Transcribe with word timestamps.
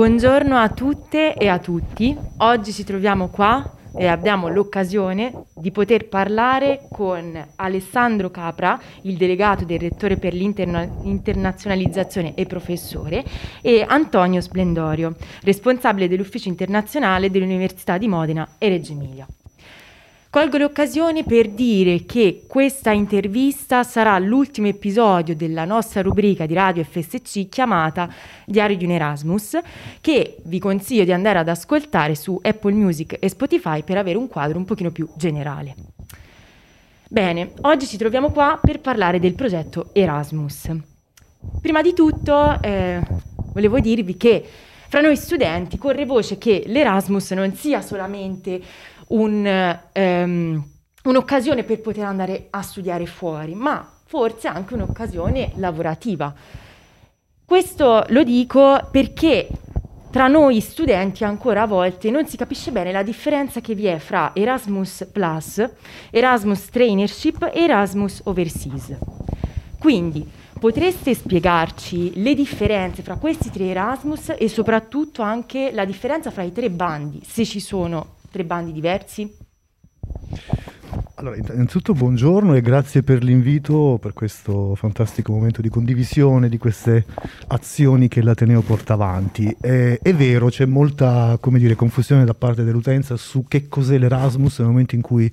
Buongiorno 0.00 0.56
a 0.56 0.70
tutte 0.70 1.34
e 1.34 1.46
a 1.46 1.58
tutti. 1.58 2.16
Oggi 2.38 2.72
ci 2.72 2.84
troviamo 2.84 3.28
qua 3.28 3.70
e 3.94 4.06
abbiamo 4.06 4.48
l'occasione 4.48 5.44
di 5.54 5.70
poter 5.72 6.08
parlare 6.08 6.88
con 6.90 7.48
Alessandro 7.56 8.30
Capra, 8.30 8.80
il 9.02 9.18
delegato 9.18 9.66
del 9.66 9.78
rettore 9.78 10.16
per 10.16 10.32
l'internazionalizzazione 10.32 12.34
e 12.34 12.46
professore, 12.46 13.22
e 13.60 13.84
Antonio 13.86 14.40
Splendorio, 14.40 15.14
responsabile 15.42 16.08
dell'ufficio 16.08 16.48
internazionale 16.48 17.30
dell'Università 17.30 17.98
di 17.98 18.08
Modena 18.08 18.52
e 18.56 18.70
Reggio 18.70 18.92
Emilia. 18.92 19.26
Colgo 20.30 20.58
l'occasione 20.58 21.24
per 21.24 21.48
dire 21.48 22.04
che 22.04 22.44
questa 22.46 22.92
intervista 22.92 23.82
sarà 23.82 24.16
l'ultimo 24.20 24.68
episodio 24.68 25.34
della 25.34 25.64
nostra 25.64 26.02
rubrica 26.02 26.46
di 26.46 26.54
Radio 26.54 26.84
FSC 26.84 27.48
chiamata 27.48 28.08
Diario 28.46 28.76
di 28.76 28.84
un 28.84 28.92
Erasmus, 28.92 29.58
che 30.00 30.36
vi 30.44 30.60
consiglio 30.60 31.02
di 31.02 31.10
andare 31.10 31.40
ad 31.40 31.48
ascoltare 31.48 32.14
su 32.14 32.38
Apple 32.40 32.74
Music 32.74 33.16
e 33.18 33.28
Spotify 33.28 33.82
per 33.82 33.96
avere 33.96 34.18
un 34.18 34.28
quadro 34.28 34.56
un 34.56 34.64
pochino 34.64 34.92
più 34.92 35.08
generale. 35.16 35.74
Bene, 37.08 37.50
oggi 37.62 37.86
ci 37.86 37.96
troviamo 37.96 38.30
qua 38.30 38.56
per 38.62 38.78
parlare 38.78 39.18
del 39.18 39.34
progetto 39.34 39.90
Erasmus. 39.92 40.70
Prima 41.60 41.82
di 41.82 41.92
tutto 41.92 42.56
eh, 42.62 43.00
volevo 43.52 43.80
dirvi 43.80 44.16
che 44.16 44.48
fra 44.90 45.00
noi 45.00 45.16
studenti 45.16 45.78
corre 45.78 46.04
voce 46.04 46.38
che 46.38 46.64
l'Erasmus 46.66 47.30
non 47.30 47.54
sia 47.54 47.80
solamente 47.80 48.60
un, 49.10 49.78
um, 49.94 50.64
un'occasione 51.04 51.62
per 51.62 51.80
poter 51.80 52.04
andare 52.04 52.48
a 52.50 52.62
studiare 52.62 53.06
fuori, 53.06 53.54
ma 53.54 53.88
forse 54.04 54.48
anche 54.48 54.74
un'occasione 54.74 55.52
lavorativa. 55.56 56.34
Questo 57.44 58.04
lo 58.08 58.22
dico 58.22 58.88
perché 58.90 59.48
tra 60.10 60.26
noi 60.26 60.60
studenti 60.60 61.22
ancora 61.24 61.62
a 61.62 61.66
volte 61.66 62.10
non 62.10 62.26
si 62.26 62.36
capisce 62.36 62.72
bene 62.72 62.90
la 62.90 63.04
differenza 63.04 63.60
che 63.60 63.74
vi 63.74 63.86
è 63.86 63.98
fra 63.98 64.32
Erasmus 64.34 65.08
Plus, 65.12 65.64
Erasmus 66.10 66.66
Trainership 66.66 67.50
e 67.52 67.62
Erasmus 67.62 68.20
Overseas. 68.24 68.96
Quindi 69.78 70.28
potreste 70.58 71.14
spiegarci 71.14 72.20
le 72.22 72.34
differenze 72.34 73.02
fra 73.02 73.16
questi 73.16 73.50
tre 73.50 73.66
Erasmus 73.66 74.34
e 74.36 74.48
soprattutto 74.48 75.22
anche 75.22 75.70
la 75.72 75.84
differenza 75.84 76.30
fra 76.30 76.42
i 76.42 76.52
tre 76.52 76.70
bandi, 76.70 77.22
se 77.24 77.44
ci 77.44 77.60
sono 77.60 78.18
tre 78.30 78.44
bandi 78.44 78.72
diversi? 78.72 79.48
Allora, 81.20 81.36
innanzitutto 81.36 81.92
buongiorno 81.92 82.54
e 82.54 82.62
grazie 82.62 83.02
per 83.02 83.22
l'invito, 83.22 83.98
per 84.00 84.14
questo 84.14 84.74
fantastico 84.74 85.32
momento 85.32 85.60
di 85.60 85.68
condivisione 85.68 86.48
di 86.48 86.56
queste 86.56 87.04
azioni 87.48 88.08
che 88.08 88.22
l'Ateneo 88.22 88.62
porta 88.62 88.94
avanti. 88.94 89.54
È, 89.60 89.98
è 90.00 90.14
vero, 90.14 90.48
c'è 90.48 90.64
molta 90.64 91.38
dire, 91.42 91.74
confusione 91.74 92.24
da 92.24 92.32
parte 92.32 92.64
dell'utenza 92.64 93.18
su 93.18 93.44
che 93.46 93.68
cos'è 93.68 93.98
l'Erasmus 93.98 94.60
nel 94.60 94.68
momento 94.68 94.94
in 94.94 95.02
cui 95.02 95.30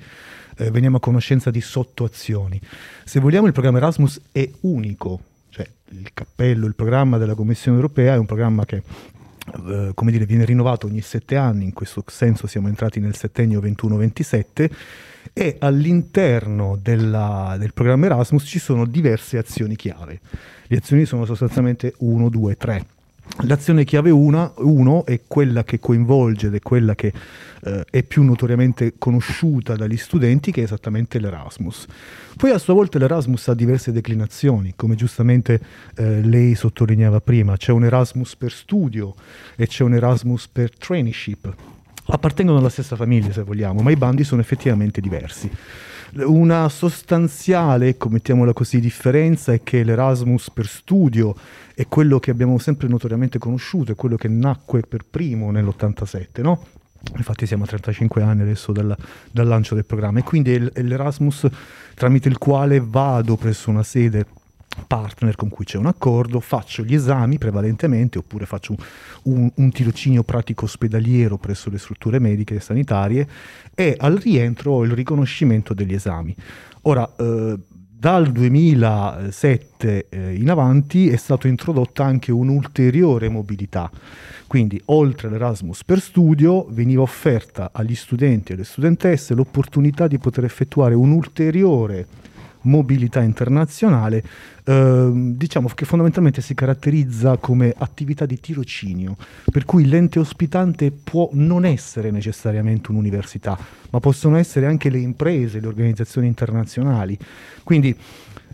eh, 0.58 0.72
veniamo 0.72 0.98
a 0.98 1.00
conoscenza 1.00 1.52
di 1.52 1.62
sottoazioni. 1.62 2.60
Se 3.06 3.22
vogliamo 3.22 3.48
il 3.48 3.54
programma 3.54 3.78
Erasmus 3.78 4.20
è 4.34 4.50
unico, 4.62 5.22
cioè 5.48 5.66
il 5.92 6.10
cappello, 6.14 6.66
il 6.66 6.76
programma 6.76 7.18
della 7.18 7.36
Commissione 7.36 7.78
europea 7.78 8.16
è 8.16 8.18
un 8.18 8.26
programma 8.26 8.66
che 8.66 8.84
eh, 9.68 9.92
come 9.94 10.12
dire, 10.12 10.26
viene 10.26 10.46
rinnovato 10.46 10.88
ogni 10.88 11.02
sette 11.02 11.36
anni, 11.36 11.66
in 11.66 11.74
questo 11.74 12.04
senso 12.08 12.48
siamo 12.48 12.68
entrati 12.68 13.00
nel 13.00 13.16
settennio 13.16 13.60
21-27 13.60 14.70
e 15.34 15.56
all'interno 15.60 16.78
della, 16.82 17.56
del 17.60 17.74
programma 17.74 18.06
Erasmus 18.08 18.44
ci 18.44 18.60
sono 18.60 18.86
diverse 18.86 19.38
azioni 19.38 19.76
chiave. 19.76 20.20
Le 20.68 20.78
azioni 20.78 21.06
sono 21.06 21.26
sostanzialmente 21.26 21.94
1, 21.98 22.30
2, 22.30 22.58
3 22.58 22.86
L'azione 23.42 23.84
chiave 23.84 24.10
1 24.10 25.06
è 25.06 25.22
quella 25.28 25.64
che 25.64 25.80
coinvolge 25.80 26.48
ed 26.48 26.56
è 26.56 26.60
quella 26.60 26.96
che 26.96 27.14
eh, 27.62 27.86
è 27.90 28.02
più 28.02 28.24
notoriamente 28.24 28.94
conosciuta 28.98 29.76
dagli 29.76 29.98
studenti, 29.98 30.52
che 30.52 30.62
è 30.62 30.64
esattamente 30.64 31.20
l'Erasmus. 31.20 31.86
Poi 32.36 32.50
a 32.52 32.58
sua 32.58 32.74
volta 32.74 32.98
l'Erasmus 32.98 33.48
ha 33.50 33.54
diverse 33.54 33.92
declinazioni, 33.92 34.74
come 34.76 34.96
giustamente 34.96 35.62
eh, 35.96 36.22
lei 36.24 36.56
sottolineava 36.56 37.22
prima, 37.22 37.58
c'è 37.58 37.72
un 37.72 37.86
Erasmus 37.86 38.36
per 38.36 38.52
studio 38.52 39.14
e 39.56 39.68
c'è 39.68 39.84
un 39.84 39.94
Erasmus 39.94 40.48
per 40.48 40.76
traineeship. 40.76 41.54
Appartengono 42.08 42.58
alla 42.58 42.70
stessa 42.70 42.96
famiglia 42.96 43.32
se 43.32 43.44
vogliamo, 43.44 43.82
ma 43.82 43.92
i 43.92 43.98
bandi 43.98 44.24
sono 44.24 44.42
effettivamente 44.42 45.00
diversi. 45.00 45.50
Una 46.16 46.70
sostanziale, 46.70 47.90
ecco, 47.90 48.10
mettiamola 48.10 48.54
così, 48.54 48.80
differenza 48.80 49.52
è 49.52 49.62
che 49.62 49.84
l'Erasmus 49.84 50.50
per 50.52 50.68
studio 50.68 51.36
è 51.76 51.88
quello 51.88 52.20
che 52.20 52.32
abbiamo 52.32 52.58
sempre 52.60 52.88
notoriamente 52.88 53.38
conosciuto, 53.38 53.92
è 53.92 53.96
quello 53.96 54.16
che 54.16 54.28
nacque 54.28 54.82
per 54.82 55.04
primo 55.10 55.52
nell'87, 55.52 56.42
no? 56.42 56.66
Infatti 57.16 57.46
siamo 57.46 57.64
a 57.64 57.68
35 57.68 58.22
anni 58.22 58.42
adesso 58.42 58.72
dal, 58.72 58.96
dal 59.32 59.48
lancio 59.48 59.76
del 59.76 59.86
programma 59.86 60.20
e 60.20 60.24
quindi 60.24 60.54
è 60.54 60.82
l'Erasmus 60.82 61.48
tramite 61.94 62.28
il 62.28 62.38
quale 62.38 62.82
vado 62.84 63.36
presso 63.36 63.70
una 63.70 63.84
sede 63.84 64.26
partner 64.86 65.36
con 65.36 65.50
cui 65.50 65.66
c'è 65.66 65.78
un 65.78 65.86
accordo, 65.86 66.40
faccio 66.40 66.84
gli 66.84 66.94
esami 66.94 67.38
prevalentemente 67.38 68.18
oppure 68.18 68.46
faccio 68.46 68.76
un, 69.24 69.50
un, 69.54 69.72
tirocinio 69.72 70.24
pratico 70.24 70.66
ospedaliero 70.66 71.38
presso 71.38 71.70
le 71.70 71.78
strutture 71.78 72.20
mediche 72.20 72.56
e 72.56 72.60
sanitarie 72.60 73.28
e 73.74 73.96
al 73.98 74.16
rientro 74.16 74.74
ho 74.74 74.84
il 74.84 74.92
riconoscimento 74.92 75.74
degli 75.74 75.94
esami. 75.94 76.36
Ora, 76.84 77.10
eh, 77.18 77.58
dal 78.00 78.32
2007 78.32 80.06
eh, 80.08 80.36
in 80.36 80.52
avanti 80.52 81.10
è 81.10 81.16
stata 81.16 81.48
introdotta 81.48 82.06
anche 82.06 82.32
un'ulteriore 82.32 83.28
mobilità. 83.28 83.90
Quindi, 84.46 84.80
oltre 84.86 85.28
all'Erasmus 85.28 85.84
per 85.84 86.00
studio, 86.00 86.68
veniva 86.70 87.02
offerta 87.02 87.72
agli 87.74 87.96
studenti 87.96 88.52
e 88.52 88.56
alle 88.56 88.66
studentesse 88.66 89.34
l'opportunità 89.34 90.08
di 90.08 90.20
poter 90.20 90.44
effettuare 90.44 90.94
un'ulteriore 90.94 92.08
mobilità 92.68 93.22
internazionale, 93.22 94.24
eh, 94.64 95.10
diciamo 95.14 95.70
che 95.70 95.86
fondamentalmente 95.86 96.42
si 96.42 96.54
caratterizza 96.54 97.38
come 97.38 97.74
attività 97.76 98.26
di 98.26 98.40
tirocinio, 98.40 99.16
per 99.52 99.66
cui 99.66 99.88
l'ente 99.88 100.20
ospitante 100.20 100.92
può 100.92 101.30
non 101.34 101.66
essere 101.66 102.12
necessariamente 102.12 102.92
un'università, 102.92 103.58
ma 103.90 104.00
possono 104.00 104.38
essere 104.38 104.66
anche 104.68 104.90
le 104.90 105.00
imprese, 105.00 105.60
le 105.60 105.68
organizzazioni 105.68 106.28
internazionali. 106.28 107.18
Quindi 107.64 107.96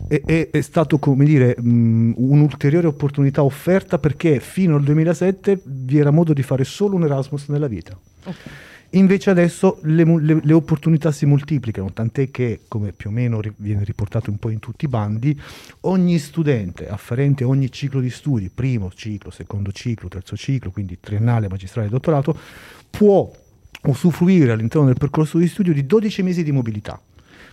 è, 0.08 0.20
è, 0.24 0.50
è 0.50 0.60
stato 0.60 0.98
come 0.98 1.24
dire 1.24 1.56
mh, 1.60 2.14
un'ulteriore 2.16 2.86
opportunità 2.86 3.42
offerta 3.42 3.98
perché 3.98 4.40
fino 4.40 4.76
al 4.76 4.82
2007 4.82 5.60
vi 5.64 5.98
era 5.98 6.10
modo 6.10 6.32
di 6.32 6.42
fare 6.42 6.64
solo 6.64 6.96
un 6.96 7.04
Erasmus 7.04 7.48
nella 7.48 7.68
vita. 7.68 7.96
Okay. 8.24 8.52
Invece 8.94 9.30
adesso 9.30 9.78
le, 9.82 10.04
le, 10.04 10.40
le, 10.40 10.52
opportunità 10.52 11.10
si 11.10 11.26
moltiplicano, 11.26 11.92
tant'è 11.92 12.30
che, 12.30 12.60
come 12.68 12.92
più 12.92 13.10
o 13.10 13.12
meno 13.12 13.40
ri, 13.40 13.52
viene 13.56 13.82
riportato 13.82 14.30
un 14.30 14.38
po' 14.38 14.50
in 14.50 14.60
tutti 14.60 14.84
i 14.84 14.88
bandi, 14.88 15.38
ogni 15.82 16.18
studente 16.18 16.88
afferente 16.88 17.42
a 17.42 17.48
ogni 17.48 17.72
ciclo 17.72 18.00
di 18.00 18.10
studi, 18.10 18.50
primo 18.50 18.92
ciclo, 18.94 19.30
secondo 19.30 19.72
ciclo, 19.72 20.08
terzo 20.08 20.36
ciclo, 20.36 20.70
quindi 20.70 21.00
triennale, 21.00 21.48
magistrale 21.48 21.88
dottorato, 21.88 22.38
può 22.88 23.28
usufruire 23.82 24.52
all'interno 24.52 24.86
del 24.86 24.96
percorso 24.96 25.38
di 25.38 25.48
studio 25.48 25.72
di 25.72 25.84
12 25.86 26.22
mesi 26.22 26.44
di 26.44 26.52
mobilità. 26.52 27.00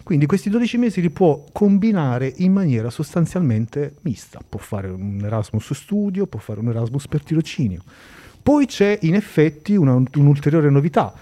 Quindi 0.03 0.27
questi 0.27 0.49
12 0.49 0.77
mesi 0.77 1.01
li 1.01 1.09
può 1.09 1.43
combinare 1.51 2.31
in 2.37 2.53
maniera 2.53 2.91
sostanzialmente 2.91 3.95
mista. 4.01 4.39
Può 4.47 4.59
fare 4.59 4.89
un 4.89 5.19
Erasmus 5.23 5.73
studio, 5.73 6.27
può 6.27 6.39
fare 6.39 6.59
un 6.59 6.69
Erasmus 6.69 7.07
per 7.07 7.23
tirocinio 7.23 7.83
poi 8.41 8.65
c'è 8.65 8.97
in 9.01 9.15
effetti 9.15 9.75
una, 9.75 9.93
un'ulteriore 9.93 10.69
novità, 10.69 11.13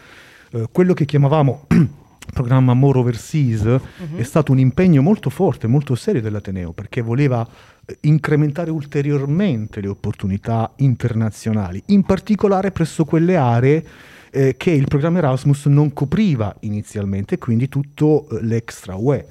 eh, 0.51 0.67
quello 0.71 0.93
che 0.93 1.05
chiamavamo 1.05 1.65
programma 2.33 2.73
More 2.73 2.99
Overseas 2.99 3.63
uh-huh. 3.63 4.17
è 4.17 4.23
stato 4.23 4.51
un 4.51 4.59
impegno 4.59 5.01
molto 5.01 5.29
forte, 5.29 5.67
molto 5.67 5.95
serio 5.95 6.21
dell'Ateneo, 6.21 6.71
perché 6.71 7.01
voleva 7.01 7.47
eh, 7.85 7.97
incrementare 8.01 8.71
ulteriormente 8.71 9.81
le 9.81 9.87
opportunità 9.87 10.71
internazionali, 10.77 11.81
in 11.87 12.03
particolare 12.03 12.71
presso 12.71 13.05
quelle 13.05 13.35
aree 13.35 13.85
eh, 14.31 14.55
che 14.57 14.71
il 14.71 14.87
programma 14.87 15.17
Erasmus 15.17 15.65
non 15.65 15.93
copriva 15.93 16.55
inizialmente, 16.61 17.37
quindi 17.37 17.67
tutto 17.67 18.27
eh, 18.29 18.43
l'extra 18.43 18.95
UE. 18.95 19.25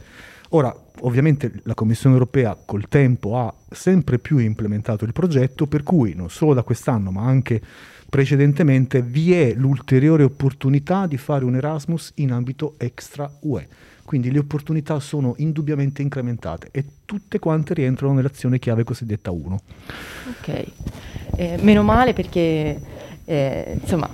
Ora, 0.50 0.74
ovviamente 1.00 1.52
la 1.64 1.74
Commissione 1.74 2.14
europea 2.14 2.56
col 2.62 2.88
tempo 2.88 3.38
ha 3.38 3.52
sempre 3.70 4.18
più 4.18 4.38
implementato 4.38 5.04
il 5.04 5.12
progetto, 5.12 5.66
per 5.66 5.82
cui 5.82 6.14
non 6.14 6.30
solo 6.30 6.54
da 6.54 6.62
quest'anno, 6.62 7.10
ma 7.10 7.22
anche 7.24 7.60
precedentemente 8.08 9.02
vi 9.02 9.32
è 9.32 9.52
l'ulteriore 9.54 10.22
opportunità 10.22 11.06
di 11.06 11.16
fare 11.16 11.44
un 11.44 11.56
Erasmus 11.56 12.12
in 12.16 12.32
ambito 12.32 12.74
extra 12.78 13.30
UE. 13.40 13.68
Quindi 14.04 14.30
le 14.30 14.38
opportunità 14.38 14.98
sono 15.00 15.34
indubbiamente 15.36 16.00
incrementate 16.00 16.68
e 16.70 16.84
tutte 17.04 17.38
quante 17.38 17.74
rientrano 17.74 18.14
nell'azione 18.14 18.58
chiave 18.58 18.82
cosiddetta 18.82 19.30
1. 19.30 19.60
Ok, 20.38 20.64
eh, 21.36 21.58
meno 21.60 21.82
male 21.82 22.14
perché 22.14 22.80
eh, 23.26 23.78
insomma 23.78 24.08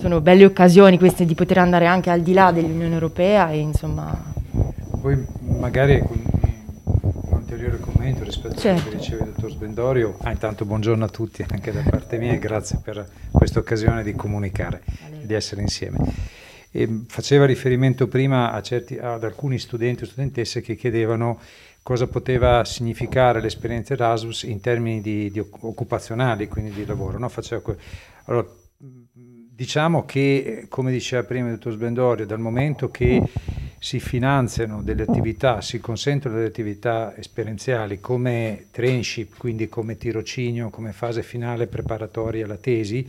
sono 0.00 0.20
belle 0.20 0.44
occasioni 0.44 0.98
queste 0.98 1.24
di 1.24 1.36
poter 1.36 1.58
andare 1.58 1.86
anche 1.86 2.10
al 2.10 2.22
di 2.22 2.32
là 2.32 2.50
dell'Unione 2.50 2.92
Europea 2.92 3.50
e 3.50 3.58
insomma 3.58 4.34
poi 5.06 5.24
magari 5.38 6.02
non 6.02 7.38
ulteriore 7.38 7.78
commento 7.78 8.24
rispetto 8.24 8.56
certo. 8.56 8.68
a 8.68 8.82
quello 8.82 8.90
che 8.90 8.96
diceva 8.96 9.24
il 9.24 9.30
dottor 9.30 9.50
Sbendorio. 9.52 10.16
Ah, 10.22 10.32
intanto 10.32 10.64
buongiorno 10.64 11.04
a 11.04 11.08
tutti 11.08 11.46
anche 11.48 11.70
da 11.70 11.80
parte 11.88 12.18
mia 12.18 12.32
e 12.32 12.38
grazie 12.40 12.80
per 12.82 13.08
questa 13.30 13.60
occasione 13.60 14.02
di 14.02 14.14
comunicare 14.14 14.82
e 15.22 15.24
di 15.24 15.32
essere 15.32 15.60
insieme. 15.60 15.98
E 16.72 17.04
faceva 17.06 17.46
riferimento 17.46 18.08
prima 18.08 18.60
certi, 18.62 18.98
ad 18.98 19.22
alcuni 19.22 19.60
studenti 19.60 20.02
o 20.02 20.06
studentesse 20.06 20.60
che 20.60 20.74
chiedevano 20.74 21.38
cosa 21.84 22.08
poteva 22.08 22.64
significare 22.64 23.40
l'esperienza 23.40 23.92
Erasmus 23.92 24.42
in 24.42 24.58
termini 24.58 25.00
di, 25.00 25.30
di 25.30 25.38
occupazionali, 25.38 26.48
quindi 26.48 26.72
di 26.72 26.84
lavoro. 26.84 27.16
No? 27.16 27.30
Allora, 28.24 28.44
diciamo 28.76 30.04
che, 30.04 30.66
come 30.68 30.90
diceva 30.90 31.22
prima 31.22 31.46
il 31.46 31.54
dottor 31.54 31.74
Sbendorio, 31.74 32.26
dal 32.26 32.40
momento 32.40 32.90
che 32.90 33.22
si 33.78 34.00
finanziano 34.00 34.82
delle 34.82 35.02
attività, 35.02 35.60
si 35.60 35.78
consentono 35.78 36.36
delle 36.36 36.48
attività 36.48 37.14
esperienziali 37.16 38.00
come 38.00 38.66
trainship, 38.70 39.36
quindi 39.36 39.68
come 39.68 39.96
tirocinio, 39.96 40.70
come 40.70 40.92
fase 40.92 41.22
finale 41.22 41.66
preparatoria 41.66 42.44
alla 42.44 42.56
tesi, 42.56 43.08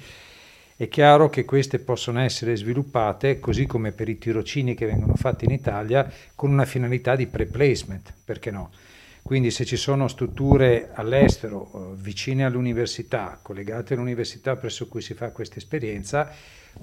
è 0.79 0.87
chiaro 0.89 1.29
che 1.29 1.43
queste 1.43 1.79
possono 1.79 2.19
essere 2.19 2.55
sviluppate, 2.55 3.39
così 3.39 3.65
come 3.65 3.91
per 3.91 4.09
i 4.09 4.19
tirocini 4.19 4.75
che 4.75 4.85
vengono 4.85 5.15
fatti 5.15 5.45
in 5.45 5.51
Italia, 5.51 6.07
con 6.35 6.51
una 6.51 6.65
finalità 6.65 7.15
di 7.15 7.25
pre-placement, 7.25 8.13
perché 8.23 8.51
no? 8.51 8.69
Quindi 9.23 9.49
se 9.49 9.65
ci 9.65 9.75
sono 9.75 10.07
strutture 10.07 10.91
all'estero, 10.93 11.71
eh, 11.73 11.95
vicine 12.01 12.45
all'università, 12.45 13.39
collegate 13.41 13.95
all'università 13.95 14.55
presso 14.55 14.87
cui 14.87 15.01
si 15.01 15.15
fa 15.15 15.31
questa 15.31 15.57
esperienza, 15.57 16.31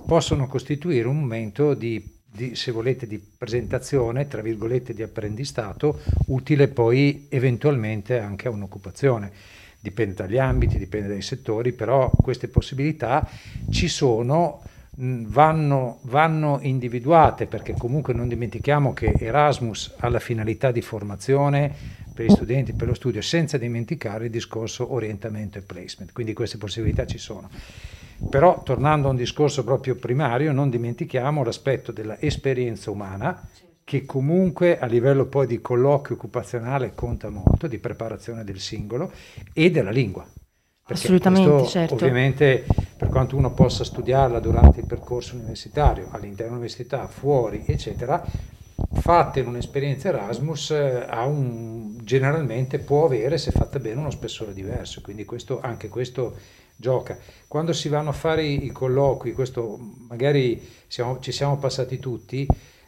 possono 0.07 0.47
costituire 0.49 1.07
un 1.07 1.21
momento 1.21 1.75
di 1.75 2.23
di, 2.35 2.57
se 2.57 2.73
volete, 2.73 3.07
di 3.07 3.19
presentazione, 3.19 4.27
tra 4.27 4.43
virgolette, 4.43 4.93
di 4.93 5.03
apprendistato, 5.03 6.01
utile 6.27 6.67
poi 6.67 7.27
eventualmente 7.29 8.19
anche 8.19 8.49
a 8.49 8.51
un'occupazione. 8.51 9.31
Dipende 9.79 10.15
dagli 10.15 10.39
ambiti, 10.39 10.77
dipende 10.77 11.09
dai 11.09 11.23
settori, 11.23 11.73
però 11.73 12.11
queste 12.11 12.49
possibilità 12.49 13.29
ci 13.71 13.87
sono, 13.87 14.63
vanno, 14.97 15.99
vanno 16.03 16.59
individuate, 16.63 17.47
perché 17.47 17.75
comunque 17.79 18.15
non 18.15 18.27
dimentichiamo 18.27 18.93
che 18.93 19.15
Erasmus 19.17 19.95
ha 19.99 20.09
la 20.09 20.19
finalità 20.19 20.73
di 20.73 20.81
formazione 20.81 22.03
per 22.15 22.27
gli 22.27 22.31
studenti, 22.31 22.73
per 22.73 22.87
lo 22.87 22.95
studio, 22.95 23.21
senza 23.21 23.59
dimenticare 23.59 24.27
il 24.27 24.31
discorso 24.31 24.93
orientamento 24.93 25.59
e 25.59 25.63
placement, 25.63 26.13
quindi 26.13 26.33
queste 26.33 26.59
possibilità 26.59 27.05
ci 27.05 27.19
sono. 27.19 27.51
Però 28.31 28.63
tornando 28.63 29.09
a 29.09 29.11
un 29.11 29.17
discorso 29.17 29.65
proprio 29.65 29.97
primario, 29.97 30.53
non 30.53 30.71
dimentichiamo 30.71 31.43
l'aspetto 31.43 31.91
dell'esperienza 31.91 32.91
umana, 32.91 33.49
che 33.83 34.07
comunque 34.07 34.79
a 34.79 34.87
livello 34.87 35.27
poi 35.27 35.47
di 35.47 35.61
colloquio 35.61 36.17
occupazionale 36.17 36.95
conta 36.95 37.29
molto, 37.29 37.67
di 37.67 37.79
preparazione 37.79 38.43
del 38.43 38.59
singolo 38.59 39.13
e 39.53 39.71
della 39.71 39.91
lingua. 39.91 40.27
Perché 40.87 41.03
Assolutamente, 41.03 41.51
questo, 41.51 41.69
certo. 41.69 41.95
Ovviamente, 41.95 42.65
per 42.97 43.09
quanto 43.09 43.37
uno 43.37 43.53
possa 43.53 43.85
studiarla 43.85 44.39
durante 44.39 44.81
il 44.81 44.87
percorso 44.87 45.35
universitario, 45.35 46.09
all'interno 46.11 46.53
dell'università, 46.53 47.07
fuori, 47.09 47.65
eccetera, 47.67 48.23
fatta 48.93 49.39
in 49.39 49.47
un'esperienza 49.47 50.09
Erasmus 50.09 50.71
eh, 50.71 51.07
un, 51.25 51.94
generalmente 52.05 52.79
può 52.79 53.07
avere, 53.07 53.39
se 53.39 53.51
fatta 53.51 53.79
bene, 53.79 53.99
uno 53.99 54.11
spessore 54.11 54.53
diverso. 54.53 55.01
Quindi 55.01 55.25
questo, 55.25 55.61
anche 55.61 55.89
questo 55.89 56.37
gioca. 56.77 57.19
Quando 57.49 57.73
si 57.73 57.89
vanno 57.89 58.11
a 58.11 58.13
fare 58.13 58.45
i, 58.45 58.71
colloqui, 58.71 59.33
questo 59.33 59.79
magari 60.09 60.61
siamo, 60.87 61.19
ci 61.21 61.33
siamo 61.33 61.57
passati 61.59 61.99
tutti, 61.99 62.47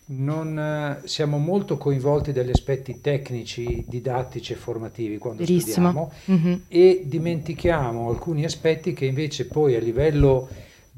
non 0.08 0.56
eh, 0.58 1.08
siamo 1.08 1.38
molto 1.38 1.76
coinvolti 1.78 2.32
dagli 2.32 2.50
aspetti 2.50 3.00
tecnici, 3.00 3.84
didattici 3.88 4.52
e 4.52 4.56
formativi 4.56 5.18
quando 5.18 5.44
Verissimo. 5.44 6.10
studiamo 6.12 6.12
mm-hmm. 6.30 6.60
e 6.68 7.02
dimentichiamo 7.04 8.08
alcuni 8.08 8.44
aspetti 8.44 8.92
che 8.92 9.06
invece 9.06 9.46
poi 9.46 9.74
a 9.74 9.80
livello 9.80 10.48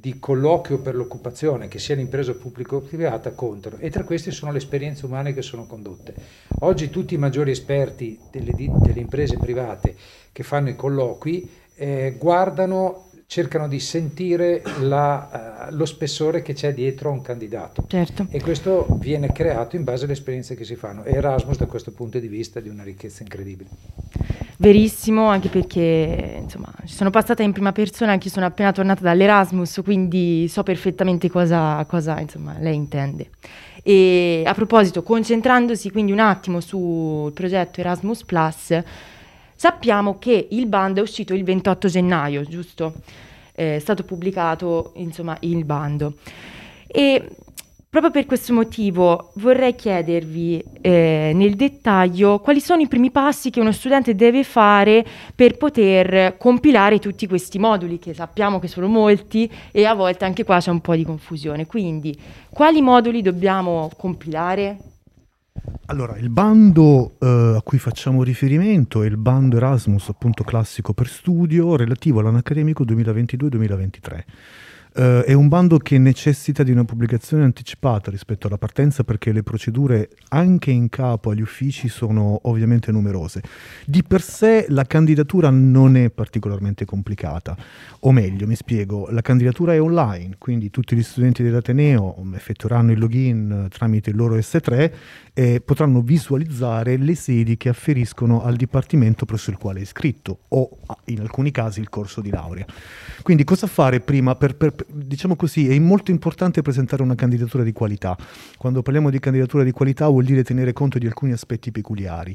di 0.01 0.21
colloquio 0.21 0.79
per 0.79 0.95
l'occupazione, 0.95 1.67
che 1.67 1.81
sia 1.81 1.97
l'impresa 1.97 2.33
pubblica 2.33 2.77
o 2.77 2.81
privata, 2.81 3.33
contano. 3.33 3.79
E 3.79 3.91
tra 3.91 4.05
questi 4.05 4.31
sono 4.31 4.53
le 4.53 4.59
esperienze 4.59 5.07
umane 5.07 5.35
che 5.35 5.43
sono 5.43 5.67
condotte. 5.67 6.15
Oggi 6.61 6.89
tutti 6.89 7.15
i 7.15 7.19
maggiori 7.19 7.51
esperti 7.51 8.17
delle, 8.31 8.53
delle 8.53 9.01
imprese 9.01 9.39
private 9.39 9.97
che 10.31 10.45
fanno 10.45 10.69
i 10.69 10.77
colloqui 10.77 11.51
eh, 11.75 12.15
guardano, 12.17 13.08
cercano 13.31 13.69
di 13.69 13.79
sentire 13.79 14.63
la, 14.81 15.69
uh, 15.69 15.75
lo 15.77 15.85
spessore 15.85 16.41
che 16.41 16.55
c'è 16.55 16.73
dietro 16.73 17.11
a 17.11 17.13
un 17.13 17.21
candidato. 17.21 17.85
Certo. 17.87 18.27
E 18.31 18.41
questo 18.41 18.87
viene 18.99 19.31
creato 19.33 19.77
in 19.77 19.85
base 19.85 20.05
alle 20.05 20.15
esperienze 20.15 20.55
che 20.55 20.65
si 20.65 20.77
fanno. 20.77 21.05
E 21.05 21.13
Erasmus 21.13 21.59
da 21.59 21.67
questo 21.67 21.93
punto 21.93 22.19
di 22.19 22.27
vista 22.27 22.59
è 22.59 22.63
di 22.63 22.71
una 22.71 22.83
ricchezza 22.83 23.23
incredibile. 23.23 23.69
Verissimo, 24.57 25.27
anche 25.27 25.51
perché 25.51 26.39
insomma, 26.41 26.73
ci 26.87 26.95
sono 26.95 27.11
passata 27.11 27.43
in 27.43 27.53
prima 27.53 27.73
persona, 27.73 28.13
anche 28.13 28.29
io 28.29 28.33
sono 28.33 28.47
appena 28.47 28.73
tornata 28.73 29.03
dall'Erasmus, 29.03 29.83
quindi 29.85 30.49
so 30.49 30.63
perfettamente 30.63 31.29
cosa, 31.29 31.85
cosa 31.87 32.19
insomma, 32.19 32.57
lei 32.59 32.77
intende. 32.77 33.29
E 33.83 34.43
a 34.47 34.55
proposito, 34.55 35.03
concentrandosi 35.03 35.91
quindi 35.91 36.13
un 36.13 36.21
attimo 36.21 36.61
sul 36.61 37.31
progetto 37.35 37.81
Erasmus 37.81 38.25
Plus, 38.25 38.83
Sappiamo 39.61 40.21
che 40.21 40.47
il 40.53 40.67
bando 40.67 41.01
è 41.01 41.03
uscito 41.03 41.35
il 41.35 41.43
28 41.43 41.89
gennaio, 41.89 42.45
giusto? 42.45 42.95
È 43.51 43.79
stato 43.81 44.05
pubblicato, 44.05 44.93
insomma, 44.95 45.37
il 45.41 45.65
bando. 45.65 46.15
E 46.87 47.29
proprio 47.91 48.13
per 48.13 48.25
questo 48.25 48.53
motivo 48.53 49.33
vorrei 49.35 49.75
chiedervi 49.75 50.63
eh, 50.81 51.33
nel 51.35 51.57
dettaglio 51.57 52.39
quali 52.39 52.61
sono 52.61 52.83
i 52.83 52.87
primi 52.87 53.11
passi 53.11 53.51
che 53.51 53.59
uno 53.59 53.73
studente 53.73 54.15
deve 54.15 54.45
fare 54.45 55.05
per 55.35 55.57
poter 55.57 56.37
compilare 56.37 57.01
tutti 57.01 57.27
questi 57.27 57.59
moduli, 57.59 57.99
che 57.99 58.15
sappiamo 58.15 58.61
che 58.61 58.69
sono 58.69 58.87
molti 58.87 59.51
e 59.73 59.85
a 59.87 59.95
volte 59.95 60.25
anche 60.25 60.45
qua 60.45 60.61
c'è 60.61 60.71
un 60.71 60.81
po' 60.81 60.95
di 60.95 61.03
confusione. 61.03 61.67
Quindi, 61.67 62.17
quali 62.49 62.81
moduli 62.81 63.23
dobbiamo 63.23 63.91
compilare? 63.97 64.88
Allora, 65.87 66.19
il 66.19 66.29
bando 66.29 67.17
eh, 67.19 67.55
a 67.57 67.63
cui 67.63 67.79
facciamo 67.79 68.23
riferimento 68.23 69.03
è 69.03 69.07
il 69.07 69.17
bando 69.17 69.57
Erasmus, 69.57 70.09
appunto 70.09 70.45
classico 70.45 70.93
per 70.93 71.09
studio, 71.09 71.77
relativo 71.77 72.21
all'anno 72.21 72.39
accademico 72.39 72.85
2022-2023. 72.85 74.25
Uh, 74.99 75.23
è 75.23 75.33
un 75.33 75.47
bando 75.47 75.79
che 75.79 75.97
necessita 75.97 76.65
di 76.65 76.73
una 76.73 76.85
pubblicazione 76.85 77.45
anticipata 77.45 78.11
rispetto 78.11 78.49
alla 78.49 78.59
partenza 78.59 79.05
perché 79.05 79.31
le 79.31 79.45
procedure 79.45 80.09
anche 80.31 80.73
in 80.73 80.89
capo 80.89 81.31
agli 81.31 81.41
uffici 81.41 81.87
sono 81.87 82.41
ovviamente 82.49 82.91
numerose. 82.91 83.41
Di 83.87 84.03
per 84.03 84.21
sé 84.21 84.67
la 84.71 84.83
candidatura 84.83 85.51
non 85.51 85.97
è 85.97 86.11
particolarmente 86.11 86.85
complicata, 86.85 87.57
o 88.01 88.11
meglio, 88.11 88.49
mi 88.49 88.57
spiego, 88.57 89.07
la 89.11 89.23
candidatura 89.23 89.73
è 89.73 89.81
online, 89.81 90.35
quindi 90.37 90.69
tutti 90.71 90.97
gli 90.97 91.03
studenti 91.05 91.45
dell'Ateneo 91.45 92.17
effettueranno 92.35 92.91
il 92.91 92.99
login 92.99 93.69
tramite 93.71 94.11
il 94.11 94.17
loro 94.17 94.35
S3 94.35 94.93
e 95.33 95.61
potranno 95.61 96.01
visualizzare 96.01 96.97
le 96.97 97.15
sedi 97.15 97.57
che 97.57 97.69
afferiscono 97.69 98.43
al 98.43 98.57
dipartimento 98.57 99.27
presso 99.27 99.51
il 99.51 99.59
quale 99.59 99.79
è 99.79 99.83
iscritto 99.83 100.41
o 100.49 100.79
in 101.05 101.21
alcuni 101.21 101.53
casi 101.53 101.79
il 101.79 101.89
corso 101.89 102.21
di 102.21 102.31
laurea. 102.31 102.67
Quindi 103.23 103.45
cosa 103.45 103.69
fare 103.69 104.01
prima 104.01 104.35
per, 104.35 104.57
per 104.57 104.75
diciamo 104.91 105.37
così, 105.37 105.69
è 105.69 105.79
molto 105.79 106.11
importante 106.11 106.63
presentare 106.63 107.03
una 107.03 107.15
candidatura 107.15 107.63
di 107.63 107.73
qualità. 107.73 108.17
Quando 108.57 108.83
parliamo 108.83 109.11
di 109.11 109.19
candidatura 109.19 109.63
di 109.63 109.71
qualità 109.71 110.09
vuol 110.09 110.25
dire 110.25 110.43
tenere 110.43 110.73
conto 110.73 110.99
di 110.99 111.07
alcuni 111.07 111.33
aspetti 111.33 111.71
peculiari. 111.71 112.35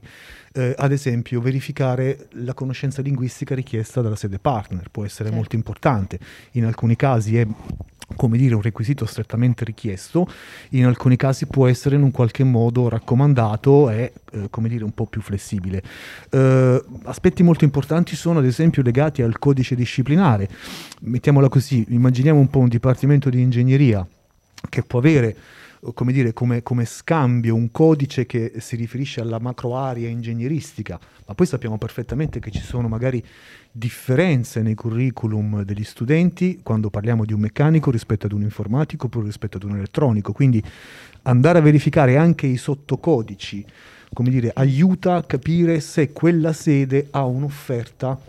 Eh, 0.54 0.74
ad 0.78 0.92
esempio, 0.92 1.42
verificare 1.42 2.28
la 2.34 2.54
conoscenza 2.54 3.02
linguistica 3.02 3.56
richiesta 3.56 4.02
dalla 4.02 4.16
sede 4.16 4.40
partner 4.40 4.90
può 4.92 5.04
essere 5.04 5.26
certo. 5.26 5.36
molto 5.36 5.56
importante. 5.56 6.20
In 6.52 6.66
alcuni 6.66 6.96
casi 6.96 7.38
è 7.38 7.48
come 8.16 8.38
dire, 8.38 8.56
un 8.56 8.62
requisito 8.62 9.06
strettamente 9.06 9.66
richiesto, 9.66 10.28
in 10.70 10.86
alcuni 10.86 11.16
casi 11.16 11.46
può 11.46 11.68
essere 11.68 11.96
in 11.96 12.04
un 12.04 12.12
qualche 12.12 12.44
modo 12.44 12.90
raccomandato 12.90 13.90
e, 13.90 14.14
eh, 14.32 14.48
come 14.50 14.70
dire, 14.70 14.84
un 14.84 14.94
po' 14.94 15.06
più 15.06 15.22
flessibile. 15.22 15.82
Eh, 16.30 16.84
aspetti 17.04 17.44
molto 17.44 17.64
importanti 17.64 18.16
sono, 18.16 18.40
ad 18.40 18.46
esempio, 18.46 18.82
legati 18.82 19.22
al 19.22 19.40
codice 19.40 19.76
disciplinare. 19.76 20.50
Mettiamola 21.02 21.50
così, 21.50 21.86
immaginiamo 21.90 22.40
un 22.40 22.50
po' 22.50 22.60
un 22.60 22.70
dipartimento 22.70 23.30
di 23.30 23.42
ingegneria 23.42 24.06
che 24.70 24.84
può 24.84 25.00
avere 25.00 25.36
come, 25.94 26.14
dire, 26.14 26.32
come, 26.32 26.64
come 26.64 26.86
scambio 26.86 27.56
un 27.56 27.70
codice 27.72 28.26
che 28.26 28.54
si 28.60 28.76
riferisce 28.76 29.20
alla 29.20 29.40
macro 29.40 29.76
area 29.76 30.08
ingegneristica, 30.08 31.00
ma 31.26 31.34
poi 31.34 31.46
sappiamo 31.46 31.78
perfettamente 31.78 32.40
che 32.40 32.52
ci 32.52 32.62
sono 32.62 32.88
magari 32.88 33.24
differenze 33.72 34.62
nei 34.62 34.76
curriculum 34.76 35.64
degli 35.64 35.84
studenti 35.84 36.60
quando 36.64 36.90
parliamo 36.90 37.26
di 37.26 37.34
un 37.34 37.40
meccanico 37.40 37.92
rispetto 37.92 38.28
ad 38.28 38.32
un 38.32 38.44
informatico 38.44 39.08
oppure 39.08 39.26
rispetto 39.26 39.58
ad 39.58 39.64
un 39.64 39.76
elettronico. 39.76 40.32
Quindi 40.32 40.64
andare 41.24 41.60
a 41.60 41.62
verificare 41.62 42.18
anche 42.18 42.48
i 42.48 42.58
sottocodici, 42.58 43.66
come 44.14 44.30
dire, 44.30 44.52
aiuta 44.54 45.16
a 45.16 45.24
capire 45.24 45.80
se 45.80 46.12
quella 46.12 46.54
sede 46.54 47.08
ha 47.12 47.26
un'offerta 47.26 48.20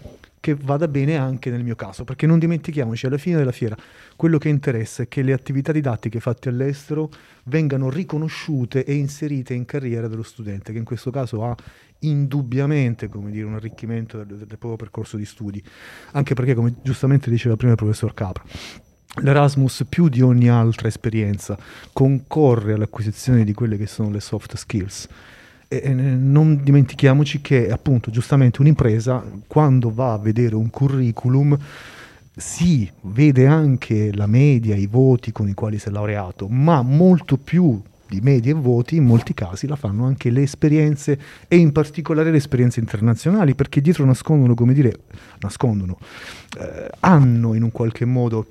che 0.45 0.55
vada 0.55 0.89
bene 0.89 1.17
anche 1.17 1.49
nel 1.49 1.65
mio 1.65 1.75
caso, 1.75 2.05
perché 2.05 2.27
non 2.27 2.39
dimentichiamoci, 2.39 3.07
alla 3.07 3.17
fine 3.17 3.39
della 3.39 3.51
fiera, 3.51 3.75
quello 4.15 4.37
che 4.37 4.51
interessa 4.51 5.05
è 5.05 5.09
che 5.09 5.23
le 5.23 5.33
attività 5.33 5.73
didattiche 5.73 6.21
fatte 6.21 6.51
all'estero 6.51 7.09
vengano 7.45 7.89
riconosciute 7.89 8.85
e 8.85 8.93
inserite 8.93 9.55
in 9.55 9.65
carriera 9.65 10.07
dello 10.07 10.23
studente, 10.23 10.73
che 10.73 10.77
in 10.77 10.85
questo 10.85 11.11
caso 11.11 11.47
ha 11.47 11.57
indubbiamente 12.01 13.09
dire, 13.11 13.47
un 13.47 13.55
arricchimento 13.55 14.19
del, 14.19 14.37
del 14.37 14.47
proprio 14.47 14.77
percorso 14.77 15.17
di 15.17 15.25
studi, 15.25 15.65
anche 16.13 16.35
perché, 16.35 16.53
come 16.53 16.75
giustamente 16.83 17.31
diceva 17.31 17.57
prima 17.57 17.73
il 17.73 17.79
professor 17.79 18.13
Capra, 18.13 18.45
L'Erasmus 19.23 19.87
più 19.89 20.09
di 20.09 20.21
ogni 20.21 20.51
altra 20.51 20.89
esperienza 20.89 21.57
concorre 21.93 22.73
all'acquisizione 22.75 23.45
di 23.45 23.55
quelle 23.55 23.79
che 23.79 23.87
sono 23.87 24.11
le 24.11 24.21
soft 24.21 24.57
skills. 24.57 25.09
E, 25.75 25.81
e 25.83 25.93
non 25.93 26.61
dimentichiamoci 26.62 27.40
che 27.40 27.69
appunto 27.69 28.12
giustamente 28.12 28.61
un'impresa 28.61 29.25
quando 29.49 29.93
va 29.93 30.12
a 30.12 30.19
vedere 30.19 30.54
un 30.54 30.71
curriculum 30.71 31.59
si 32.37 32.88
vede 33.02 33.47
anche 33.47 34.12
la 34.14 34.26
media, 34.26 34.76
i 34.76 34.87
voti 34.87 35.33
con 35.33 35.49
i 35.49 35.54
quali 35.54 35.78
si 35.78 35.88
è 35.88 35.90
laureato, 35.90 36.49
ma 36.49 36.83
molto 36.83 37.37
più 37.37 37.81
di 38.07 38.21
media 38.21 38.52
e 38.52 38.54
voti 38.54 38.97
in 38.97 39.04
molti 39.04 39.35
casi 39.35 39.66
la 39.66 39.76
fanno 39.76 40.04
anche 40.04 40.31
le 40.31 40.43
esperienze 40.43 41.19
e 41.49 41.57
in 41.57 41.73
particolare 41.73 42.31
le 42.31 42.37
esperienze 42.37 42.78
internazionali 42.78 43.54
perché 43.54 43.81
dietro 43.81 44.04
nascondono, 44.04 44.54
come 44.54 44.75
dire, 44.75 45.00
nascondono, 45.40 45.99
eh, 46.59 46.88
hanno 47.00 47.54
in 47.54 47.62
un 47.62 47.73
qualche 47.73 48.04
modo 48.04 48.47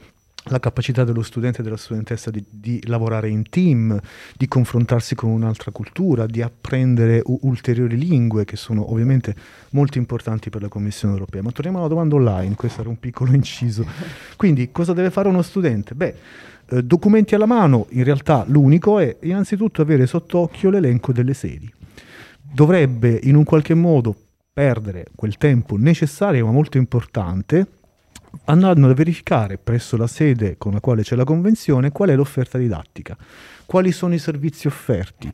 la 0.48 0.60
capacità 0.60 1.04
dello 1.04 1.22
studente 1.22 1.62
e 1.62 1.64
della 1.64 1.78
studentessa 1.78 2.30
di, 2.30 2.44
di, 2.50 2.82
lavorare 2.88 3.30
in 3.30 3.48
team, 3.50 3.98
di 4.36 4.48
confrontarsi 4.48 5.16
con 5.16 5.30
un'altra 5.30 5.72
cultura, 5.72 6.26
di 6.26 6.42
apprendere 6.42 7.22
u- 7.24 7.40
ulteriori 7.44 7.98
lingue 7.98 8.44
che 8.44 8.58
sono 8.58 8.92
ovviamente 8.92 9.36
molto 9.72 9.98
importanti 9.98 10.50
per 10.50 10.62
la 10.62 10.68
Commissione 10.68 11.14
europea. 11.14 11.42
Ma 11.42 11.52
torniamo 11.52 11.80
alla 11.80 11.88
domanda 11.88 12.16
online, 12.16 12.56
questo 12.56 12.82
era 12.82 12.90
un 12.90 13.00
piccolo 13.00 13.32
inciso. 13.34 13.86
Quindi 14.36 14.72
cosa 14.72 14.94
deve 14.94 15.12
fare 15.12 15.30
uno 15.30 15.42
studente? 15.42 15.96
Beh, 15.96 16.16
eh, 16.70 16.84
documenti 16.84 17.36
alla 17.36 17.46
mano, 17.46 17.88
in 17.92 18.04
realtà 18.04 18.44
l'unico 18.48 19.00
è 19.00 19.18
innanzitutto 19.22 19.82
avere 19.82 20.06
sott'occhio 20.06 20.70
l'elenco 20.70 21.14
delle 21.14 21.34
sedi. 21.34 21.72
Dovrebbe 22.42 23.20
in 23.24 23.36
un 23.36 23.46
qualche 23.46 23.74
modo 23.74 24.16
perdere 24.54 25.08
quel 25.16 25.38
tempo 25.38 25.78
necessario 25.78 26.46
ma 26.46 26.52
molto 26.52 26.78
importante 26.78 27.66
andando 28.46 28.90
a 28.90 28.94
verificare 28.94 29.58
presso 29.58 29.98
la 29.98 30.08
sede 30.08 30.58
con 30.58 30.74
la 30.74 30.80
quale 30.80 31.04
c'è 31.04 31.16
la 31.16 31.24
convenzione 31.24 31.92
qual 31.92 32.10
è 32.10 32.16
l'offerta 32.16 32.58
didattica, 32.58 33.16
quali 33.66 33.92
sono 33.92 34.14
i 34.14 34.20
servizi 34.20 34.68
offerti, 34.68 35.32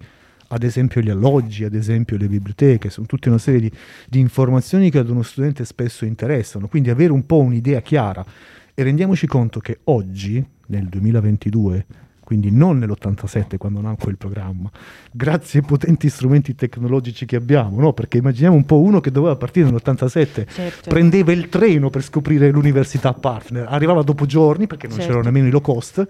ad 0.51 0.63
esempio 0.63 1.01
gli 1.01 1.09
alloggi, 1.09 1.63
ad 1.63 1.75
esempio 1.75 2.17
le 2.17 2.27
biblioteche, 2.27 2.89
sono 2.89 3.05
tutta 3.05 3.29
una 3.29 3.37
serie 3.37 3.59
di, 3.61 3.71
di 4.07 4.19
informazioni 4.19 4.89
che 4.89 4.99
ad 4.99 5.09
uno 5.09 5.21
studente 5.21 5.65
spesso 5.65 6.05
interessano, 6.05 6.67
quindi 6.67 6.89
avere 6.89 7.11
un 7.11 7.25
po' 7.25 7.39
un'idea 7.39 7.81
chiara. 7.81 8.25
E 8.73 8.83
rendiamoci 8.83 9.27
conto 9.27 9.59
che 9.59 9.79
oggi, 9.85 10.43
nel 10.67 10.87
2022, 10.87 11.85
quindi 12.29 12.51
non 12.51 12.77
nell'87 12.77 13.57
quando 13.57 13.81
nacque 13.81 14.11
il 14.11 14.17
programma, 14.17 14.69
grazie 15.11 15.61
ai 15.61 15.65
potenti 15.65 16.09
strumenti 16.09 16.53
tecnologici 16.53 17.25
che 17.25 17.35
abbiamo, 17.35 17.79
no? 17.79 17.91
perché 17.91 18.19
immaginiamo 18.19 18.55
un 18.55 18.67
po' 18.67 18.79
uno 18.81 18.99
che 18.99 19.09
doveva 19.09 19.35
partire 19.35 19.67
nell'87, 19.67 20.45
certo. 20.47 20.89
prendeva 20.91 21.31
il 21.31 21.49
treno 21.49 21.89
per 21.89 22.03
scoprire 22.03 22.51
l'università 22.51 23.13
partner, 23.13 23.65
arrivava 23.67 24.03
dopo 24.03 24.27
giorni 24.27 24.67
perché 24.67 24.85
non 24.85 24.97
certo. 24.97 25.11
c'erano 25.11 25.25
nemmeno 25.25 25.47
i 25.47 25.49
low 25.49 25.61
cost 25.61 26.05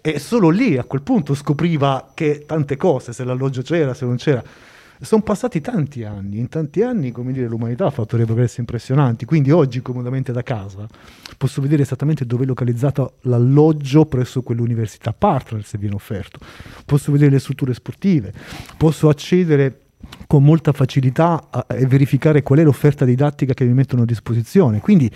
e 0.00 0.18
solo 0.18 0.48
lì 0.48 0.76
a 0.76 0.82
quel 0.82 1.02
punto 1.02 1.34
scopriva 1.34 2.10
che 2.14 2.42
tante 2.48 2.76
cose, 2.76 3.12
se 3.12 3.22
l'alloggio 3.22 3.62
c'era, 3.62 3.94
se 3.94 4.04
non 4.06 4.16
c'era 4.16 4.42
sono 5.00 5.22
passati 5.22 5.60
tanti 5.60 6.04
anni, 6.04 6.38
in 6.38 6.48
tanti 6.48 6.82
anni 6.82 7.10
come 7.10 7.32
dire, 7.32 7.48
l'umanità 7.48 7.86
ha 7.86 7.90
fatto 7.90 8.16
dei 8.16 8.26
progressi 8.26 8.60
impressionanti, 8.60 9.24
quindi 9.24 9.50
oggi 9.50 9.80
comodamente 9.80 10.32
da 10.32 10.42
casa 10.42 10.86
posso 11.36 11.62
vedere 11.62 11.82
esattamente 11.82 12.26
dove 12.26 12.44
è 12.44 12.46
localizzato 12.46 13.14
l'alloggio 13.22 14.04
presso 14.04 14.42
quell'università 14.42 15.12
partner 15.12 15.64
se 15.64 15.78
viene 15.78 15.94
offerto, 15.94 16.38
posso 16.84 17.12
vedere 17.12 17.30
le 17.30 17.38
strutture 17.38 17.72
sportive, 17.72 18.32
posso 18.76 19.08
accedere 19.08 19.80
con 20.26 20.42
molta 20.42 20.72
facilità 20.72 21.48
a 21.50 21.66
verificare 21.86 22.42
qual 22.42 22.58
è 22.58 22.62
l'offerta 22.62 23.04
didattica 23.04 23.54
che 23.54 23.64
mi 23.64 23.72
mettono 23.72 24.02
a 24.02 24.06
disposizione. 24.06 24.80
Quindi 24.80 25.10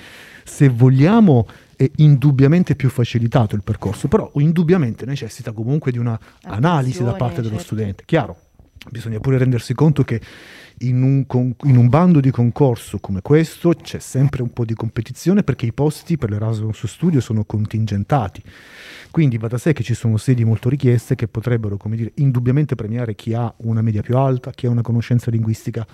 se 0.44 0.68
vogliamo 0.68 1.46
è 1.76 1.90
indubbiamente 1.96 2.74
più 2.76 2.88
facilitato 2.88 3.54
il 3.54 3.62
percorso, 3.62 4.08
però 4.08 4.30
indubbiamente 4.34 5.04
necessita 5.06 5.52
comunque 5.52 5.90
di 5.90 5.98
un'analisi 5.98 7.02
da 7.02 7.12
parte 7.12 7.36
dello 7.36 7.56
certo. 7.56 7.64
studente. 7.64 8.02
Chiaro, 8.06 8.36
bisogna 8.90 9.18
pure 9.18 9.38
rendersi 9.38 9.74
conto 9.74 10.02
che 10.04 10.20
in 10.78 11.02
un, 11.02 11.26
con, 11.26 11.54
in 11.64 11.76
un, 11.76 11.88
bando 11.88 12.20
di 12.20 12.30
concorso 12.30 12.98
come 12.98 13.22
questo 13.22 13.74
c'è 13.74 14.00
sempre 14.00 14.42
un 14.42 14.52
po' 14.52 14.64
di 14.64 14.74
competizione 14.74 15.42
perché 15.42 15.66
i 15.66 15.72
posti 15.72 16.16
per 16.16 16.30
l'Erasmus 16.30 16.86
Studio 16.86 17.20
sono 17.20 17.44
contingentati. 17.44 18.42
Quindi 19.10 19.38
va 19.38 19.46
da 19.46 19.58
sé 19.58 19.72
che 19.72 19.84
ci 19.84 19.94
sono 19.94 20.16
sedi 20.16 20.44
molto 20.44 20.68
richieste 20.68 21.14
che 21.14 21.28
potrebbero, 21.28 21.76
come 21.76 21.96
dire, 21.96 22.12
indubbiamente 22.16 22.74
premiare 22.74 23.14
chi 23.14 23.32
ha 23.34 23.52
una 23.58 23.82
media 23.82 24.02
più 24.02 24.16
alta, 24.16 24.50
chi 24.50 24.66
ha 24.66 24.70
una 24.70 24.82
conoscenza 24.82 25.30
linguistica 25.30 25.86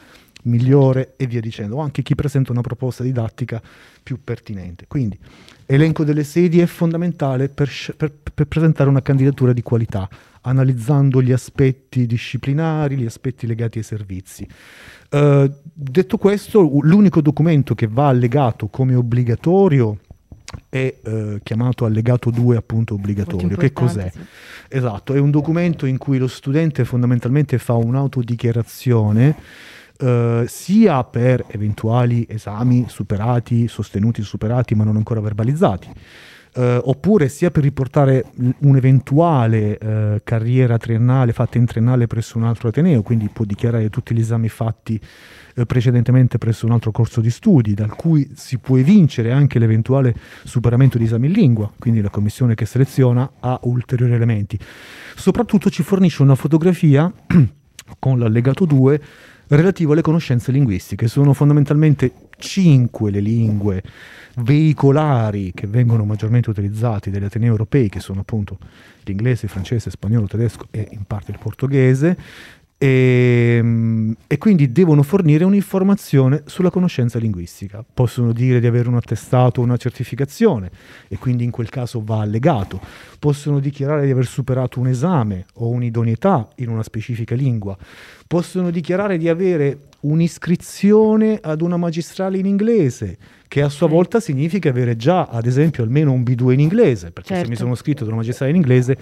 migliore 0.45 1.13
e 1.17 1.27
via 1.27 1.41
dicendo, 1.41 1.77
o 1.77 1.81
anche 1.81 2.03
chi 2.03 2.15
presenta 2.15 2.51
una 2.51 2.63
proposta 2.63 3.03
didattica 3.03 3.61
più 4.03 4.19
pertinente. 4.25 4.87
Quindi 4.89 5.19
elenco 5.67 6.03
delle 6.03 6.25
sedi 6.25 6.61
è 6.61 6.67
fondamentale 6.67 7.51
per, 7.51 7.71
per, 7.97 8.11
per 8.33 8.47
presentare 8.47 8.89
una 8.89 9.03
candidatura 9.03 9.53
di 9.53 9.63
qualità 9.63 10.09
analizzando 10.43 11.21
gli 11.23 11.33
aspetti 11.33 12.07
disciplinari, 12.07 12.97
gli 12.97 13.07
aspetti 13.07 13.47
legati 13.47 13.79
ai 13.79 13.85
servizi. 13.85 14.49
Uh, 15.11 15.53
detto 15.63 16.17
questo, 16.19 16.61
l'unico 16.83 17.21
documento 17.21 17.75
che 17.75 17.87
va 17.87 18.09
allegato 18.09 18.69
come 18.69 18.95
obbligatorio 18.95 19.99
è 20.69 20.95
uh, 21.05 21.39
chiamato 21.43 21.85
allegato 21.85 22.31
2 22.31 22.57
appunto 22.57 22.95
obbligatorio. 22.95 23.57
Che 23.57 23.73
cos'è? 23.73 24.11
Sì. 24.13 24.21
Esatto, 24.69 25.15
è 25.15 25.19
un 25.19 25.31
documento 25.31 25.87
in 25.87 25.99
cui 25.99 26.19
lo 26.19 26.29
studente 26.29 26.85
fondamentalmente 26.85 27.59
fa 27.59 27.75
un'autodichiarazione 27.75 29.37
Uh, 30.01 30.47
sia 30.47 31.05
per 31.05 31.45
eventuali 31.49 32.25
esami 32.27 32.87
superati, 32.89 33.69
sostenuti, 33.69 34.23
superati, 34.23 34.75
ma 34.75 34.83
non 34.83 34.97
ancora 34.97 35.21
verbalizzati, 35.21 35.91
eh, 36.55 36.81
oppure 36.83 37.29
sia 37.29 37.51
per 37.51 37.63
riportare 37.63 38.25
un'eventuale 38.61 39.79
eh, 39.79 40.21
carriera 40.25 40.79
triennale 40.79 41.33
fatta 41.33 41.59
in 41.59 41.67
triennale 41.67 42.07
presso 42.07 42.39
un 42.39 42.45
altro 42.45 42.69
Ateneo, 42.69 43.03
quindi 43.03 43.29
può 43.33 43.45
dichiarare 43.45 43.91
tutti 43.91 44.15
gli 44.15 44.21
esami 44.21 44.49
fatti 44.49 45.01
eh, 45.55 45.67
precedentemente 45.67 46.39
presso 46.39 46.67
un 46.67 46.73
altro 46.73 46.91
corso 46.91 47.21
di 47.21 47.31
studi, 47.31 47.75
dal 47.75 47.95
cui 47.95 48.31
si 48.35 48.59
può 48.59 48.77
evincere 48.77 49.33
anche 49.33 49.59
l'eventuale 49.59 50.15
superamento 50.45 50.99
di 50.99 51.05
esami 51.05 51.27
in 51.27 51.33
lingua, 51.33 51.71
quindi 51.79 52.01
la 52.01 52.11
commissione 52.11 52.55
che 52.55 52.67
seleziona 52.67 53.31
ha 53.41 53.59
ulteriori 53.65 54.13
elementi. 54.13 54.59
Soprattutto 55.15 55.71
ci 55.71 55.83
fornisce 55.83 56.23
una 56.23 56.35
fotografia 56.35 57.13
con 57.99 58.19
l'allegato 58.19 58.65
2 58.65 59.01
relativo 59.57 59.93
alle 59.93 60.03
conoscenze 60.03 60.53
linguistiche. 60.53 61.09
Sono 61.09 61.33
fondamentalmente 61.33 62.13
cinque 62.39 63.11
le 63.11 63.21
lingue 63.21 63.83
veicolari 64.37 65.53
che 65.55 65.67
vengono 65.67 66.05
maggiormente 66.05 66.51
utilizzati 66.51 67.11
dagli 67.11 67.25
atenei 67.25 67.49
europei, 67.49 67.89
che 67.89 68.01
sono 68.01 68.21
appunto 68.21 68.59
l'inglese, 69.05 69.47
il 69.47 69.51
francese, 69.51 69.89
il 69.89 69.95
spagnolo, 69.95 70.25
il 70.25 70.31
tedesco 70.31 70.67
e 70.71 70.89
in 70.93 71.05
parte 71.07 71.33
il 71.33 71.39
portoghese, 71.39 72.17
e, 72.83 73.57
ehm, 73.59 74.17
e, 74.27 74.39
quindi 74.39 74.73
devono 74.73 75.03
fornire 75.03 75.45
un'informazione 75.45 76.45
sulla 76.47 76.71
conoscenza 76.71 77.19
linguistica. 77.19 77.85
Possono 77.93 78.33
dire 78.33 78.59
di 78.59 78.67
avere 78.67 78.89
un 78.89 78.97
attestato 78.97 79.61
o 79.61 79.65
una 79.65 79.77
certificazione 79.77 80.71
e 81.07 81.19
quindi 81.19 81.45
in 81.45 81.51
quel 81.51 81.69
caso 81.69 82.03
va 82.03 82.21
allegato. 82.21 82.81
Possono 83.19 83.61
dichiarare 83.61 84.07
di 84.07 84.11
aver 84.11 84.25
superato 84.25 84.81
un 84.81 84.87
esame 84.87 85.45
o 85.57 85.69
un'idoneità 85.69 86.49
in 86.57 86.71
una 86.71 86.83
specifica 86.83 87.35
lingua. 87.35 87.77
Possono 88.27 88.71
dichiarare 88.71 89.19
di 89.19 89.29
avere 89.29 89.81
un'iscrizione 90.01 91.39
ad 91.43 91.61
una 91.61 91.77
magistrale 91.77 92.39
in 92.39 92.47
inglese, 92.47 93.19
che 93.47 93.61
a 93.61 93.69
sua 93.69 93.89
volta 93.89 94.21
significa 94.21 94.71
avere 94.71 94.97
già, 94.97 95.25
ad 95.25 95.45
esempio, 95.45 95.83
almeno 95.83 96.13
un 96.13 96.23
B2 96.23 96.53
in 96.53 96.61
inglese, 96.61 97.11
perché 97.11 97.35
certo. 97.35 97.45
se 97.45 97.51
mi 97.51 97.57
certo. 97.57 97.63
sono 97.63 97.73
iscritto 97.75 98.03
ad 98.05 98.09
una 98.09 98.17
magistrale 98.17 98.53
in 98.53 98.57
inglese, 98.57 98.99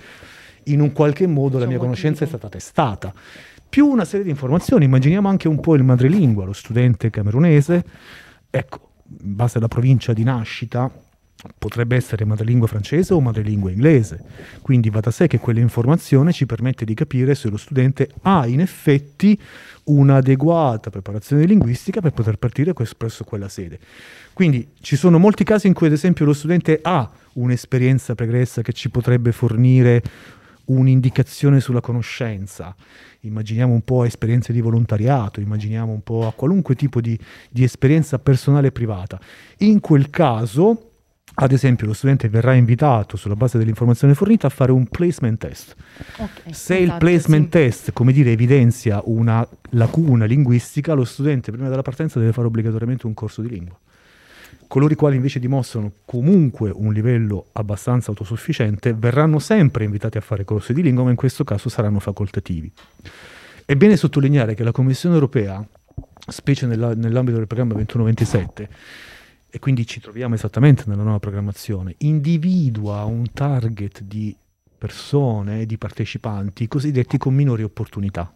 in 0.64 0.80
un 0.80 0.92
qualche 0.92 1.28
modo 1.28 1.58
la 1.58 1.66
mia 1.66 1.78
conoscenza 1.78 2.24
è 2.24 2.26
stata 2.26 2.48
testata 2.48 3.14
più 3.68 3.86
una 3.86 4.04
serie 4.04 4.24
di 4.24 4.30
informazioni. 4.30 4.84
Immaginiamo 4.84 5.28
anche 5.28 5.48
un 5.48 5.60
po' 5.60 5.74
il 5.74 5.84
madrelingua, 5.84 6.44
lo 6.44 6.52
studente 6.52 7.10
camerunese, 7.10 7.84
ecco, 8.50 8.90
in 9.20 9.34
base 9.34 9.58
alla 9.58 9.68
provincia 9.68 10.12
di 10.12 10.22
nascita, 10.22 10.90
potrebbe 11.56 11.94
essere 11.94 12.24
madrelingua 12.24 12.66
francese 12.66 13.14
o 13.14 13.20
madrelingua 13.20 13.70
inglese. 13.70 14.20
Quindi 14.60 14.90
va 14.90 15.00
da 15.00 15.10
sé 15.10 15.28
che 15.28 15.38
quell'informazione 15.38 16.32
ci 16.32 16.46
permette 16.46 16.84
di 16.84 16.94
capire 16.94 17.34
se 17.34 17.48
lo 17.48 17.56
studente 17.56 18.10
ha 18.22 18.46
in 18.46 18.60
effetti 18.60 19.38
un'adeguata 19.84 20.90
preparazione 20.90 21.44
linguistica 21.44 22.00
per 22.00 22.12
poter 22.12 22.38
partire 22.38 22.72
presso 22.72 23.24
quella 23.24 23.48
sede. 23.48 23.78
Quindi 24.32 24.68
ci 24.80 24.96
sono 24.96 25.18
molti 25.18 25.44
casi 25.44 25.68
in 25.68 25.74
cui 25.74 25.86
ad 25.86 25.92
esempio 25.92 26.24
lo 26.24 26.32
studente 26.32 26.80
ha 26.82 27.08
un'esperienza 27.34 28.14
pregressa 28.14 28.62
che 28.62 28.72
ci 28.72 28.90
potrebbe 28.90 29.30
fornire 29.32 30.02
un'indicazione 30.68 31.60
sulla 31.60 31.80
conoscenza, 31.80 32.74
immaginiamo 33.20 33.72
un 33.72 33.82
po' 33.82 34.02
a 34.02 34.06
esperienze 34.06 34.52
di 34.52 34.60
volontariato, 34.60 35.40
immaginiamo 35.40 35.92
un 35.92 36.02
po' 36.02 36.26
a 36.26 36.32
qualunque 36.32 36.74
tipo 36.74 37.00
di, 37.00 37.18
di 37.50 37.62
esperienza 37.62 38.18
personale 38.18 38.68
e 38.68 38.72
privata. 38.72 39.20
In 39.58 39.80
quel 39.80 40.10
caso 40.10 40.88
ad 41.40 41.52
esempio, 41.52 41.86
lo 41.86 41.92
studente 41.92 42.28
verrà 42.28 42.54
invitato 42.54 43.16
sulla 43.16 43.36
base 43.36 43.58
dell'informazione 43.58 44.14
fornita 44.14 44.48
a 44.48 44.50
fare 44.50 44.72
un 44.72 44.86
placement 44.88 45.38
test. 45.38 45.76
Okay, 46.14 46.52
Se 46.52 46.78
esatto, 46.78 46.82
il 46.82 46.98
placement 46.98 47.44
sì. 47.44 47.50
test, 47.50 47.92
come 47.92 48.12
dire, 48.12 48.32
evidenzia 48.32 49.00
una 49.04 49.46
lacuna 49.70 50.24
linguistica, 50.24 50.94
lo 50.94 51.04
studente 51.04 51.52
prima 51.52 51.68
della 51.68 51.82
partenza 51.82 52.18
deve 52.18 52.32
fare 52.32 52.48
obbligatoriamente 52.48 53.06
un 53.06 53.14
corso 53.14 53.40
di 53.40 53.50
lingua. 53.50 53.78
Coloro 54.68 54.92
i 54.92 54.96
quali 54.96 55.16
invece 55.16 55.38
dimostrano 55.38 55.92
comunque 56.04 56.70
un 56.70 56.92
livello 56.92 57.46
abbastanza 57.52 58.10
autosufficiente 58.10 58.92
verranno 58.92 59.38
sempre 59.38 59.84
invitati 59.84 60.18
a 60.18 60.20
fare 60.20 60.44
corsi 60.44 60.74
di 60.74 60.82
lingua, 60.82 61.04
ma 61.04 61.10
in 61.10 61.16
questo 61.16 61.42
caso 61.42 61.70
saranno 61.70 62.00
facoltativi. 62.00 62.70
È 63.64 63.74
bene 63.76 63.96
sottolineare 63.96 64.54
che 64.54 64.62
la 64.62 64.70
Commissione 64.70 65.14
europea, 65.14 65.66
specie 66.28 66.66
nella, 66.66 66.94
nell'ambito 66.94 67.38
del 67.38 67.46
programma 67.46 67.72
2127, 67.72 68.68
e 69.48 69.58
quindi 69.58 69.86
ci 69.86 70.00
troviamo 70.00 70.34
esattamente 70.34 70.84
nella 70.86 71.02
nuova 71.02 71.18
programmazione, 71.18 71.94
individua 71.98 73.04
un 73.04 73.32
target 73.32 74.02
di 74.02 74.36
persone, 74.76 75.64
di 75.64 75.78
partecipanti 75.78 76.68
cosiddetti 76.68 77.16
con 77.16 77.34
minori 77.34 77.62
opportunità. 77.62 78.30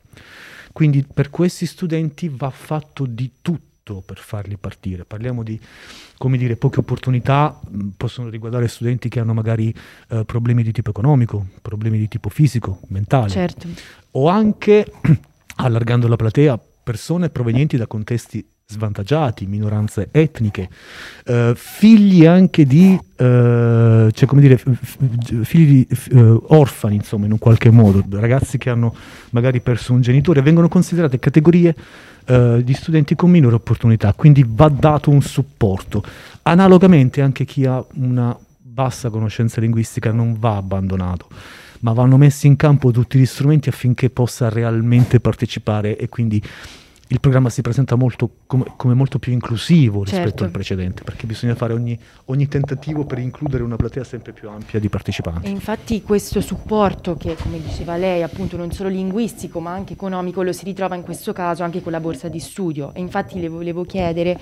Quindi 0.72 1.04
per 1.04 1.28
questi 1.28 1.66
studenti 1.66 2.30
va 2.34 2.48
fatto 2.48 3.04
di 3.04 3.30
tutto 3.42 3.71
per 3.82 4.18
farli 4.18 4.56
partire. 4.56 5.04
Parliamo 5.04 5.42
di, 5.42 5.58
come 6.16 6.38
dire, 6.38 6.56
poche 6.56 6.80
opportunità, 6.80 7.58
possono 7.96 8.28
riguardare 8.28 8.68
studenti 8.68 9.08
che 9.08 9.18
hanno 9.20 9.34
magari 9.34 9.74
eh, 10.08 10.24
problemi 10.24 10.62
di 10.62 10.72
tipo 10.72 10.90
economico, 10.90 11.46
problemi 11.60 11.98
di 11.98 12.08
tipo 12.08 12.28
fisico, 12.28 12.80
mentale. 12.88 13.28
Certo. 13.28 13.68
O 14.12 14.28
anche, 14.28 14.90
allargando 15.56 16.06
la 16.06 16.16
platea, 16.16 16.58
persone 16.82 17.30
provenienti 17.30 17.76
da 17.76 17.86
contesti 17.86 18.46
svantaggiati, 18.72 19.46
minoranze 19.46 20.08
etniche, 20.10 20.68
eh, 21.24 21.52
figli 21.54 22.26
anche 22.26 22.64
di, 22.64 22.98
eh, 23.16 24.10
cioè 24.12 24.28
come 24.28 24.40
dire, 24.40 24.60
figli 25.42 25.86
di 25.86 25.86
eh, 26.10 26.38
orfani, 26.48 26.96
insomma, 26.96 27.26
in 27.26 27.32
un 27.32 27.38
qualche 27.38 27.70
modo, 27.70 28.02
ragazzi 28.10 28.58
che 28.58 28.70
hanno 28.70 28.94
magari 29.30 29.60
perso 29.60 29.92
un 29.92 30.00
genitore, 30.00 30.42
vengono 30.42 30.68
considerate 30.68 31.18
categorie 31.18 31.74
eh, 32.24 32.60
di 32.64 32.74
studenti 32.74 33.14
con 33.14 33.30
minore 33.30 33.54
opportunità, 33.54 34.12
quindi 34.14 34.44
va 34.46 34.68
dato 34.68 35.10
un 35.10 35.22
supporto. 35.22 36.02
Analogamente 36.42 37.22
anche 37.22 37.44
chi 37.44 37.64
ha 37.66 37.84
una 37.94 38.36
bassa 38.58 39.10
conoscenza 39.10 39.60
linguistica 39.60 40.12
non 40.12 40.36
va 40.38 40.56
abbandonato 40.56 41.28
ma 41.82 41.92
vanno 41.92 42.16
messi 42.16 42.46
in 42.46 42.56
campo 42.56 42.90
tutti 42.90 43.18
gli 43.18 43.26
strumenti 43.26 43.68
affinché 43.68 44.10
possa 44.10 44.48
realmente 44.48 45.20
partecipare 45.20 45.96
e 45.96 46.08
quindi 46.08 46.42
il 47.12 47.20
programma 47.20 47.50
si 47.50 47.60
presenta 47.60 47.94
molto, 47.94 48.30
come, 48.46 48.64
come, 48.74 48.94
molto 48.94 49.18
più 49.18 49.32
inclusivo 49.32 50.02
rispetto 50.02 50.28
certo. 50.28 50.44
al 50.44 50.50
precedente, 50.50 51.04
perché 51.04 51.26
bisogna 51.26 51.54
fare 51.54 51.74
ogni, 51.74 51.98
ogni, 52.26 52.48
tentativo 52.48 53.04
per 53.04 53.18
includere 53.18 53.62
una 53.62 53.76
platea 53.76 54.02
sempre 54.02 54.32
più 54.32 54.48
ampia 54.48 54.80
di 54.80 54.88
partecipanti. 54.88 55.46
E 55.46 55.50
infatti 55.50 56.02
questo 56.02 56.40
supporto 56.40 57.16
che, 57.16 57.36
come 57.36 57.60
diceva 57.60 57.98
lei, 57.98 58.22
appunto 58.22 58.56
non 58.56 58.72
solo 58.72 58.88
linguistico 58.88 59.60
ma 59.60 59.72
anche 59.72 59.92
economico, 59.92 60.42
lo 60.42 60.52
si 60.52 60.64
ritrova 60.64 60.94
in 60.94 61.02
questo 61.02 61.34
caso 61.34 61.62
anche 61.62 61.82
con 61.82 61.92
la 61.92 62.00
borsa 62.00 62.28
di 62.28 62.40
studio. 62.40 62.92
E 62.94 63.00
infatti 63.00 63.38
le 63.38 63.48
volevo 63.48 63.84
chiedere 63.84 64.38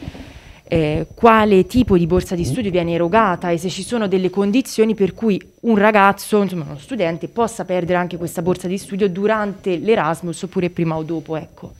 eh, 0.68 1.08
quale 1.12 1.66
tipo 1.66 1.98
di 1.98 2.06
borsa 2.06 2.36
di 2.36 2.44
studio 2.44 2.70
viene 2.70 2.92
erogata 2.92 3.50
e 3.50 3.58
se 3.58 3.68
ci 3.68 3.82
sono 3.82 4.06
delle 4.06 4.30
condizioni 4.30 4.94
per 4.94 5.12
cui 5.12 5.40
un 5.62 5.76
ragazzo, 5.76 6.40
insomma 6.40 6.66
uno 6.68 6.78
studente, 6.78 7.26
possa 7.26 7.64
perdere 7.64 7.98
anche 7.98 8.16
questa 8.16 8.42
borsa 8.42 8.68
di 8.68 8.78
studio 8.78 9.08
durante 9.08 9.76
l'Erasmus 9.76 10.40
oppure 10.42 10.70
prima 10.70 10.96
o 10.96 11.02
dopo. 11.02 11.34
Ecco. 11.34 11.72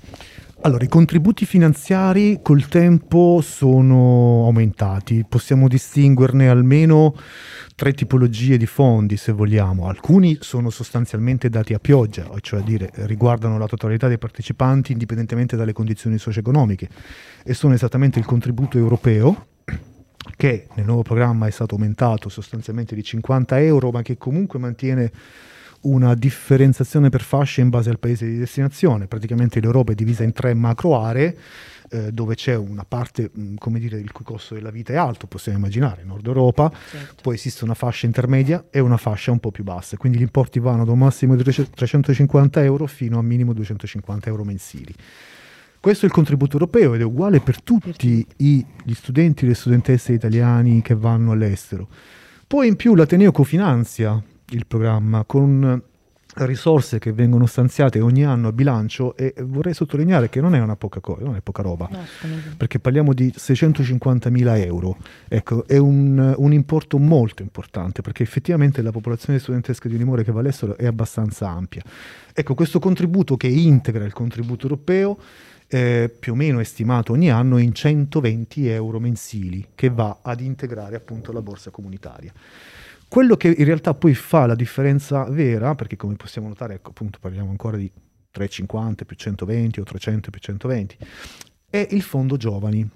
Allora, 0.62 0.84
i 0.84 0.88
contributi 0.88 1.46
finanziari 1.46 2.40
col 2.42 2.68
tempo 2.68 3.40
sono 3.42 4.44
aumentati, 4.44 5.24
possiamo 5.26 5.68
distinguerne 5.68 6.50
almeno 6.50 7.14
tre 7.74 7.94
tipologie 7.94 8.58
di 8.58 8.66
fondi, 8.66 9.16
se 9.16 9.32
vogliamo. 9.32 9.88
Alcuni 9.88 10.36
sono 10.40 10.68
sostanzialmente 10.68 11.48
dati 11.48 11.72
a 11.72 11.78
pioggia, 11.78 12.28
cioè 12.42 12.60
dire 12.60 12.90
riguardano 13.06 13.56
la 13.56 13.66
totalità 13.66 14.06
dei 14.06 14.18
partecipanti 14.18 14.92
indipendentemente 14.92 15.56
dalle 15.56 15.72
condizioni 15.72 16.18
socio-economiche 16.18 16.90
e 17.42 17.54
sono 17.54 17.72
esattamente 17.72 18.18
il 18.18 18.26
contributo 18.26 18.76
europeo 18.76 19.46
che 20.36 20.66
nel 20.74 20.84
nuovo 20.84 21.00
programma 21.00 21.46
è 21.46 21.50
stato 21.50 21.76
aumentato 21.76 22.28
sostanzialmente 22.28 22.94
di 22.94 23.02
50 23.02 23.58
euro, 23.60 23.90
ma 23.90 24.02
che 24.02 24.18
comunque 24.18 24.58
mantiene 24.58 25.10
una 25.82 26.14
differenziazione 26.14 27.08
per 27.08 27.22
fasce 27.22 27.60
in 27.60 27.70
base 27.70 27.90
al 27.90 27.98
paese 27.98 28.26
di 28.26 28.38
destinazione. 28.38 29.06
Praticamente 29.06 29.60
l'Europa 29.60 29.92
è 29.92 29.94
divisa 29.94 30.24
in 30.24 30.32
tre 30.32 30.52
macro 30.54 31.00
aree 31.00 31.36
eh, 31.90 32.12
dove 32.12 32.34
c'è 32.34 32.54
una 32.54 32.84
parte, 32.84 33.30
mh, 33.32 33.54
come 33.54 33.78
dire, 33.78 33.98
il 33.98 34.12
cui 34.12 34.24
costo 34.24 34.54
della 34.54 34.70
vita 34.70 34.92
è 34.92 34.96
alto, 34.96 35.26
possiamo 35.26 35.58
immaginare, 35.58 36.04
Nord 36.04 36.26
Europa, 36.26 36.70
certo. 36.90 37.22
poi 37.22 37.34
esiste 37.34 37.64
una 37.64 37.74
fascia 37.74 38.06
intermedia 38.06 38.66
e 38.70 38.78
una 38.78 38.96
fascia 38.96 39.32
un 39.32 39.40
po' 39.40 39.50
più 39.50 39.64
bassa, 39.64 39.96
quindi 39.96 40.18
gli 40.18 40.22
importi 40.22 40.60
vanno 40.60 40.84
da 40.84 40.92
un 40.92 40.98
massimo 40.98 41.34
di 41.34 41.42
350 41.42 42.62
euro 42.62 42.86
fino 42.86 43.18
a 43.18 43.22
minimo 43.22 43.52
250 43.52 44.28
euro 44.28 44.44
mensili. 44.44 44.94
Questo 45.80 46.04
è 46.04 46.08
il 46.08 46.14
contributo 46.14 46.52
europeo 46.58 46.94
ed 46.94 47.00
è 47.00 47.04
uguale 47.04 47.40
per 47.40 47.62
tutti 47.62 48.24
i, 48.36 48.64
gli 48.84 48.92
studenti 48.92 49.44
e 49.44 49.48
le 49.48 49.54
studentesse 49.54 50.12
italiani 50.12 50.82
che 50.82 50.94
vanno 50.94 51.32
all'estero. 51.32 51.88
Poi 52.46 52.68
in 52.68 52.76
più 52.76 52.94
l'Ateneo 52.94 53.32
cofinanzia 53.32 54.22
il 54.50 54.66
programma 54.66 55.24
con 55.24 55.82
risorse 56.34 56.98
che 56.98 57.12
vengono 57.12 57.46
stanziate 57.46 58.00
ogni 58.00 58.24
anno 58.24 58.48
a 58.48 58.52
bilancio 58.52 59.16
e 59.16 59.34
vorrei 59.42 59.74
sottolineare 59.74 60.28
che 60.28 60.40
non 60.40 60.54
è 60.54 60.60
una 60.60 60.76
poca 60.76 61.00
cosa, 61.00 61.24
non 61.24 61.34
è 61.34 61.40
poca 61.40 61.62
roba, 61.62 61.88
no, 61.90 61.98
perché 62.56 62.78
parliamo 62.78 63.12
di 63.12 63.32
650.000 63.36 64.64
euro, 64.64 64.96
ecco, 65.28 65.66
è 65.66 65.76
un, 65.76 66.34
un, 66.36 66.52
importo 66.52 66.98
molto 66.98 67.42
importante 67.42 68.00
perché 68.00 68.22
effettivamente 68.22 68.80
la 68.82 68.92
popolazione 68.92 69.38
studentesca 69.38 69.88
di 69.88 69.94
Unimore 69.94 70.22
che 70.22 70.32
va 70.32 70.40
all'estero 70.40 70.76
è 70.76 70.86
abbastanza 70.86 71.48
ampia. 71.48 71.82
Ecco, 72.32 72.54
questo 72.54 72.78
contributo 72.78 73.36
che 73.36 73.48
integra 73.48 74.04
il 74.04 74.12
contributo 74.12 74.64
europeo 74.64 75.18
eh, 75.66 76.14
più 76.16 76.32
o 76.32 76.36
meno 76.36 76.58
è 76.60 76.64
stimato 76.64 77.12
ogni 77.12 77.30
anno 77.30 77.58
in 77.58 77.72
120 77.72 78.68
euro 78.68 78.98
mensili 78.98 79.68
che 79.74 79.88
va 79.88 80.18
ad 80.22 80.40
integrare 80.40 80.96
appunto 80.96 81.32
la 81.32 81.42
borsa 81.42 81.70
comunitaria. 81.70 82.32
Quello 83.10 83.36
che 83.36 83.48
in 83.48 83.64
realtà 83.64 83.92
poi 83.92 84.14
fa 84.14 84.46
la 84.46 84.54
differenza 84.54 85.24
vera, 85.24 85.74
perché 85.74 85.96
come 85.96 86.14
possiamo 86.14 86.46
notare, 86.46 86.74
ecco 86.74 86.90
appunto 86.90 87.18
parliamo 87.20 87.50
ancora 87.50 87.76
di 87.76 87.90
350 88.30 89.04
più 89.04 89.16
120 89.16 89.80
o 89.80 89.82
300 89.82 90.30
più 90.30 90.40
120, 90.40 90.96
è 91.68 91.88
il 91.90 92.02
fondo 92.02 92.36
giovani. 92.36 92.88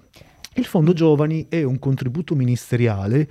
Il 0.53 0.63
fondo 0.63 0.93
giovani 0.93 1.47
è 1.49 1.63
un 1.63 1.79
contributo 1.79 2.33
ministeriale 2.33 3.29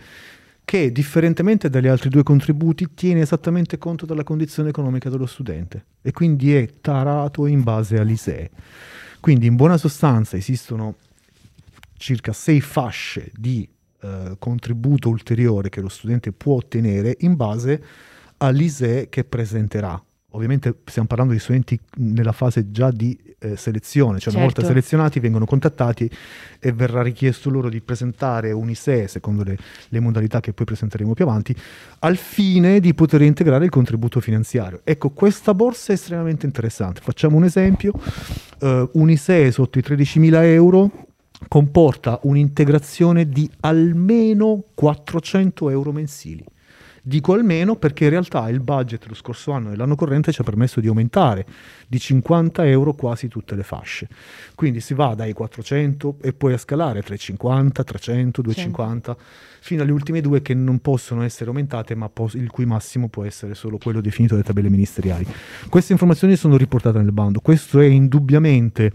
che, 0.63 0.93
differentemente 0.93 1.71
dagli 1.71 1.87
altri 1.87 2.11
due 2.11 2.23
contributi, 2.23 2.93
tiene 2.93 3.23
esattamente 3.23 3.79
conto 3.79 4.05
della 4.05 4.23
condizione 4.23 4.69
economica 4.69 5.09
dello 5.09 5.25
studente 5.25 5.87
e 6.03 6.13
quindi 6.13 6.55
è 6.55 6.81
tarato 6.83 7.47
in 7.47 7.63
base 7.63 7.99
all'ISEE. 7.99 8.51
Quindi 9.21 9.47
in 9.47 9.57
buona 9.57 9.79
sostanza 9.79 10.37
esistono 10.37 10.97
circa 11.97 12.35
sei 12.35 12.61
fasce 12.61 13.33
di 13.35 13.67
eh, 14.05 14.37
contributo 14.39 15.09
ulteriore 15.09 15.71
che 15.71 15.81
lo 15.81 15.89
studente 15.89 16.31
può 16.31 16.57
ottenere 16.57 17.17
in 17.21 17.37
base 17.37 17.83
all'ISE 18.37 19.09
che 19.09 19.25
presenterà. 19.25 19.99
Ovviamente 20.33 20.81
stiamo 20.85 21.09
parlando 21.09 21.33
di 21.33 21.39
studenti 21.39 21.81
nella 21.97 22.33
fase 22.33 22.71
già 22.71 22.91
di 22.91 23.19
eh, 23.39 23.57
selezione, 23.57 24.19
cioè 24.19 24.33
certo. 24.33 24.37
una 24.37 24.47
volta 24.47 24.61
certo. 24.61 24.75
selezionati 24.75 25.21
vengono 25.21 25.47
contattati 25.47 26.11
e 26.59 26.73
verrà 26.73 27.03
richiesto 27.03 27.49
loro 27.49 27.71
di 27.71 27.81
presentare 27.81 28.53
un 28.53 28.69
ISE 28.69 29.09
secondo 29.09 29.43
le, 29.43 29.57
le, 29.89 30.01
modalità 30.01 30.41
che 30.41 30.53
poi 30.53 30.67
presenteremo 30.67 31.15
più 31.15 31.25
avanti, 31.25 31.57
al 32.01 32.17
fine 32.17 32.81
di 32.81 32.93
poter 32.93 33.23
integrare 33.23 33.65
il 33.65 33.71
contributo 33.71 34.21
finanziario. 34.21 34.81
Ecco, 34.85 35.11
questa 35.11 35.55
borsa 35.55 35.93
è 35.93 35.95
estremamente 35.95 36.45
interessante. 36.45 37.01
Facciamo 37.01 37.37
un 37.37 37.45
esempio, 37.45 37.93
uh, 38.61 38.91
un 38.93 39.09
ISE 39.09 39.51
sotto 39.51 39.79
i 39.79 39.83
13.000 39.83 40.43
euro 40.43 40.91
comporta 41.49 42.21
un'integrazione 42.23 43.29
di 43.29 43.49
almeno 43.61 44.65
400 44.75 45.71
euro 45.71 45.93
mensili. 45.93 46.45
Dico 47.07 47.35
almeno 47.35 47.77
perché 47.77 48.05
in 48.05 48.11
realtà 48.11 48.49
il 48.49 48.61
budget 48.61 49.05
lo 49.09 49.15
scorso 49.15 49.53
anno 49.53 49.71
e 49.71 49.77
l'anno 49.77 49.95
corrente 49.95 50.33
ci 50.33 50.41
ha 50.41 50.45
permesso 50.45 50.81
di 50.81 50.89
aumentare 50.89 51.45
di 51.87 51.99
50 51.99 52.67
euro 52.67 52.95
quasi 52.95 53.29
tutte 53.29 53.55
le 53.55 53.63
fasce. 53.63 54.09
Quindi 54.55 54.81
si 54.81 54.95
va 54.95 55.15
dai 55.15 55.35
400 55.35 56.17
e 56.23 56.33
poi 56.33 56.55
a 56.55 56.57
scalare 56.57 57.03
350, 57.03 57.85
300, 57.85 58.41
250, 58.41 59.17
sì. 59.19 59.25
fino 59.61 59.83
alle 59.83 59.93
ultime 59.93 60.23
due 60.23 60.41
che 60.41 60.55
non 60.55 60.79
possono 60.79 61.23
essere 61.25 61.51
aumentate, 61.51 61.95
ma 61.95 62.09
pos- 62.09 62.33
il 62.33 62.51
cui 62.51 62.65
massimo 62.65 63.09
può 63.09 63.25
essere 63.25 63.55
solo 63.55 63.77
quello 63.77 64.01
definito 64.01 64.33
dalle 64.33 64.47
tabelle 64.47 64.71
ministeriali. 64.71 65.27
Queste 65.69 65.93
informazioni 65.93 66.37
sono 66.37 66.57
riportate 66.57 66.97
nel 67.01 67.13
bando. 67.13 67.41
Questo 67.41 67.81
è 67.81 67.85
indubbiamente 67.85 68.91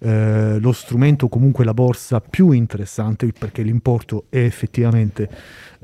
eh, 0.00 0.58
lo 0.60 0.72
strumento, 0.72 1.28
comunque 1.28 1.64
la 1.64 1.74
borsa 1.74 2.20
più 2.20 2.50
interessante 2.50 3.30
perché 3.38 3.62
l'importo 3.62 4.24
è 4.28 4.38
effettivamente 4.38 5.28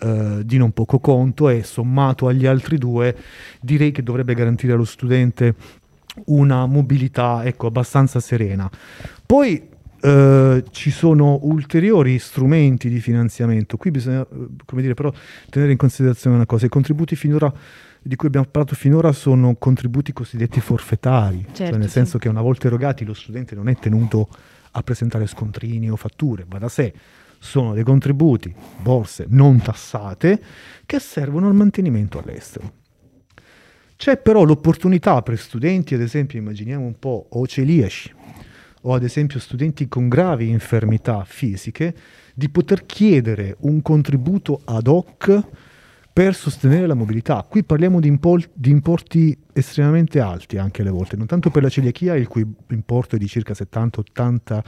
eh, 0.01 0.40
di 0.44 0.59
non 0.59 0.72
poco 0.72 0.98
conto 0.98 1.48
e 1.48 1.62
sommato 1.62 2.27
agli 2.27 2.46
altri 2.46 2.79
due 2.79 3.16
direi 3.61 3.92
che 3.92 4.03
dovrebbe 4.03 4.35
garantire 4.35 4.72
allo 4.72 4.85
studente 4.85 5.55
una 6.27 6.66
mobilità 6.66 7.44
ecco, 7.44 7.66
abbastanza 7.66 8.20
serena. 8.20 8.70
Poi 9.25 9.70
Uh, 10.03 10.61
ci 10.72 10.90
sono 10.90 11.38
ulteriori 11.42 12.18
strumenti 12.18 12.88
di 12.88 12.98
finanziamento. 12.98 13.77
Qui 13.77 13.92
bisogna, 13.92 14.27
come 14.64 14.83
dire, 14.83 14.94
però 14.94 15.12
tenere 15.48 15.70
in 15.70 15.79
considerazione 15.79 16.35
una 16.35 16.44
cosa: 16.44 16.66
i 16.66 16.68
contributi 16.68 17.14
finora, 17.14 17.55
di 18.03 18.17
cui 18.17 18.27
abbiamo 18.27 18.47
parlato 18.51 18.75
finora 18.75 19.12
sono 19.12 19.55
contributi 19.55 20.12
cosiddetti 20.12 20.61
forfettari, 20.61 21.38
certo, 21.38 21.55
cioè 21.55 21.71
nel 21.71 21.81
certo, 21.83 21.88
senso 21.88 22.19
che 22.19 22.29
una 22.29 22.43
volta 22.43 22.67
erogati 22.67 23.05
lo 23.05 23.15
studente 23.15 23.55
non 23.55 23.69
è 23.69 23.77
tenuto 23.77 24.29
a 24.73 24.83
presentare 24.83 25.27
scontrini 25.27 25.91
o 25.91 25.97
fatture, 25.97 26.45
va 26.49 26.59
da 26.59 26.69
sé. 26.69 26.93
Sono 27.38 27.75
dei 27.75 27.85
contributi, 27.85 28.55
borse 28.81 29.27
non 29.29 29.61
tassate, 29.61 30.43
che 30.87 30.99
servono 30.99 31.49
al 31.49 31.55
mantenimento 31.55 32.21
all'estero. 32.21 32.81
C'è 33.97 34.17
però 34.17 34.43
l'opportunità 34.43 35.23
per 35.23 35.38
studenti, 35.38 35.95
ad 35.95 36.01
esempio, 36.01 36.38
immaginiamo 36.38 36.85
un 36.85 36.99
po' 36.99 37.27
o 37.31 37.47
celiaci, 37.47 38.12
o 38.83 38.95
ad 38.95 39.05
esempio 39.05 39.38
studenti 39.38 39.88
con 39.88 40.09
gravi 40.09 40.49
infermità 40.49 41.25
fisiche, 41.25 41.95
di 42.35 42.49
poter 42.49 42.85
chiedere 42.85 43.57
un 43.61 43.81
contributo 43.83 44.61
ad 44.65 44.87
hoc 44.87 45.49
per 46.12 46.35
sostenere 46.35 46.87
la 46.87 46.94
mobilità. 46.94 47.44
Qui 47.48 47.64
parliamo 47.64 47.98
di, 47.98 48.09
impol- 48.09 48.51
di, 48.53 48.70
importi 48.70 49.37
estremamente 49.53 50.20
alti 50.20 50.59
anche 50.59 50.83
alle 50.83 50.90
volte, 50.90 51.16
non 51.16 51.27
tanto 51.27 51.51
per 51.51 51.62
la 51.62 51.70
celiachia, 51.70 52.14
il 52.14 52.29
cui 52.29 52.46
importo 52.68 53.16
è 53.16 53.18
di 53.18 53.27
circa 53.27 53.55
70-80 53.55 54.61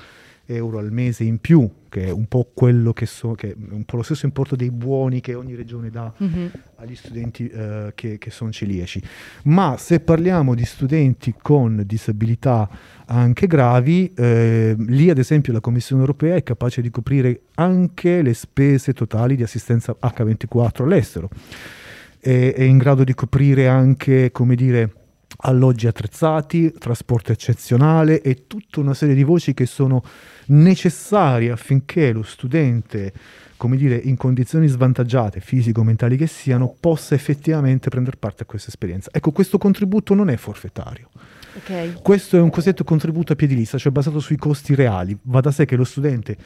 euro 0.46 0.78
al 0.78 0.92
mese 0.92 1.24
in 1.24 1.38
più, 1.38 1.68
che 1.88 2.06
è 2.06 2.10
un 2.10 2.26
po' 2.26 2.50
quello 2.52 2.92
che, 2.92 3.06
so, 3.06 3.32
che 3.32 3.50
è 3.50 3.54
un 3.70 3.84
po' 3.84 3.96
lo 3.96 4.02
stesso 4.02 4.26
importo 4.26 4.56
dei 4.56 4.70
buoni 4.70 5.20
che 5.20 5.34
ogni 5.34 5.54
regione 5.54 5.90
dà 5.90 6.12
mm-hmm. 6.22 6.46
agli 6.76 6.94
studenti 6.94 7.48
eh, 7.48 7.92
che, 7.94 8.18
che 8.18 8.30
sono 8.30 8.50
celiaci. 8.50 9.02
Ma 9.44 9.76
se 9.78 10.00
parliamo 10.00 10.54
di 10.54 10.64
studenti 10.64 11.34
con 11.40 11.82
disabilità 11.86 12.68
anche 13.06 13.46
gravi, 13.46 14.12
eh, 14.14 14.74
lì 14.78 15.10
ad 15.10 15.18
esempio 15.18 15.52
la 15.52 15.60
Commissione 15.60 16.00
europea 16.00 16.36
è 16.36 16.42
capace 16.42 16.82
di 16.82 16.90
coprire 16.90 17.42
anche 17.54 18.22
le 18.22 18.34
spese 18.34 18.92
totali 18.92 19.36
di 19.36 19.42
assistenza 19.42 19.96
H24 20.00 20.82
all'estero. 20.82 21.28
È, 22.18 22.54
è 22.54 22.62
in 22.62 22.78
grado 22.78 23.04
di 23.04 23.14
coprire 23.14 23.68
anche, 23.68 24.30
come 24.32 24.54
dire, 24.54 24.92
alloggi 25.38 25.86
attrezzati, 25.86 26.72
trasporto 26.72 27.32
eccezionale 27.32 28.20
e 28.20 28.46
tutta 28.46 28.80
una 28.80 28.94
serie 28.94 29.14
di 29.14 29.24
voci 29.24 29.54
che 29.54 29.66
sono 29.66 30.02
necessarie 30.46 31.50
affinché 31.50 32.12
lo 32.12 32.22
studente, 32.22 33.12
come 33.56 33.76
dire, 33.76 33.96
in 33.96 34.16
condizioni 34.16 34.66
svantaggiate, 34.66 35.40
fisico-mentali 35.40 36.16
che 36.16 36.26
siano, 36.26 36.74
possa 36.78 37.14
effettivamente 37.14 37.90
prendere 37.90 38.16
parte 38.18 38.42
a 38.42 38.46
questa 38.46 38.68
esperienza. 38.68 39.10
Ecco, 39.12 39.30
questo 39.30 39.58
contributo 39.58 40.14
non 40.14 40.30
è 40.30 40.36
forfettario. 40.36 41.08
Okay. 41.56 41.94
Questo 42.02 42.36
è 42.36 42.40
un 42.40 42.50
cosiddetto 42.50 42.82
contributo 42.82 43.32
a 43.32 43.36
piedi 43.36 43.54
lista, 43.54 43.78
cioè 43.78 43.92
basato 43.92 44.18
sui 44.18 44.36
costi 44.36 44.74
reali. 44.74 45.16
Va 45.22 45.40
da 45.40 45.52
sé 45.52 45.64
che 45.64 45.76
lo 45.76 45.84
studente 45.84 46.36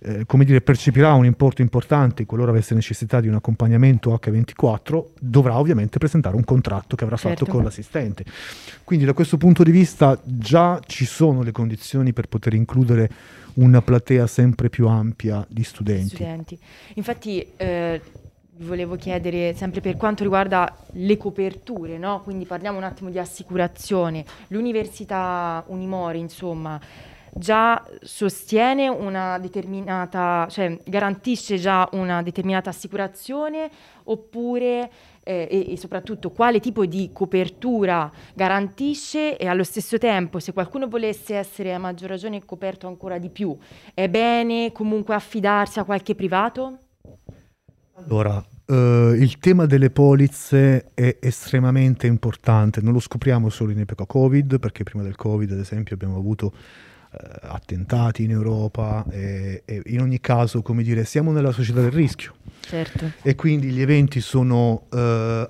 eh, 0.00 0.24
come 0.26 0.44
dire, 0.44 0.60
percepirà 0.60 1.12
un 1.12 1.24
importo 1.24 1.62
importante 1.62 2.24
qualora 2.24 2.50
avesse 2.50 2.74
necessità 2.74 3.20
di 3.20 3.28
un 3.28 3.34
accompagnamento 3.34 4.12
H24, 4.14 5.04
dovrà 5.20 5.58
ovviamente 5.58 5.98
presentare 5.98 6.36
un 6.36 6.44
contratto 6.44 6.96
che 6.96 7.04
avrà 7.04 7.16
certo. 7.16 7.44
fatto 7.44 7.50
con 7.50 7.64
l'assistente. 7.64 8.24
Quindi 8.84 9.04
da 9.04 9.12
questo 9.12 9.36
punto 9.36 9.62
di 9.62 9.70
vista 9.70 10.18
già 10.24 10.80
ci 10.86 11.04
sono 11.04 11.42
le 11.42 11.52
condizioni 11.52 12.12
per 12.12 12.28
poter 12.28 12.54
includere 12.54 13.10
una 13.54 13.82
platea 13.82 14.26
sempre 14.26 14.68
più 14.68 14.86
ampia 14.86 15.44
di 15.48 15.64
studenti. 15.64 16.14
studenti. 16.14 16.58
Infatti 16.94 17.44
eh, 17.56 18.00
volevo 18.58 18.96
chiedere 18.96 19.54
sempre 19.54 19.80
per 19.80 19.96
quanto 19.96 20.22
riguarda 20.22 20.76
le 20.92 21.16
coperture, 21.16 21.98
no? 21.98 22.22
quindi 22.22 22.44
parliamo 22.44 22.78
un 22.78 22.84
attimo 22.84 23.10
di 23.10 23.18
assicurazione. 23.18 24.24
L'Università 24.48 25.64
Unimori, 25.66 26.20
insomma, 26.20 26.80
già 27.34 27.84
sostiene 28.02 28.88
una 28.88 29.38
determinata, 29.38 30.46
cioè 30.50 30.78
garantisce 30.84 31.56
già 31.56 31.88
una 31.92 32.22
determinata 32.22 32.70
assicurazione 32.70 33.70
oppure 34.04 34.90
eh, 35.22 35.46
e, 35.50 35.72
e, 35.72 35.76
soprattutto 35.76 36.30
quale 36.30 36.58
tipo 36.58 36.86
di 36.86 37.10
copertura 37.12 38.10
garantisce 38.34 39.36
e 39.36 39.46
allo 39.46 39.64
stesso 39.64 39.98
tempo 39.98 40.38
se 40.38 40.52
qualcuno 40.52 40.88
volesse 40.88 41.36
essere 41.36 41.74
a 41.74 41.78
maggior 41.78 42.08
ragione 42.08 42.44
coperto 42.44 42.86
ancora 42.86 43.18
di 43.18 43.28
più, 43.28 43.56
è 43.92 44.08
bene 44.08 44.72
comunque 44.72 45.14
affidarsi 45.14 45.78
a 45.78 45.84
qualche 45.84 46.14
privato? 46.14 46.78
Allora, 47.94 48.42
Uh, 48.70 49.14
il 49.14 49.38
tema 49.38 49.64
delle 49.64 49.88
polizze 49.88 50.90
è 50.92 51.16
estremamente 51.20 52.06
importante, 52.06 52.82
non 52.82 52.92
lo 52.92 53.00
scopriamo 53.00 53.48
solo 53.48 53.70
in 53.70 53.80
epoca 53.80 54.04
Covid, 54.04 54.58
perché 54.58 54.82
prima 54.82 55.02
del 55.02 55.16
Covid, 55.16 55.52
ad 55.52 55.58
esempio, 55.58 55.94
abbiamo 55.94 56.18
avuto 56.18 56.52
attentati 57.10 58.24
in 58.24 58.30
Europa 58.30 59.04
e, 59.10 59.62
e, 59.64 59.82
in 59.86 60.00
ogni 60.00 60.20
caso, 60.20 60.62
come 60.62 60.82
dire, 60.82 61.04
siamo 61.04 61.32
nella 61.32 61.52
società 61.52 61.80
del 61.80 61.90
rischio. 61.90 62.34
Certo. 62.60 63.12
E 63.22 63.34
quindi 63.34 63.68
gli 63.68 63.80
eventi 63.80 64.20
sono 64.20 64.86
uh, 64.90 64.96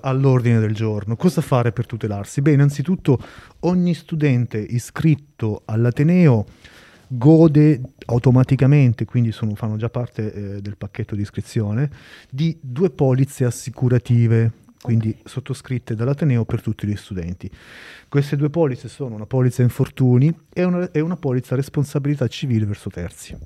all'ordine 0.01 0.59
del 0.59 0.73
giorno. 0.73 1.17
Cosa 1.17 1.41
fare 1.41 1.71
per 1.73 1.85
tutelarsi? 1.85 2.41
Beh, 2.41 2.53
innanzitutto 2.53 3.21
ogni 3.61 3.93
studente 3.93 4.57
iscritto 4.57 5.63
all'Ateneo 5.65 6.45
gode 7.07 7.81
automaticamente, 8.05 9.05
quindi 9.05 9.31
sono, 9.31 9.55
fanno 9.55 9.75
già 9.75 9.89
parte 9.89 10.31
eh, 10.31 10.61
del 10.61 10.77
pacchetto 10.77 11.15
di 11.15 11.21
iscrizione, 11.21 11.89
di 12.29 12.57
due 12.61 12.89
polizze 12.91 13.45
assicurative, 13.45 14.51
quindi 14.81 15.09
okay. 15.09 15.21
sottoscritte 15.25 15.95
dall'Ateneo 15.95 16.45
per 16.45 16.61
tutti 16.61 16.87
gli 16.87 16.95
studenti. 16.95 17.49
Queste 18.07 18.35
due 18.35 18.49
polizze 18.49 18.87
sono 18.87 19.15
una 19.15 19.25
polizza 19.25 19.61
infortuni 19.61 20.33
e 20.51 20.63
una, 20.63 20.91
e 20.91 20.99
una 20.99 21.17
polizza 21.17 21.55
responsabilità 21.55 22.27
civile 22.27 22.65
verso 22.65 22.89
terzi. 22.89 23.37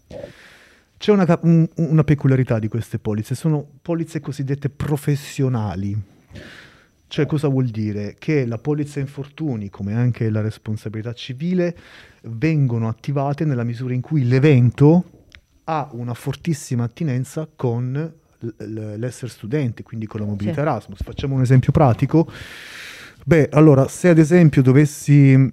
C'è 0.98 1.12
una, 1.12 1.40
un, 1.42 1.68
una 1.76 2.04
peculiarità 2.04 2.60
di 2.60 2.68
queste 2.68 3.00
polizze, 3.00 3.36
sono 3.36 3.68
polizze 3.82 4.20
cosiddette 4.20 4.70
professionali. 4.70 6.00
Cioè 7.08 7.26
cosa 7.26 7.48
vuol 7.48 7.68
dire? 7.68 8.16
Che 8.18 8.46
la 8.46 8.58
polizza 8.58 9.00
infortuni, 9.00 9.70
come 9.70 9.94
anche 9.94 10.30
la 10.30 10.42
responsabilità 10.42 11.14
civile, 11.14 11.78
vengono 12.24 12.88
attivate 12.88 13.46
nella 13.46 13.64
misura 13.64 13.94
in 13.94 14.02
cui 14.02 14.26
l'evento 14.26 15.04
ha 15.66 15.90
una 15.92 16.14
fortissima 16.14 16.86
attinenza 16.86 17.48
con 17.56 18.22
l'essere 18.58 19.32
studente, 19.32 19.84
quindi 19.84 20.06
con 20.06 20.20
la 20.20 20.26
mobilità 20.26 20.56
sì. 20.56 20.62
Erasmus. 20.62 21.04
Facciamo 21.04 21.36
un 21.36 21.42
esempio 21.42 21.72
pratico. 21.72 22.32
Beh, 23.26 23.48
allora, 23.54 23.88
se 23.88 24.10
ad 24.10 24.18
esempio 24.18 24.62
dovessi 24.62 25.50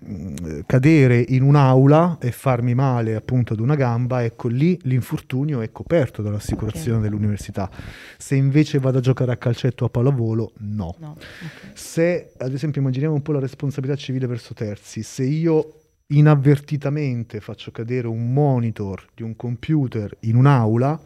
cadere 0.66 1.24
in 1.28 1.42
un'aula 1.42 2.18
e 2.20 2.32
farmi 2.32 2.74
male 2.74 3.14
appunto 3.14 3.52
ad 3.52 3.60
una 3.60 3.76
gamba, 3.76 4.24
ecco 4.24 4.48
lì 4.48 4.76
l'infortunio 4.82 5.60
è 5.60 5.70
coperto 5.70 6.20
dall'assicurazione 6.20 6.98
okay. 6.98 7.08
dell'università. 7.08 7.70
Se 8.18 8.34
invece 8.34 8.80
vado 8.80 8.98
a 8.98 9.00
giocare 9.00 9.30
a 9.30 9.36
calcetto 9.36 9.84
o 9.84 9.86
a 9.86 9.90
pallavolo, 9.90 10.52
no. 10.58 10.96
no. 10.98 11.12
Okay. 11.12 11.70
Se 11.74 12.32
ad 12.38 12.52
esempio 12.52 12.80
immaginiamo 12.80 13.14
un 13.14 13.22
po' 13.22 13.32
la 13.32 13.40
responsabilità 13.40 13.96
civile 13.96 14.26
verso 14.26 14.52
terzi, 14.52 15.04
se 15.04 15.22
io 15.22 15.74
inavvertitamente 16.08 17.38
faccio 17.38 17.70
cadere 17.70 18.08
un 18.08 18.32
monitor 18.32 19.06
di 19.14 19.22
un 19.22 19.36
computer 19.36 20.16
in 20.20 20.34
un'aula, 20.34 21.00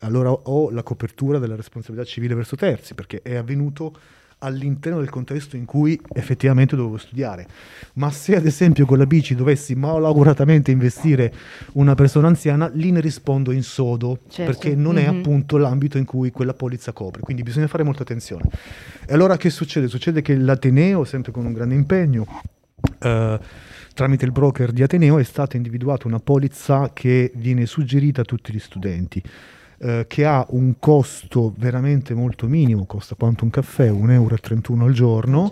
allora 0.00 0.30
ho 0.30 0.70
la 0.70 0.82
copertura 0.82 1.38
della 1.38 1.56
responsabilità 1.56 2.08
civile 2.08 2.34
verso 2.34 2.56
terzi, 2.56 2.94
perché 2.94 3.20
è 3.22 3.34
avvenuto 3.36 3.94
all'interno 4.40 5.00
del 5.00 5.10
contesto 5.10 5.56
in 5.56 5.64
cui 5.64 6.00
effettivamente 6.14 6.76
dovevo 6.76 6.96
studiare. 6.96 7.46
Ma 7.94 8.10
se 8.10 8.36
ad 8.36 8.46
esempio 8.46 8.86
con 8.86 8.98
la 8.98 9.06
bici 9.06 9.34
dovessi 9.34 9.74
malauguratamente 9.74 10.70
investire 10.70 11.32
una 11.72 11.94
persona 11.94 12.28
anziana, 12.28 12.70
lì 12.72 12.90
ne 12.90 13.00
rispondo 13.00 13.50
in 13.50 13.62
sodo, 13.62 14.20
certo. 14.28 14.52
perché 14.52 14.74
non 14.74 14.94
mm-hmm. 14.94 15.04
è 15.04 15.08
appunto 15.08 15.56
l'ambito 15.58 15.98
in 15.98 16.04
cui 16.04 16.30
quella 16.30 16.54
polizza 16.54 16.92
copre, 16.92 17.20
quindi 17.20 17.42
bisogna 17.42 17.66
fare 17.66 17.82
molta 17.82 18.02
attenzione. 18.02 18.44
E 19.06 19.12
allora 19.12 19.36
che 19.36 19.50
succede? 19.50 19.88
Succede 19.88 20.22
che 20.22 20.36
l'Ateneo, 20.36 21.04
sempre 21.04 21.32
con 21.32 21.44
un 21.44 21.52
grande 21.52 21.74
impegno, 21.74 22.26
eh, 22.98 23.40
tramite 23.92 24.24
il 24.24 24.32
broker 24.32 24.72
di 24.72 24.82
Ateneo 24.82 25.18
è 25.18 25.24
stata 25.24 25.56
individuata 25.56 26.06
una 26.06 26.20
polizza 26.20 26.92
che 26.94 27.30
viene 27.34 27.66
suggerita 27.66 28.22
a 28.22 28.24
tutti 28.24 28.52
gli 28.52 28.58
studenti. 28.58 29.22
Eh, 29.82 30.04
che 30.08 30.26
ha 30.26 30.44
un 30.50 30.74
costo 30.78 31.54
veramente 31.56 32.12
molto 32.12 32.46
minimo, 32.46 32.84
costa 32.84 33.14
quanto 33.14 33.44
un 33.44 33.50
caffè, 33.50 33.90
1,31 33.90 34.10
euro 34.12 34.84
al 34.84 34.92
giorno, 34.92 35.50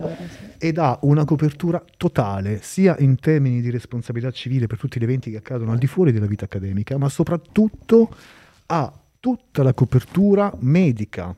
ed 0.59 0.77
ha 0.77 0.99
una 1.03 1.25
copertura 1.25 1.83
totale, 1.97 2.61
sia 2.61 2.95
in 2.99 3.19
termini 3.19 3.63
di 3.63 3.71
responsabilità 3.71 4.31
civile 4.31 4.67
per 4.67 4.79
tutti 4.79 5.01
gli 5.01 5.05
eventi 5.05 5.31
che 5.31 5.39
accadono 5.39 5.73
al 5.73 5.79
di 5.79 5.87
fuori 5.87 6.13
della 6.13 6.27
vita 6.27 6.45
accademica, 6.45 6.99
ma 6.99 7.09
soprattutto 7.09 8.15
ha 8.67 8.93
tutta 9.19 9.63
la 9.63 9.73
copertura 9.73 10.53
medica 10.59 11.35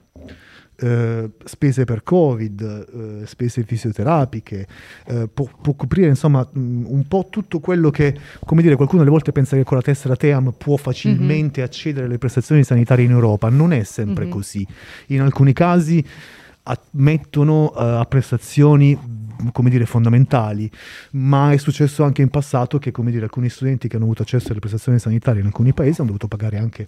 eh, 0.81 1.31
spese 1.45 1.85
per 1.85 2.03
Covid, 2.03 3.21
eh, 3.23 3.27
spese 3.27 3.63
fisioterapiche, 3.65 4.67
eh, 5.07 5.29
può, 5.33 5.49
può, 5.61 5.75
coprire 5.75 6.09
insomma 6.09 6.41
mh, 6.51 6.85
un 6.87 7.05
po' 7.07 7.27
tutto 7.29 7.61
quello 7.61 7.91
che, 7.91 8.17
come 8.45 8.63
dire, 8.63 8.77
qualcuno 8.77 9.03
alle 9.03 9.11
volte 9.11 9.33
pensa 9.33 9.57
che 9.57 9.65
con 9.65 9.77
la 9.77 9.83
tessera 9.83 10.17
TEAM 10.17 10.55
può 10.57 10.77
facilmente 10.77 11.61
mm-hmm. 11.61 11.69
accedere 11.69 12.07
alle 12.07 12.19
prestazioni 12.19 12.65
sanitarie 12.65 13.05
in 13.05 13.11
Europa, 13.11 13.51
non 13.51 13.73
è 13.73 13.83
sempre 13.83 14.25
mm-hmm. 14.25 14.33
così. 14.33 14.67
In 15.09 15.21
alcuni 15.21 15.53
casi 15.53 16.05
mettono 16.93 17.65
uh, 17.65 17.73
a 17.75 18.07
prestazioni 18.09 18.99
come 19.53 19.71
dire, 19.71 19.87
fondamentali, 19.87 20.71
ma 21.13 21.53
è 21.53 21.57
successo 21.57 22.05
anche 22.05 22.23
in 22.23 22.29
passato 22.29 22.79
che, 22.79 22.91
come 22.91 23.11
dire, 23.11 23.25
alcuni 23.25 23.49
studenti 23.49 23.89
che 23.89 23.97
hanno 23.97 24.05
avuto 24.05 24.23
accesso 24.23 24.51
alle 24.51 24.61
prestazioni 24.61 24.99
sanitarie 24.99 25.41
in 25.41 25.47
alcuni 25.47 25.73
paesi 25.73 26.01
hanno 26.01 26.11
dovuto 26.11 26.29
pagare 26.29 26.59
anche 26.59 26.87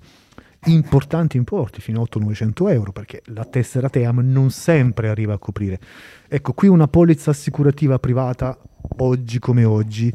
importanti 0.67 1.37
importi, 1.37 1.81
fino 1.81 2.01
a 2.01 2.05
800-900 2.05 2.71
euro, 2.71 2.93
perché 2.93 3.23
la 3.27 3.45
tessera 3.45 3.89
TEAM 3.89 4.21
non 4.21 4.51
sempre 4.51 5.09
arriva 5.09 5.35
a 5.35 5.39
coprire. 5.39 5.81
Ecco, 6.29 6.53
qui 6.53 6.69
una 6.69 6.89
polizza 6.89 7.31
assicurativa 7.31 7.99
privata, 7.99 8.59
oggi 8.99 9.39
come 9.39 9.65
oggi, 9.65 10.15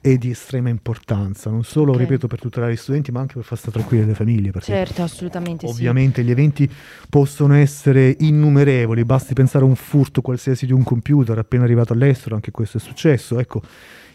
è 0.00 0.16
di 0.16 0.30
estrema 0.30 0.68
importanza, 0.68 1.50
non 1.50 1.64
solo, 1.64 1.92
okay. 1.92 2.04
ripeto, 2.04 2.28
per 2.28 2.38
tutelare 2.38 2.72
gli 2.72 2.76
studenti, 2.76 3.10
ma 3.10 3.20
anche 3.20 3.34
per 3.34 3.44
far 3.44 3.58
stare 3.58 3.72
tranquille 3.72 4.04
le 4.04 4.14
famiglie. 4.14 4.52
Certo, 4.60 5.02
assolutamente 5.02 5.66
Ovviamente 5.66 6.20
sì. 6.20 6.26
gli 6.26 6.30
eventi 6.30 6.70
possono 7.08 7.54
essere 7.54 8.14
innumerevoli, 8.20 9.04
basti 9.04 9.34
pensare 9.34 9.64
a 9.64 9.68
un 9.68 9.74
furto 9.74 10.20
qualsiasi 10.20 10.66
di 10.66 10.72
un 10.72 10.84
computer 10.84 11.36
appena 11.38 11.64
arrivato 11.64 11.92
all'estero, 11.92 12.36
anche 12.36 12.52
questo 12.52 12.78
è 12.78 12.80
successo, 12.80 13.38
ecco, 13.40 13.62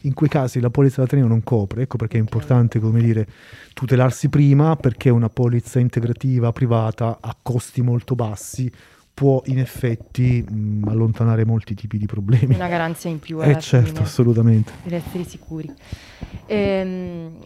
in 0.04 0.14
quei 0.14 0.30
casi 0.30 0.60
la 0.60 0.70
polizza 0.70 1.02
d'Ateneo 1.02 1.28
non 1.28 1.44
copre, 1.44 1.84
ecco 1.84 1.98
perché 1.98 2.18
è 2.18 2.20
importante, 2.20 2.80
come 2.80 3.02
dire, 3.02 3.28
tutelarsi 3.74 4.30
prima, 4.30 4.76
perché 4.76 5.10
una 5.10 5.30
polizza 5.30 5.80
integrativa 5.80 6.52
privata 6.52 7.18
a 7.20 7.36
costi 7.42 7.82
molto 7.82 8.16
bassi 8.16 8.72
può 9.14 9.42
in 9.46 9.60
effetti 9.60 10.42
mh, 10.42 10.88
allontanare 10.88 11.46
molti 11.46 11.76
tipi 11.76 11.98
di 11.98 12.06
problemi. 12.06 12.56
Una 12.56 12.68
garanzia 12.68 13.10
in 13.10 13.20
più. 13.20 13.42
Eh 13.42 13.60
certo, 13.60 13.88
fine, 13.88 14.00
assolutamente. 14.00 14.72
Per 14.84 14.94
essere 14.94 15.24
sicuri. 15.24 15.72
Ehm, 16.48 17.38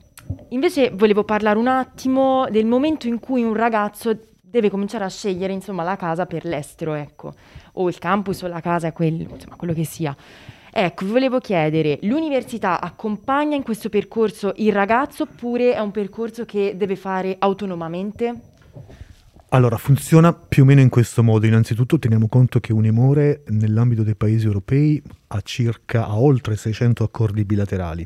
invece 0.50 0.92
volevo 0.92 1.24
parlare 1.24 1.60
un 1.60 1.68
attimo 1.68 2.48
del 2.50 2.66
momento 2.66 3.08
in 3.08 3.20
cui 3.20 3.44
un 3.44 3.54
ragazzo 3.54 4.18
deve 4.40 4.70
cominciare 4.70 5.04
a 5.04 5.10
scegliere 5.10 5.52
insomma, 5.52 5.84
la 5.84 5.98
casa 5.98 6.26
per 6.26 6.46
l'estero, 6.46 6.94
ecco, 6.94 7.34
o 7.74 7.90
il 7.90 8.00
campus 8.00 8.44
o 8.44 8.48
la 8.48 8.62
casa, 8.62 8.94
quel, 8.94 9.28
insomma, 9.30 9.56
quello 9.56 9.74
che 9.74 9.84
sia. 9.84 10.16
Ecco, 10.80 11.08
volevo 11.08 11.40
chiedere, 11.40 11.98
l'università 12.04 12.80
accompagna 12.80 13.56
in 13.56 13.64
questo 13.64 13.90
percorso 13.90 14.54
il 14.58 14.72
ragazzo 14.72 15.24
oppure 15.24 15.74
è 15.74 15.80
un 15.80 15.90
percorso 15.90 16.46
che 16.46 16.76
deve 16.78 16.96
fare 16.96 17.36
autonomamente? 17.40 18.42
Allora, 19.50 19.78
funziona 19.78 20.34
più 20.34 20.62
o 20.62 20.66
meno 20.68 20.80
in 20.80 20.90
questo 20.90 21.24
modo. 21.24 21.48
Innanzitutto 21.48 21.98
teniamo 21.98 22.28
conto 22.28 22.60
che 22.60 22.74
Unemore 22.74 23.42
nell'ambito 23.48 24.04
dei 24.04 24.14
paesi 24.14 24.46
europei 24.46 25.02
ha 25.30 25.42
circa 25.42 26.06
a 26.06 26.20
oltre 26.20 26.56
600 26.56 27.04
accordi 27.04 27.44
bilaterali. 27.44 28.06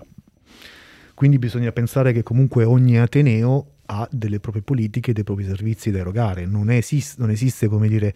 Quindi 1.14 1.40
bisogna 1.40 1.74
pensare 1.74 2.14
che 2.14 2.24
comunque 2.24 2.64
ogni 2.64 2.98
Ateneo 2.98 3.80
ha 3.94 4.08
delle 4.10 4.40
proprie 4.40 4.62
politiche, 4.64 5.12
dei 5.12 5.24
propri 5.24 5.46
servizi 5.46 5.92
da 5.92 6.00
erogare. 6.00 6.46
Non, 6.46 6.72
esiste, 6.72 7.16
non 7.20 7.30
esiste 7.30 7.68
come 7.68 7.90
dire, 7.90 8.14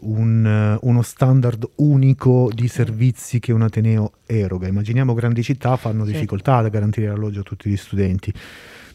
un, 0.00 0.78
uno 0.80 1.02
standard 1.02 1.68
unico 1.76 2.50
di 2.52 2.68
servizi 2.68 3.38
che 3.38 3.52
un 3.52 3.62
Ateneo 3.62 4.12
eroga. 4.24 4.66
Immaginiamo 4.66 5.12
grandi 5.12 5.42
città 5.42 5.76
fanno 5.76 6.06
sì. 6.06 6.12
difficoltà 6.12 6.56
a 6.56 6.68
garantire 6.68 7.08
l'alloggio 7.08 7.40
a 7.40 7.42
tutti 7.42 7.68
gli 7.68 7.76
studenti. 7.76 8.32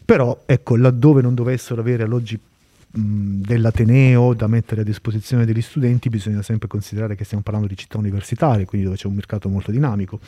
Però, 0.04 0.42
ecco, 0.46 0.76
laddove 0.76 1.22
non 1.22 1.34
dovessero 1.34 1.80
avere 1.80 2.02
alloggi 2.02 2.38
dell'Ateneo 2.88 4.34
da 4.34 4.46
mettere 4.46 4.80
a 4.80 4.84
disposizione 4.84 5.44
degli 5.44 5.60
studenti, 5.60 6.08
bisogna 6.08 6.42
sempre 6.42 6.66
considerare 6.66 7.14
che 7.14 7.24
stiamo 7.24 7.42
parlando 7.42 7.68
di 7.68 7.76
città 7.76 7.98
universitarie, 7.98 8.64
quindi 8.64 8.86
dove 8.86 8.98
c'è 8.98 9.06
un 9.06 9.14
mercato 9.14 9.48
molto 9.48 9.70
dinamico. 9.70 10.18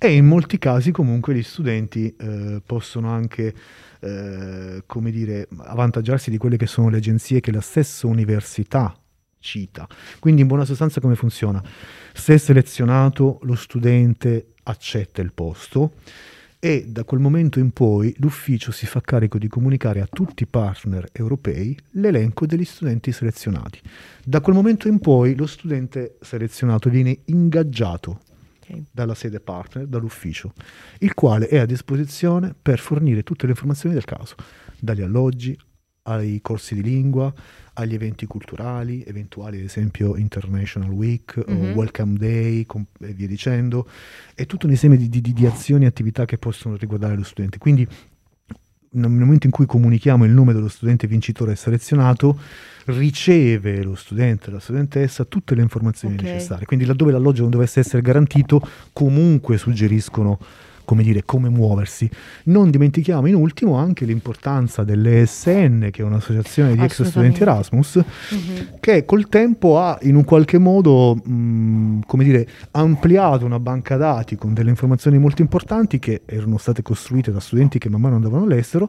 E 0.00 0.14
in 0.14 0.26
molti 0.26 0.58
casi 0.58 0.92
comunque 0.92 1.34
gli 1.34 1.42
studenti 1.42 2.14
eh, 2.16 2.62
possono 2.64 3.10
anche 3.10 3.52
eh, 3.98 4.82
come 4.86 5.10
dire, 5.10 5.48
avvantaggiarsi 5.56 6.30
di 6.30 6.38
quelle 6.38 6.56
che 6.56 6.66
sono 6.66 6.88
le 6.88 6.98
agenzie 6.98 7.40
che 7.40 7.50
la 7.50 7.60
stessa 7.60 8.06
università 8.06 8.96
cita. 9.40 9.88
Quindi 10.20 10.42
in 10.42 10.46
buona 10.46 10.64
sostanza 10.64 11.00
come 11.00 11.16
funziona? 11.16 11.60
Se 12.12 12.38
selezionato 12.38 13.40
lo 13.42 13.56
studente 13.56 14.54
accetta 14.62 15.20
il 15.20 15.32
posto, 15.32 15.94
e 16.60 16.86
da 16.88 17.04
quel 17.04 17.20
momento 17.20 17.58
in 17.58 17.70
poi 17.70 18.14
l'ufficio 18.18 18.72
si 18.72 18.86
fa 18.86 19.00
carico 19.00 19.38
di 19.38 19.46
comunicare 19.46 20.00
a 20.00 20.08
tutti 20.10 20.42
i 20.42 20.46
partner 20.46 21.08
europei 21.12 21.76
l'elenco 21.92 22.46
degli 22.46 22.64
studenti 22.64 23.12
selezionati. 23.12 23.80
Da 24.24 24.40
quel 24.40 24.56
momento 24.56 24.88
in 24.88 24.98
poi 24.98 25.36
lo 25.36 25.46
studente 25.46 26.16
selezionato 26.20 26.90
viene 26.90 27.18
ingaggiato 27.26 28.22
okay. 28.68 28.84
dalla 28.90 29.14
sede 29.14 29.40
partner, 29.40 29.86
dall'ufficio, 29.86 30.52
il 30.98 31.14
quale 31.14 31.48
è 31.48 31.58
a 31.58 31.66
disposizione 31.66 32.54
per 32.60 32.78
fornire 32.78 33.22
tutte 33.22 33.46
le 33.46 33.52
informazioni 33.52 33.94
del 33.94 34.04
caso, 34.04 34.34
dagli 34.78 35.02
alloggi 35.02 35.58
ai 36.02 36.40
corsi 36.40 36.74
di 36.74 36.82
lingua, 36.82 37.32
agli 37.74 37.94
eventi 37.94 38.26
culturali, 38.26 39.04
eventuali 39.04 39.58
ad 39.58 39.64
esempio 39.64 40.16
International 40.16 40.90
Week 40.90 41.38
mm-hmm. 41.38 41.70
o 41.70 41.74
Welcome 41.74 42.16
Day 42.16 42.64
com- 42.64 42.86
e 43.00 43.12
via 43.12 43.26
dicendo, 43.26 43.88
e 44.34 44.46
tutto 44.46 44.66
un 44.66 44.72
insieme 44.72 44.96
di, 44.96 45.08
di, 45.08 45.20
di 45.20 45.46
azioni 45.46 45.84
e 45.84 45.88
attività 45.88 46.24
che 46.24 46.38
possono 46.38 46.76
riguardare 46.76 47.14
lo 47.14 47.24
studente. 47.24 47.58
Quindi 47.58 47.86
nel 48.90 49.10
momento 49.10 49.46
in 49.46 49.52
cui 49.52 49.66
comunichiamo 49.66 50.24
il 50.24 50.32
nome 50.32 50.52
dello 50.52 50.68
studente 50.68 51.06
vincitore 51.06 51.56
selezionato, 51.56 52.38
riceve 52.86 53.82
lo 53.82 53.94
studente, 53.94 54.50
la 54.50 54.60
studentessa, 54.60 55.24
tutte 55.24 55.54
le 55.54 55.62
informazioni 55.62 56.14
okay. 56.14 56.26
necessarie. 56.26 56.66
Quindi 56.66 56.86
laddove 56.86 57.12
l'alloggio 57.12 57.42
non 57.42 57.50
dovesse 57.50 57.80
essere 57.80 58.02
garantito, 58.02 58.60
comunque 58.92 59.58
suggeriscono 59.58 60.38
come 60.88 61.02
dire, 61.02 61.22
come 61.26 61.50
muoversi. 61.50 62.08
Non 62.44 62.70
dimentichiamo 62.70 63.26
in 63.26 63.34
ultimo 63.34 63.76
anche 63.76 64.06
l'importanza 64.06 64.84
dell'ESN, 64.84 65.90
che 65.90 66.00
è 66.00 66.02
un'associazione 66.02 66.74
di 66.74 66.82
ex 66.82 67.02
studenti 67.02 67.42
Erasmus, 67.42 68.02
mm-hmm. 68.34 68.56
che 68.80 69.04
col 69.04 69.28
tempo 69.28 69.78
ha 69.78 69.98
in 70.02 70.14
un 70.14 70.24
qualche 70.24 70.56
modo, 70.56 71.14
mh, 71.14 72.04
come 72.06 72.24
dire, 72.24 72.48
ampliato 72.70 73.44
una 73.44 73.60
banca 73.60 73.98
dati 73.98 74.36
con 74.36 74.54
delle 74.54 74.70
informazioni 74.70 75.18
molto 75.18 75.42
importanti 75.42 75.98
che 75.98 76.22
erano 76.24 76.56
state 76.56 76.80
costruite 76.80 77.32
da 77.32 77.40
studenti 77.40 77.78
che 77.78 77.90
man 77.90 78.00
mano 78.00 78.14
andavano 78.14 78.44
all'estero 78.44 78.88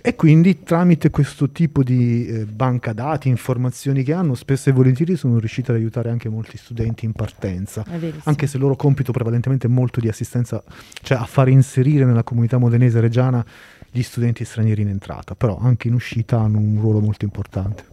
e 0.00 0.14
quindi 0.14 0.62
tramite 0.62 1.10
questo 1.10 1.50
tipo 1.50 1.82
di 1.82 2.26
eh, 2.26 2.44
banca 2.44 2.92
dati, 2.92 3.28
informazioni 3.28 4.02
che 4.02 4.12
hanno, 4.12 4.34
spesso 4.34 4.70
e 4.70 4.72
volentieri 4.72 5.16
sono 5.16 5.38
riusciti 5.38 5.70
ad 5.70 5.76
aiutare 5.76 6.10
anche 6.10 6.28
molti 6.28 6.56
studenti 6.56 7.04
in 7.04 7.12
partenza, 7.12 7.84
anche 8.24 8.46
se 8.46 8.56
il 8.56 8.62
loro 8.62 8.76
compito 8.76 9.12
prevalentemente 9.12 9.66
è 9.66 9.70
molto 9.70 10.00
di 10.00 10.08
assistenza, 10.08 10.62
cioè 11.02 11.18
a 11.18 11.24
fare 11.24 11.50
inserire 11.50 12.04
nella 12.04 12.22
comunità 12.22 12.58
modenese 12.58 13.00
reggiana 13.00 13.44
gli 13.90 14.02
studenti 14.02 14.44
stranieri 14.44 14.82
in 14.82 14.88
entrata, 14.88 15.34
però 15.34 15.58
anche 15.58 15.88
in 15.88 15.94
uscita 15.94 16.38
hanno 16.38 16.58
un 16.58 16.78
ruolo 16.80 17.00
molto 17.00 17.24
importante. 17.24 17.84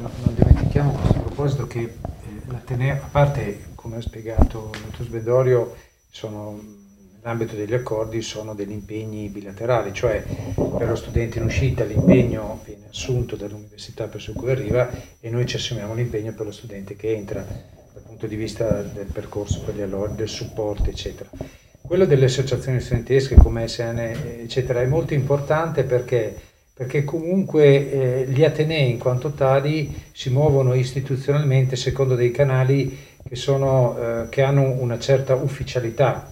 No, 0.00 0.10
non 0.24 0.34
dimentichiamo 0.34 0.94
a 0.94 0.98
questo 0.98 1.20
proposito 1.20 1.66
che 1.66 1.80
eh, 1.80 1.92
l'Ateneo, 2.46 2.94
a 2.94 3.08
parte 3.10 3.66
come 3.74 3.96
ha 3.96 4.00
spiegato 4.00 4.70
il 4.74 4.80
dottor 4.80 5.06
Sbedorio, 5.06 5.76
sono 6.10 6.86
nell'ambito 7.28 7.56
degli 7.56 7.74
accordi 7.74 8.22
sono 8.22 8.54
degli 8.54 8.72
impegni 8.72 9.28
bilaterali, 9.28 9.92
cioè 9.92 10.24
per 10.54 10.88
lo 10.88 10.96
studente 10.96 11.38
in 11.38 11.44
uscita 11.44 11.84
l'impegno 11.84 12.62
viene 12.64 12.86
assunto 12.88 13.36
dall'università 13.36 14.06
per 14.06 14.24
cui 14.34 14.50
arriva 14.50 14.88
e 15.20 15.28
noi 15.28 15.44
ci 15.44 15.56
assumiamo 15.56 15.92
l'impegno 15.92 16.32
per 16.32 16.46
lo 16.46 16.52
studente 16.52 16.96
che 16.96 17.14
entra 17.14 17.44
dal 17.44 18.02
punto 18.02 18.26
di 18.26 18.34
vista 18.34 18.80
del 18.80 19.08
percorso 19.12 19.60
per 19.60 19.74
gli 19.74 19.82
alloggi, 19.82 20.16
del 20.16 20.28
supporto, 20.28 20.88
eccetera. 20.88 21.28
Quello 21.82 22.06
delle 22.06 22.26
associazioni 22.26 22.80
studentesche 22.80 23.34
come 23.34 23.68
SN, 23.68 23.98
eccetera, 24.40 24.80
è 24.80 24.86
molto 24.86 25.12
importante 25.12 25.84
perché, 25.84 26.34
perché 26.72 27.04
comunque 27.04 28.24
eh, 28.24 28.26
gli 28.28 28.42
Atenei 28.42 28.90
in 28.90 28.98
quanto 28.98 29.32
tali 29.32 29.94
si 30.12 30.30
muovono 30.30 30.72
istituzionalmente 30.72 31.76
secondo 31.76 32.14
dei 32.14 32.30
canali 32.30 32.96
che, 33.26 33.36
sono, 33.36 33.98
eh, 33.98 34.28
che 34.30 34.42
hanno 34.42 34.76
una 34.80 34.98
certa 34.98 35.34
ufficialità 35.34 36.28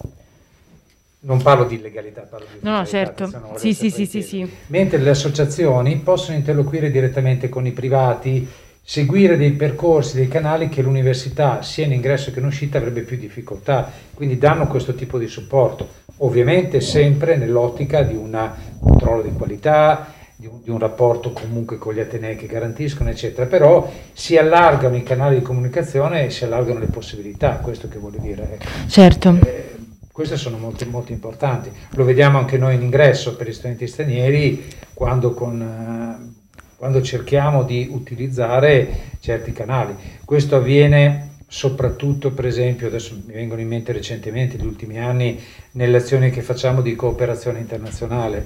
non 1.27 1.41
parlo 1.41 1.65
di 1.65 1.75
illegalità, 1.75 2.21
parlo 2.21 2.45
di 2.49 2.59
No, 2.61 2.85
certo. 2.85 3.29
Sì, 3.55 3.73
sì, 3.73 3.89
sì, 3.89 4.05
sì, 4.05 4.21
sì. 4.21 4.49
Mentre 4.67 4.97
le 4.97 5.09
associazioni 5.09 5.97
possono 5.97 6.37
interloquire 6.37 6.89
direttamente 6.89 7.49
con 7.49 7.67
i 7.67 7.71
privati, 7.71 8.47
seguire 8.81 9.35
dei 9.35 9.51
percorsi, 9.51 10.15
dei 10.15 10.29
canali 10.29 10.69
che 10.69 10.81
l'università, 10.81 11.61
sia 11.61 11.85
in 11.85 11.91
ingresso 11.91 12.31
che 12.31 12.39
in 12.39 12.45
uscita, 12.45 12.77
avrebbe 12.77 13.01
più 13.01 13.17
difficoltà. 13.17 13.91
Quindi 14.13 14.37
danno 14.37 14.67
questo 14.67 14.95
tipo 14.95 15.19
di 15.19 15.27
supporto. 15.27 16.05
Ovviamente 16.19 16.79
sempre 16.79 17.35
nell'ottica 17.35 18.03
di 18.03 18.15
un 18.15 18.49
controllo 18.79 19.21
di 19.21 19.33
qualità, 19.33 20.13
di 20.33 20.47
un, 20.47 20.61
di 20.63 20.69
un, 20.69 20.79
rapporto 20.79 21.33
comunque 21.33 21.77
con 21.77 21.93
gli 21.93 21.99
atenei 21.99 22.37
che 22.37 22.47
garantiscono, 22.47 23.09
eccetera. 23.09 23.45
Però 23.47 23.91
si 24.13 24.37
allargano 24.37 24.95
i 24.95 25.03
canali 25.03 25.39
di 25.39 25.41
comunicazione 25.41 26.23
e 26.23 26.29
si 26.29 26.45
allargano 26.45 26.79
le 26.79 26.85
possibilità, 26.85 27.57
questo 27.57 27.89
che 27.89 27.97
voglio 27.97 28.19
dire. 28.19 28.43
Ecco. 28.53 28.65
Certo. 28.87 29.37
Eh, 29.43 29.75
queste 30.17 30.35
sono 30.35 30.57
molto, 30.57 30.83
molto 30.89 31.11
importanti. 31.11 31.69
Lo 31.91 32.03
vediamo 32.03 32.39
anche 32.39 32.57
noi 32.57 32.73
in 32.73 32.81
ingresso 32.81 33.35
per 33.35 33.47
gli 33.47 33.53
studenti 33.53 33.85
stranieri, 33.85 34.65
quando 34.95 35.35
con, 35.35 35.61
eh, 35.61 36.55
quando 36.75 37.03
cerchiamo 37.03 37.61
di 37.61 37.87
utilizzare 37.91 39.11
certi 39.19 39.51
canali. 39.51 39.93
Questo 40.25 40.55
avviene 40.55 41.35
soprattutto 41.47 42.31
per 42.31 42.47
esempio, 42.47 42.87
adesso 42.87 43.13
mi 43.27 43.31
vengono 43.31 43.61
in 43.61 43.67
mente 43.67 43.91
recentemente, 43.91 44.57
negli 44.57 44.65
ultimi 44.65 44.97
anni, 44.97 45.39
nelle 45.73 45.97
azioni 45.97 46.31
che 46.31 46.41
facciamo 46.41 46.81
di 46.81 46.95
cooperazione 46.95 47.59
internazionale, 47.59 48.45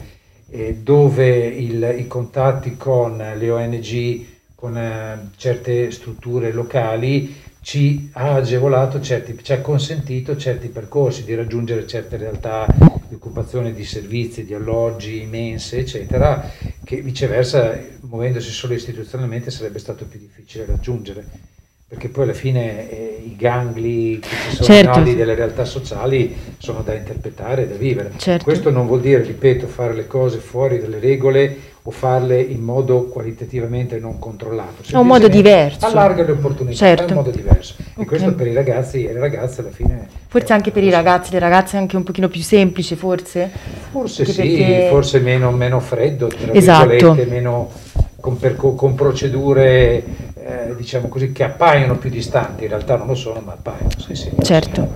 eh, 0.50 0.76
dove 0.76 1.46
il, 1.48 1.96
i 2.00 2.06
contatti 2.06 2.76
con 2.76 3.16
le 3.16 3.50
ONG, 3.50 4.26
con 4.56 4.78
eh, 4.78 5.30
certe 5.38 5.90
strutture 5.90 6.52
locali, 6.52 7.34
ci 7.62 8.10
ha 8.14 8.34
agevolato, 8.34 9.00
certi, 9.00 9.38
ci 9.42 9.54
ha 9.54 9.62
consentito 9.62 10.36
certi 10.36 10.68
percorsi 10.68 11.24
di 11.24 11.36
raggiungere 11.36 11.86
certe 11.86 12.18
realtà 12.18 12.66
di 13.08 13.16
occupazione 13.16 13.74
di 13.74 13.86
servizi, 13.86 14.46
di 14.46 14.54
alloggi, 14.54 15.28
mense, 15.30 15.80
eccetera, 15.80 16.50
che 16.84 17.02
viceversa, 17.02 17.80
muovendosi 18.02 18.50
solo 18.50 18.74
istituzionalmente, 18.74 19.52
sarebbe 19.52 19.80
stato 19.80 20.06
più 20.06 20.20
difficile 20.20 20.66
raggiungere 20.66 21.50
perché 21.92 22.08
poi 22.08 22.24
alla 22.24 22.34
fine 22.34 22.90
eh, 22.90 23.22
i 23.26 23.36
gangli 23.36 24.18
che 24.20 24.30
ci 24.30 24.56
sono 24.56 24.66
certo. 24.66 25.02
delle 25.02 25.36
realtà 25.36 25.66
sociali 25.66 26.34
sono 26.58 26.84
da 26.84 26.94
interpretare 26.94 27.64
e 27.64 27.68
da 27.68 27.76
vivere. 27.76 28.14
Certo. 28.16 28.46
Questo 28.46 28.70
non 28.70 28.88
vuol 28.88 29.02
dire, 29.02 29.22
ripeto, 29.22 29.68
fare 29.68 29.94
le 29.94 30.08
cose 30.08 30.38
fuori 30.38 30.80
dalle 30.80 31.00
regole 31.00 31.71
o 31.84 31.90
farle 31.90 32.40
in 32.40 32.62
modo 32.62 33.08
qualitativamente 33.08 33.98
non 33.98 34.20
controllato. 34.20 34.84
È 34.88 34.96
un 34.98 35.08
modo 35.08 35.28
diverso. 35.28 35.86
Allarga 35.86 36.24
le 36.24 36.32
opportunità, 36.34 36.76
certo. 36.76 37.06
è 37.06 37.10
un 37.10 37.14
modo 37.16 37.32
diverso. 37.32 37.76
Okay. 37.80 38.04
E 38.04 38.06
questo 38.06 38.36
per 38.36 38.48
i 38.48 38.54
ragazzi 38.54 39.06
e 39.06 39.14
le 39.14 39.20
ragazze 39.20 39.62
alla 39.62 39.72
fine... 39.72 40.08
Forse 40.28 40.54
anche 40.54 40.70
per 40.70 40.84
i 40.84 40.92
ragazzi, 40.92 41.32
le 41.32 41.40
ragazze 41.40 41.78
è 41.78 41.80
anche 41.80 41.96
un 41.96 42.04
pochino 42.04 42.28
più 42.28 42.42
semplice, 42.42 42.96
forse? 42.96 43.50
Forse 43.92 44.22
anche 44.22 44.34
sì, 44.34 44.42
perché... 44.42 44.88
forse 44.90 45.20
meno, 45.20 45.50
meno 45.52 45.80
freddo, 45.80 46.28
tra 46.28 46.54
esatto. 46.54 47.14
meno 47.28 47.72
con, 48.20 48.38
perco- 48.38 48.76
con 48.76 48.94
procedure 48.94 50.04
eh, 50.36 50.76
diciamo 50.78 51.08
così, 51.08 51.32
che 51.32 51.44
appaiono 51.44 51.98
più 51.98 52.12
distanti, 52.12 52.64
in 52.64 52.70
realtà 52.70 52.96
non 52.96 53.08
lo 53.08 53.16
sono, 53.16 53.42
ma 53.44 53.54
appaiono. 53.54 53.90
Sì, 53.98 54.14
sì, 54.14 54.32
certo. 54.44 54.94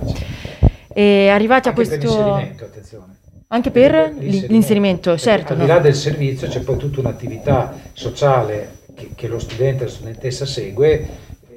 E 0.88 1.28
arrivati 1.30 1.68
Anche 1.68 1.82
a 1.82 1.84
questo... 1.84 2.14
Per 2.14 2.64
attenzione. 2.64 3.14
Anche 3.48 3.70
per 3.70 4.12
l'inserimento, 4.18 5.16
certo. 5.16 5.52
Al 5.52 5.60
di 5.60 5.66
là 5.66 5.78
del 5.78 5.94
servizio 5.94 6.48
c'è 6.48 6.60
poi 6.60 6.76
tutta 6.78 7.00
un'attività 7.00 7.74
sociale 7.92 8.78
che, 8.94 9.10
che 9.14 9.28
lo 9.28 9.38
studente 9.38 9.84
e 9.84 9.86
la 9.86 9.92
studentessa 9.92 10.44
segue 10.44 11.08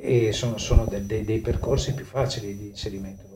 e 0.01 0.31
sono, 0.31 0.57
sono 0.57 0.85
de, 0.85 1.05
de, 1.05 1.25
dei 1.25 1.39
percorsi 1.39 1.93
più 1.93 2.05
facili 2.05 2.55
di 2.55 2.67
inserimento 2.67 3.28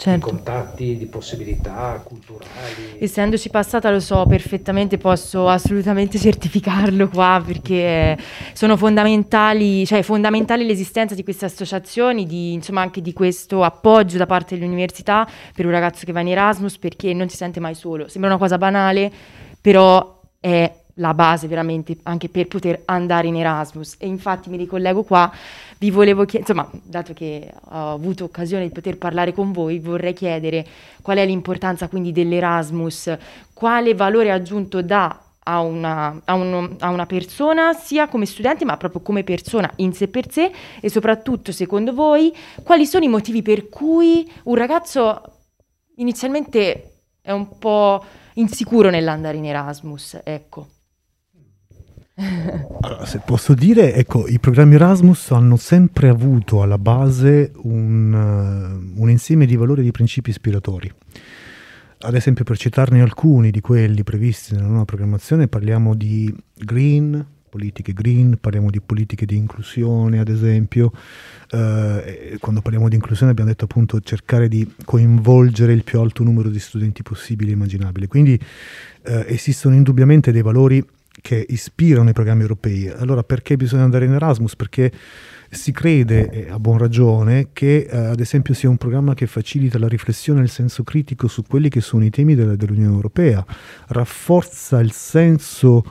certo. 0.00 0.30
di 0.30 0.32
contatti, 0.32 0.96
di 0.96 1.06
possibilità 1.06 2.00
culturali. 2.02 2.98
Essendoci 2.98 3.50
passata 3.50 3.90
lo 3.90 4.00
so 4.00 4.24
perfettamente, 4.26 4.96
posso 4.96 5.46
assolutamente 5.48 6.18
certificarlo 6.18 7.08
qua 7.08 7.42
perché 7.44 8.16
sono 8.54 8.76
fondamentali, 8.78 9.84
cioè 9.84 10.02
fondamentale 10.02 10.64
l'esistenza 10.64 11.14
di 11.14 11.22
queste 11.22 11.44
associazioni, 11.44 12.26
di, 12.26 12.54
insomma 12.54 12.80
anche 12.80 13.02
di 13.02 13.12
questo 13.12 13.62
appoggio 13.62 14.16
da 14.16 14.26
parte 14.26 14.58
dell'università 14.58 15.28
per 15.54 15.66
un 15.66 15.72
ragazzo 15.72 16.06
che 16.06 16.12
va 16.12 16.20
in 16.20 16.28
Erasmus 16.28 16.78
perché 16.78 17.12
non 17.12 17.28
si 17.28 17.36
sente 17.36 17.60
mai 17.60 17.74
solo. 17.74 18.08
Sembra 18.08 18.30
una 18.30 18.38
cosa 18.38 18.56
banale, 18.56 19.12
però 19.60 20.18
è 20.40 20.72
la 20.94 21.14
base 21.14 21.48
veramente 21.48 21.96
anche 22.04 22.28
per 22.28 22.46
poter 22.46 22.82
andare 22.84 23.26
in 23.26 23.36
Erasmus 23.36 23.96
e 23.98 24.06
infatti 24.06 24.48
mi 24.48 24.56
ricollego 24.56 25.02
qua, 25.02 25.32
vi 25.80 25.90
volevo 25.90 26.26
chiedere, 26.26 26.52
insomma, 26.52 26.70
dato 26.82 27.14
che 27.14 27.50
ho 27.70 27.92
avuto 27.92 28.24
occasione 28.24 28.64
di 28.64 28.72
poter 28.72 28.98
parlare 28.98 29.32
con 29.32 29.50
voi, 29.50 29.78
vorrei 29.78 30.12
chiedere 30.12 30.66
qual 31.00 31.16
è 31.16 31.24
l'importanza 31.24 31.88
quindi 31.88 32.12
dell'Erasmus, 32.12 33.16
quale 33.54 33.94
valore 33.94 34.30
aggiunto 34.30 34.82
dà 34.82 35.18
a 35.42 35.60
una, 35.60 36.20
a, 36.26 36.34
uno, 36.34 36.76
a 36.80 36.90
una, 36.90 37.06
persona, 37.06 37.72
sia 37.72 38.08
come 38.08 38.26
studente, 38.26 38.66
ma 38.66 38.76
proprio 38.76 39.00
come 39.00 39.24
persona 39.24 39.72
in 39.76 39.94
sé 39.94 40.08
per 40.08 40.30
sé, 40.30 40.52
e 40.80 40.90
soprattutto, 40.90 41.50
secondo 41.50 41.94
voi, 41.94 42.30
quali 42.62 42.84
sono 42.84 43.06
i 43.06 43.08
motivi 43.08 43.40
per 43.40 43.70
cui 43.70 44.30
un 44.44 44.56
ragazzo 44.56 45.22
inizialmente 45.96 47.04
è 47.22 47.30
un 47.30 47.58
po' 47.58 48.04
insicuro 48.34 48.90
nell'andare 48.90 49.38
in 49.38 49.46
Erasmus? 49.46 50.20
Ecco. 50.24 50.79
Allora, 52.80 53.06
se 53.06 53.20
posso 53.24 53.54
dire, 53.54 53.94
ecco, 53.94 54.26
i 54.28 54.38
programmi 54.38 54.74
Erasmus 54.74 55.30
hanno 55.30 55.56
sempre 55.56 56.08
avuto 56.08 56.62
alla 56.62 56.78
base 56.78 57.52
un, 57.62 58.12
uh, 58.12 59.00
un 59.00 59.10
insieme 59.10 59.46
di 59.46 59.56
valori 59.56 59.80
e 59.80 59.84
di 59.84 59.90
principi 59.90 60.30
ispiratori. 60.30 60.92
Ad 62.02 62.14
esempio, 62.14 62.44
per 62.44 62.56
citarne 62.56 63.00
alcuni 63.00 63.50
di 63.50 63.60
quelli 63.60 64.02
previsti 64.02 64.54
nella 64.54 64.68
nuova 64.68 64.84
programmazione, 64.84 65.48
parliamo 65.48 65.94
di 65.94 66.34
green, 66.54 67.24
politiche 67.50 67.92
green, 67.92 68.38
parliamo 68.40 68.70
di 68.70 68.80
politiche 68.80 69.26
di 69.26 69.36
inclusione, 69.36 70.18
ad 70.18 70.28
esempio. 70.28 70.92
Eh, 71.50 72.36
quando 72.38 72.62
parliamo 72.62 72.88
di 72.88 72.94
inclusione 72.94 73.32
abbiamo 73.32 73.50
detto 73.50 73.64
appunto 73.64 74.00
cercare 74.00 74.48
di 74.48 74.66
coinvolgere 74.84 75.72
il 75.72 75.84
più 75.84 76.00
alto 76.00 76.22
numero 76.22 76.48
di 76.48 76.60
studenti 76.60 77.02
possibile 77.02 77.50
e 77.50 77.54
immaginabile. 77.54 78.06
Quindi 78.06 78.40
eh, 79.02 79.24
esistono 79.28 79.74
indubbiamente 79.74 80.32
dei 80.32 80.42
valori 80.42 80.82
che 81.20 81.44
ispirano 81.48 82.10
i 82.10 82.12
programmi 82.12 82.42
europei. 82.42 82.88
Allora 82.88 83.22
perché 83.22 83.56
bisogna 83.56 83.84
andare 83.84 84.04
in 84.04 84.12
Erasmus? 84.12 84.56
Perché 84.56 84.92
si 85.50 85.72
crede, 85.72 86.48
a 86.48 86.58
buon 86.60 86.78
ragione, 86.78 87.48
che 87.52 87.88
eh, 87.90 87.96
ad 87.96 88.20
esempio 88.20 88.54
sia 88.54 88.68
un 88.68 88.76
programma 88.76 89.14
che 89.14 89.26
facilita 89.26 89.78
la 89.78 89.88
riflessione 89.88 90.40
e 90.40 90.44
il 90.44 90.50
senso 90.50 90.84
critico 90.84 91.26
su 91.26 91.42
quelli 91.42 91.68
che 91.68 91.80
sono 91.80 92.04
i 92.04 92.10
temi 92.10 92.34
della, 92.34 92.54
dell'Unione 92.54 92.94
Europea, 92.94 93.44
rafforza 93.88 94.78
il 94.78 94.92
senso 94.92 95.82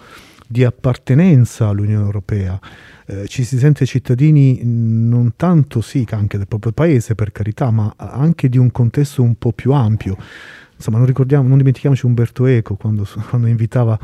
di 0.47 0.63
appartenenza 0.63 1.67
all'Unione 1.67 2.05
Europea. 2.05 2.59
Eh, 3.05 3.27
ci 3.27 3.43
si 3.43 3.59
sente 3.59 3.85
cittadini 3.85 4.61
non 4.63 5.33
tanto 5.35 5.81
sì 5.81 6.07
anche 6.09 6.37
del 6.37 6.47
proprio 6.47 6.71
paese 6.71 7.13
per 7.13 7.31
carità, 7.31 7.69
ma 7.69 7.93
anche 7.97 8.49
di 8.49 8.57
un 8.57 8.71
contesto 8.71 9.21
un 9.21 9.35
po' 9.35 9.51
più 9.51 9.73
ampio. 9.73 10.17
Insomma, 10.79 10.97
non, 10.97 11.47
non 11.47 11.57
dimentichiamoci 11.57 12.05
Umberto 12.05 12.45
Eco 12.45 12.75
quando, 12.75 13.05
quando 13.27 13.47
invitava 13.47 13.99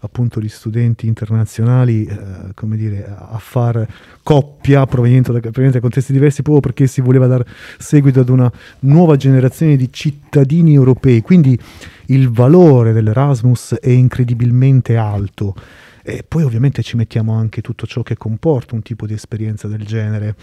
appunto 0.00 0.40
gli 0.40 0.48
studenti 0.48 1.06
internazionali 1.06 2.04
eh, 2.04 2.16
come 2.54 2.76
dire, 2.76 3.06
a 3.06 3.38
far 3.38 3.86
coppia 4.24 4.84
proveniente 4.86 5.30
da, 5.30 5.38
proveniente 5.38 5.78
da, 5.78 5.80
contesti 5.80 6.12
diversi 6.12 6.42
proprio 6.42 6.60
perché 6.60 6.88
si 6.88 7.00
voleva 7.00 7.28
dar 7.28 7.44
seguito 7.78 8.20
ad 8.20 8.28
una 8.28 8.50
nuova 8.80 9.14
generazione 9.14 9.76
di 9.76 9.92
cittadini 9.92 10.74
europei. 10.74 11.22
Quindi 11.22 11.58
il 12.06 12.28
valore 12.28 12.92
dell'Erasmus 12.92 13.76
è 13.80 13.90
incredibilmente 13.90 14.96
alto. 14.96 15.54
E 16.02 16.24
poi 16.26 16.42
ovviamente 16.42 16.82
ci 16.82 16.96
mettiamo 16.96 17.34
anche 17.34 17.60
tutto 17.60 17.86
ciò 17.86 18.02
che 18.02 18.16
comporta 18.16 18.74
un 18.74 18.82
tipo 18.82 19.06
di 19.06 19.14
esperienza 19.14 19.68
del 19.68 19.84
genere. 19.84 20.34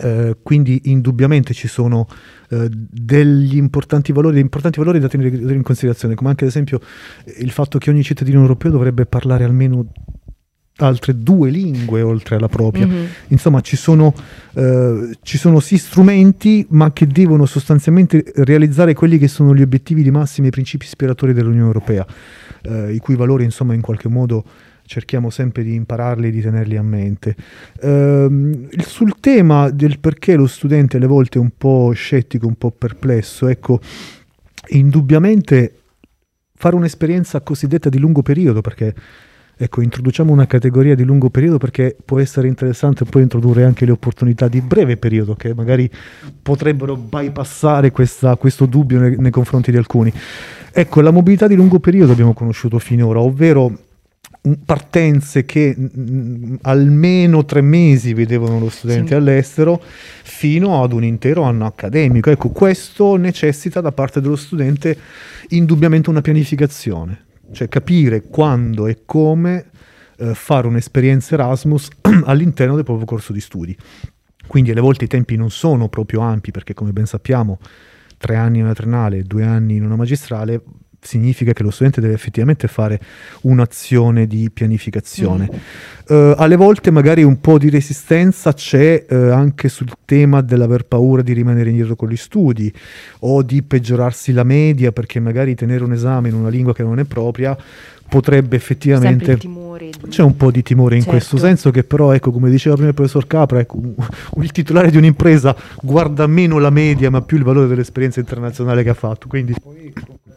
Eh, 0.00 0.38
quindi 0.42 0.82
indubbiamente 0.84 1.54
ci 1.54 1.68
sono 1.68 2.08
eh, 2.50 2.68
degli 2.70 3.56
importanti 3.56 4.12
valori, 4.12 4.40
importanti 4.40 4.78
valori 4.78 4.98
da 4.98 5.08
tenere 5.08 5.36
in 5.36 5.62
considerazione, 5.62 6.14
come 6.14 6.30
anche 6.30 6.44
ad 6.44 6.50
esempio 6.50 6.80
il 7.38 7.50
fatto 7.50 7.78
che 7.78 7.90
ogni 7.90 8.02
cittadino 8.02 8.40
europeo 8.40 8.72
dovrebbe 8.72 9.06
parlare 9.06 9.44
almeno 9.44 9.86
altre 10.78 11.16
due 11.16 11.50
lingue 11.50 12.02
oltre 12.02 12.36
alla 12.36 12.48
propria. 12.48 12.86
Mm-hmm. 12.86 13.04
Insomma, 13.28 13.60
ci 13.60 13.76
sono, 13.76 14.12
eh, 14.54 15.16
ci 15.22 15.38
sono 15.38 15.60
sì 15.60 15.78
strumenti, 15.78 16.66
ma 16.70 16.92
che 16.92 17.06
devono 17.06 17.46
sostanzialmente 17.46 18.24
realizzare 18.36 18.94
quelli 18.94 19.18
che 19.18 19.28
sono 19.28 19.54
gli 19.54 19.62
obiettivi 19.62 20.02
di 20.02 20.10
massima 20.10 20.46
e 20.46 20.48
i 20.48 20.52
principi 20.52 20.86
ispiratori 20.86 21.32
dell'Unione 21.32 21.66
Europea, 21.66 22.04
eh, 22.62 22.92
i 22.92 22.98
cui 22.98 23.14
valori, 23.14 23.44
insomma, 23.44 23.74
in 23.74 23.80
qualche 23.80 24.08
modo 24.08 24.44
cerchiamo 24.86 25.30
sempre 25.30 25.62
di 25.62 25.74
impararli 25.74 26.28
e 26.28 26.30
di 26.30 26.40
tenerli 26.40 26.76
a 26.76 26.82
mente. 26.82 27.34
Ehm, 27.80 28.68
sul 28.78 29.18
tema 29.20 29.70
del 29.70 29.98
perché 29.98 30.36
lo 30.36 30.46
studente 30.46 30.96
alle 30.98 31.06
volte 31.06 31.38
è 31.38 31.40
un 31.40 31.52
po' 31.56 31.92
scettico, 31.92 32.46
un 32.46 32.56
po' 32.56 32.70
perplesso, 32.70 33.48
ecco, 33.48 33.80
indubbiamente 34.68 35.78
fare 36.54 36.76
un'esperienza 36.76 37.40
cosiddetta 37.40 37.88
di 37.88 37.98
lungo 37.98 38.22
periodo, 38.22 38.60
perché 38.60 38.94
ecco, 39.56 39.80
introduciamo 39.80 40.32
una 40.32 40.46
categoria 40.46 40.94
di 40.94 41.04
lungo 41.04 41.30
periodo 41.30 41.58
perché 41.58 41.96
può 42.04 42.18
essere 42.18 42.48
interessante 42.48 43.04
poi 43.04 43.22
introdurre 43.22 43.64
anche 43.64 43.84
le 43.84 43.92
opportunità 43.92 44.48
di 44.48 44.60
breve 44.60 44.96
periodo 44.96 45.34
che 45.34 45.54
magari 45.54 45.88
potrebbero 46.42 46.96
bypassare 46.96 47.90
questa, 47.92 48.36
questo 48.36 48.66
dubbio 48.66 48.98
nei, 48.98 49.16
nei 49.16 49.30
confronti 49.30 49.70
di 49.70 49.76
alcuni. 49.76 50.12
Ecco, 50.72 51.00
la 51.00 51.10
mobilità 51.10 51.46
di 51.46 51.54
lungo 51.54 51.78
periodo 51.78 52.12
abbiamo 52.12 52.34
conosciuto 52.34 52.78
finora, 52.78 53.20
ovvero 53.20 53.78
partenze 54.64 55.44
che 55.46 55.74
mh, 55.74 56.58
almeno 56.62 57.44
tre 57.44 57.62
mesi 57.62 58.12
vedevano 58.12 58.58
lo 58.58 58.68
studente 58.68 59.08
sì. 59.08 59.14
all'estero 59.14 59.82
fino 59.82 60.82
ad 60.82 60.92
un 60.92 61.04
intero 61.04 61.42
anno 61.42 61.64
accademico. 61.64 62.30
Ecco, 62.30 62.50
questo 62.50 63.16
necessita 63.16 63.80
da 63.80 63.92
parte 63.92 64.20
dello 64.20 64.36
studente 64.36 64.96
indubbiamente 65.48 66.10
una 66.10 66.20
pianificazione, 66.20 67.24
cioè 67.52 67.68
capire 67.68 68.22
quando 68.22 68.86
e 68.86 69.02
come 69.06 69.70
eh, 70.18 70.34
fare 70.34 70.66
un'esperienza 70.66 71.34
Erasmus 71.34 71.88
all'interno 72.24 72.74
del 72.74 72.84
proprio 72.84 73.06
corso 73.06 73.32
di 73.32 73.40
studi. 73.40 73.76
Quindi 74.46 74.70
alle 74.70 74.82
volte 74.82 75.04
i 75.04 75.08
tempi 75.08 75.36
non 75.36 75.50
sono 75.50 75.88
proprio 75.88 76.20
ampi 76.20 76.50
perché 76.50 76.74
come 76.74 76.92
ben 76.92 77.06
sappiamo 77.06 77.58
tre 78.18 78.36
anni 78.36 78.58
in 78.58 78.64
una 78.64 78.74
triennale, 78.74 79.22
due 79.22 79.44
anni 79.44 79.76
in 79.76 79.84
una 79.84 79.96
magistrale 79.96 80.62
significa 81.06 81.52
che 81.52 81.62
lo 81.62 81.70
studente 81.70 82.00
deve 82.00 82.14
effettivamente 82.14 82.68
fare 82.68 83.00
un'azione 83.42 84.26
di 84.26 84.50
pianificazione. 84.50 85.48
Mm. 85.52 85.58
Uh, 86.06 86.34
alle 86.36 86.56
volte 86.56 86.90
magari 86.90 87.22
un 87.22 87.40
po' 87.40 87.58
di 87.58 87.70
resistenza 87.70 88.52
c'è 88.52 89.06
uh, 89.08 89.14
anche 89.14 89.68
sul 89.68 89.90
tema 90.04 90.40
dell'aver 90.42 90.84
paura 90.84 91.22
di 91.22 91.32
rimanere 91.32 91.70
indietro 91.70 91.96
con 91.96 92.08
gli 92.08 92.16
studi 92.16 92.72
o 93.20 93.42
di 93.42 93.62
peggiorarsi 93.62 94.32
la 94.32 94.44
media 94.44 94.92
perché 94.92 95.20
magari 95.20 95.54
tenere 95.54 95.84
un 95.84 95.92
esame 95.92 96.28
in 96.28 96.34
una 96.34 96.48
lingua 96.48 96.74
che 96.74 96.82
non 96.82 96.98
è 96.98 97.04
propria 97.04 97.56
potrebbe 98.08 98.56
effettivamente 98.56 99.36
di... 99.36 99.50
c'è 100.08 100.22
un 100.22 100.36
po' 100.36 100.50
di 100.50 100.62
timore 100.62 100.94
in 100.96 101.02
certo. 101.02 101.16
questo 101.16 101.36
senso 101.36 101.70
che 101.70 101.84
però 101.84 102.12
ecco 102.12 102.30
come 102.30 102.50
diceva 102.50 102.74
prima 102.74 102.90
il 102.90 102.94
professor 102.94 103.26
Capra 103.26 103.60
ecco, 103.60 103.80
il 104.40 104.52
titolare 104.52 104.90
di 104.90 104.96
un'impresa 104.96 105.56
guarda 105.80 106.26
meno 106.26 106.58
la 106.58 106.70
media 106.70 107.10
ma 107.10 107.22
più 107.22 107.38
il 107.38 107.44
valore 107.44 107.66
dell'esperienza 107.66 108.20
internazionale 108.20 108.82
che 108.82 108.90
ha 108.90 108.94
fatto 108.94 109.26
quindi 109.26 109.54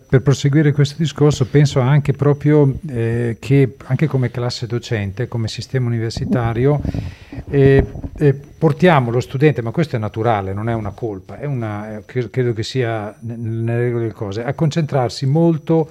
per 0.10 0.22
proseguire 0.22 0.72
questo 0.72 0.95
discorso 0.97 1.45
penso 1.45 1.80
anche 1.80 2.14
proprio 2.14 2.74
eh, 2.89 3.38
che 3.39 3.76
anche 3.86 4.08
come 4.08 4.32
classe 4.32 4.66
docente 4.66 5.28
come 5.28 5.47
sistema 5.47 5.88
universitario 5.88 6.82
eh, 7.49 7.86
eh, 8.18 8.34
portiamo 8.34 9.12
lo 9.12 9.20
studente 9.20 9.62
ma 9.62 9.72
questo 9.72 9.95
è 9.95 9.99
naturale 9.99 10.53
non 10.53 10.70
è 10.70 10.74
una 10.74 10.91
colpa 10.91 11.38
è 11.38 11.45
una, 11.45 12.01
credo 12.05 12.53
che 12.53 12.64
sia 12.64 13.16
nelle 13.20 13.78
regole 13.78 14.01
delle 14.03 14.14
cose 14.14 14.43
a 14.43 14.53
concentrarsi 14.53 15.26
molto 15.26 15.89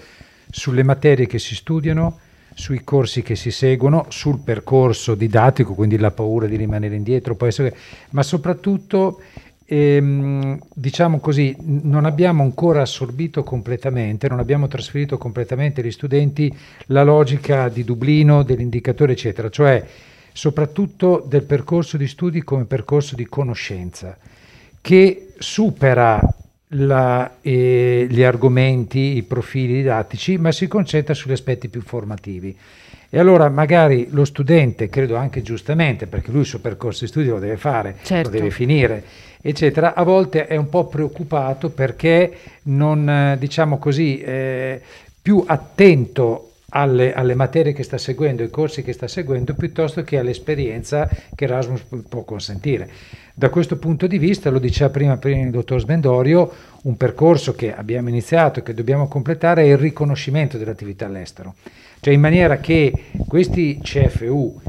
sulle 0.50 0.82
materie 0.82 1.26
che 1.26 1.38
si 1.38 1.54
studiano, 1.54 2.18
sui 2.54 2.82
corsi 2.84 3.22
che 3.22 3.36
si 3.36 3.50
seguono, 3.50 4.06
sul 4.08 4.38
percorso 4.38 5.14
didattico, 5.14 5.74
quindi 5.74 5.98
la 5.98 6.10
paura 6.10 6.46
di 6.46 6.56
rimanere 6.56 6.94
indietro, 6.94 7.36
essere, 7.46 7.76
ma 8.10 8.22
soprattutto, 8.22 9.20
ehm, 9.66 10.58
diciamo 10.72 11.18
così, 11.18 11.54
non 11.60 12.04
abbiamo 12.06 12.42
ancora 12.42 12.82
assorbito 12.82 13.42
completamente, 13.42 14.28
non 14.28 14.38
abbiamo 14.38 14.68
trasferito 14.68 15.18
completamente 15.18 15.80
agli 15.80 15.90
studenti 15.90 16.54
la 16.86 17.02
logica 17.02 17.68
di 17.68 17.84
Dublino, 17.84 18.42
dell'indicatore, 18.42 19.12
eccetera, 19.12 19.50
cioè 19.50 19.84
soprattutto 20.32 21.24
del 21.26 21.42
percorso 21.42 21.96
di 21.96 22.06
studi 22.06 22.42
come 22.42 22.64
percorso 22.64 23.14
di 23.14 23.26
conoscenza, 23.26 24.16
che 24.80 25.28
supera 25.38 26.20
la, 26.70 27.36
eh, 27.40 28.06
gli 28.08 28.22
argomenti, 28.22 29.16
i 29.16 29.22
profili 29.22 29.74
didattici, 29.74 30.36
ma 30.36 30.52
si 30.52 30.66
concentra 30.68 31.14
sugli 31.14 31.32
aspetti 31.32 31.68
più 31.68 31.80
formativi. 31.80 32.56
E 33.08 33.18
allora 33.18 33.48
magari 33.48 34.08
lo 34.10 34.24
studente, 34.24 34.88
credo 34.88 35.16
anche 35.16 35.40
giustamente, 35.40 36.06
perché 36.06 36.30
lui 36.30 36.40
il 36.40 36.46
suo 36.46 36.58
percorso 36.58 37.04
di 37.04 37.10
studio 37.10 37.34
lo 37.34 37.40
deve 37.40 37.56
fare, 37.56 37.96
certo. 38.02 38.28
lo 38.28 38.36
deve 38.36 38.50
finire, 38.50 39.04
eccetera, 39.48 39.94
a 39.94 40.02
volte 40.02 40.46
è 40.46 40.56
un 40.56 40.68
po' 40.68 40.86
preoccupato 40.86 41.70
perché 41.70 42.32
non, 42.64 43.08
eh, 43.08 43.36
diciamo 43.38 43.78
così, 43.78 44.20
eh, 44.20 44.80
più 45.22 45.44
attento 45.46 46.52
alle, 46.70 47.14
alle, 47.14 47.34
materie 47.34 47.72
che 47.72 47.82
sta 47.82 47.96
seguendo, 47.96 48.42
ai 48.42 48.50
corsi 48.50 48.82
che 48.82 48.92
sta 48.92 49.06
seguendo, 49.06 49.54
piuttosto 49.54 50.02
che 50.02 50.18
all'esperienza 50.18 51.08
che 51.34 51.44
Erasmus 51.44 51.84
può 52.08 52.22
consentire. 52.22 52.90
Da 53.34 53.48
questo 53.48 53.76
punto 53.76 54.06
di 54.06 54.18
vista, 54.18 54.50
lo 54.50 54.58
diceva 54.58 54.90
prima, 54.90 55.16
prima 55.16 55.42
il 55.42 55.50
dottor 55.50 55.80
Sbendorio, 55.80 56.50
un 56.82 56.96
percorso 56.96 57.54
che 57.54 57.74
abbiamo 57.74 58.08
iniziato 58.08 58.58
e 58.58 58.62
che 58.62 58.74
dobbiamo 58.74 59.08
completare 59.08 59.62
è 59.62 59.66
il 59.66 59.78
riconoscimento 59.78 60.58
dell'attività 60.58 61.06
all'estero, 61.06 61.54
cioè 62.00 62.14
in 62.14 62.20
maniera 62.20 62.58
che 62.58 62.92
questi 63.28 63.78
CFU 63.80 64.60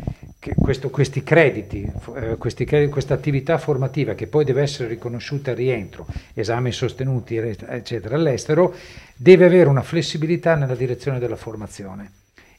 questo, 0.56 0.90
questi 0.90 1.24
crediti, 1.24 1.90
eh, 2.16 2.38
questa 2.38 3.14
attività 3.14 3.58
formativa 3.58 4.14
che 4.14 4.28
poi 4.28 4.46
deve 4.46 4.62
essere 4.62 4.88
riconosciuta 4.88 5.52
al 5.52 5.58
rientro, 5.58 6.06
esami 6.34 6.72
sostenuti 6.72 7.36
eccetera 7.38 8.16
all'estero, 8.16 8.74
deve 9.16 9.46
avere 9.46 9.70
una 9.70 9.82
flessibilità 9.82 10.56
nella 10.56 10.76
direzione 10.76 11.20
della 11.20 11.36
formazione, 11.36 12.12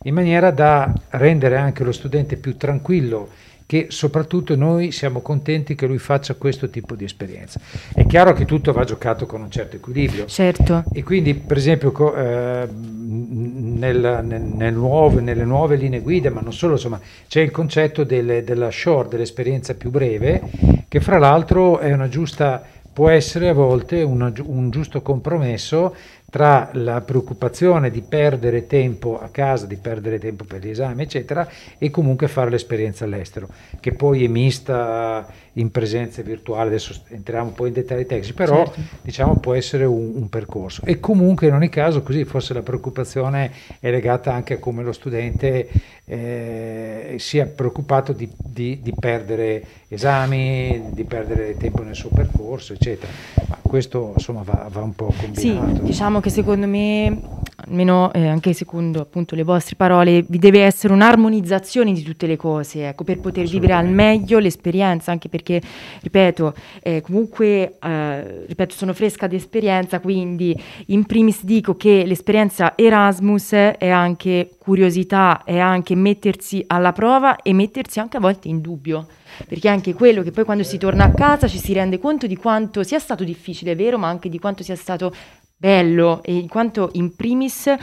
in 0.03 0.15
maniera 0.15 0.51
da 0.51 0.93
rendere 1.11 1.57
anche 1.57 1.85
lo 1.85 1.93
studente 1.93 2.37
più 2.37 2.57
tranquillo 2.57 3.31
che 3.69 3.89
soprattutto 3.91 4.57
noi 4.57 4.93
siamo 4.93 5.21
contenti 5.21 5.75
che 5.75 5.87
lui 5.87 5.99
faccia 5.99 6.33
questo 6.37 6.71
tipo 6.71 6.95
di 6.95 7.05
esperienza. 7.05 7.61
È 7.93 8.07
chiaro 8.07 8.33
che 8.33 8.47
tutto 8.47 8.73
va 8.73 8.83
giocato 8.85 9.27
con 9.27 9.43
un 9.43 9.51
certo 9.51 9.77
equilibrio. 9.77 10.25
Certo. 10.25 10.85
E 10.91 11.03
quindi, 11.03 11.35
per 11.35 11.59
esempio, 11.59 12.15
eh, 12.15 12.67
nel, 12.67 14.21
nel, 14.25 14.41
nel 14.41 14.73
nuove, 14.73 15.21
nelle 15.21 15.45
nuove 15.45 15.77
linee 15.77 16.01
guida, 16.01 16.31
ma 16.31 16.41
non 16.41 16.55
solo, 16.55 16.73
insomma, 16.73 16.99
c'è 17.29 17.43
il 17.43 17.51
concetto 17.51 18.05
delle, 18.05 18.43
della 18.43 18.71
short, 18.71 19.11
dell'esperienza 19.11 19.75
più 19.75 19.91
breve, 19.91 20.41
che 20.89 21.01
fra 21.01 21.19
l'altro 21.19 21.79
è 21.79 21.93
una 21.93 22.09
giusta, 22.09 22.65
può 22.91 23.11
essere 23.11 23.51
a 23.51 23.53
volte 23.53 24.01
una, 24.01 24.33
un 24.47 24.71
giusto 24.71 25.03
compromesso 25.03 25.95
tra 26.31 26.69
la 26.75 27.01
preoccupazione 27.01 27.91
di 27.91 28.03
perdere 28.03 28.67
tempo 28.67 29.19
a 29.19 29.29
casa, 29.29 29.67
di 29.67 29.77
perdere 29.77 30.19
tempo 30.19 30.45
per 30.45 30.63
gli 30.63 30.69
esami, 30.69 31.03
eccetera, 31.03 31.49
e 31.79 31.91
comunque 31.91 32.29
fare 32.29 32.51
l'esperienza 32.51 33.05
all'estero, 33.05 33.49
che 33.81 33.93
poi 33.93 34.25
è 34.25 34.29
mista 34.29 35.27
in 35.59 35.71
presenza 35.71 36.23
virtuale, 36.23 36.69
adesso 36.69 36.95
entriamo 37.09 37.51
poi 37.51 37.69
in 37.69 37.75
dettagli 37.75 38.07
tecnici, 38.07 38.33
però 38.33 38.65
certo. 38.65 38.81
diciamo 39.03 39.37
può 39.37 39.55
essere 39.55 39.85
un, 39.85 40.13
un, 40.15 40.29
percorso. 40.29 40.83
E 40.85 41.01
comunque 41.01 41.49
in 41.49 41.55
ogni 41.55 41.69
caso 41.69 42.03
così 42.03 42.25
forse 42.25 42.55
la 42.55 42.63
preoccupazione 42.63 43.51
è 43.81 43.91
legata 43.91 44.33
anche 44.33 44.55
a 44.55 44.59
come 44.59 44.83
lo 44.83 44.93
studente 44.93 45.69
eh, 46.05 47.17
sia 47.19 47.47
preoccupato 47.47 48.13
di, 48.13 48.31
di, 48.37 48.81
di, 48.81 48.95
perdere 48.99 49.65
esami, 49.89 50.91
di 50.91 51.05
perdere 51.05 51.57
tempo 51.57 51.83
nel 51.83 51.95
suo 51.95 52.11
percorso, 52.11 52.73
eccetera. 52.73 53.11
Ma 53.49 53.59
questo 53.61 54.13
insomma 54.15 54.43
va, 54.43 54.69
va 54.71 54.81
un 54.81 54.95
po' 54.95 55.13
combinato. 55.19 55.77
Sì, 55.77 55.83
diciamo 55.83 56.18
che 56.21 56.31
secondo 56.31 56.67
me, 56.67 57.21
almeno 57.67 58.13
eh, 58.13 58.27
anche 58.27 58.53
secondo 58.53 59.01
appunto 59.01 59.35
le 59.35 59.43
vostre 59.43 59.77
parole, 59.77 60.25
vi 60.29 60.39
deve 60.39 60.63
essere 60.63 60.93
un'armonizzazione 60.93 61.93
di 61.93 62.03
tutte 62.03 62.27
le 62.27 62.37
cose, 62.37 62.89
ecco, 62.89 63.05
per 63.05 63.21
poter 63.21 63.47
vivere 63.47 63.73
al 63.75 63.89
meglio 63.89 64.39
l'esperienza, 64.39 65.11
anche 65.11 65.29
perché, 65.29 65.61
ripeto, 66.01 66.55
eh, 66.83 67.01
comunque, 67.01 67.79
eh, 67.81 68.47
ripeto, 68.47 68.75
sono 68.75 68.93
fresca 68.93 69.27
di 69.27 69.37
esperienza, 69.37 70.01
quindi 70.01 70.59
in 70.87 71.05
primis 71.05 71.45
dico 71.45 71.75
che 71.77 72.05
l'esperienza 72.07 72.73
Erasmus 72.77 73.53
è 73.53 73.89
anche 73.89 74.51
curiosità, 74.59 75.43
è 75.45 75.59
anche 75.59 75.95
mettersi 75.95 76.65
alla 76.67 76.93
prova 76.93 77.37
e 77.37 77.53
mettersi 77.53 78.01
anche 78.01 78.17
a 78.17 78.21
volte 78.21 78.49
in 78.49 78.61
dubbio 78.61 79.07
perché 79.47 79.69
anche 79.69 79.95
quello 79.95 80.23
che 80.23 80.31
poi 80.31 80.45
quando 80.45 80.63
si 80.63 80.79
torna 80.79 81.05
a 81.05 81.13
casa 81.13 81.47
ci 81.47 81.59
si 81.59 81.73
rende 81.73 81.99
conto 81.99 82.27
di 82.27 82.37
quanto 82.37 82.83
sia 82.83 82.99
stato 82.99 83.25
difficile, 83.25 83.73
è 83.73 83.77
vero, 83.77 83.99
ma 83.99 84.09
anche 84.09 84.29
di 84.29 84.39
quanto 84.39 84.63
sia 84.63 84.77
stato 84.77 85.13
bello 85.59 86.23
e 86.23 86.37
in 86.37 86.49
quanto 86.49 86.91
in 86.93 87.17
primis 87.17 87.75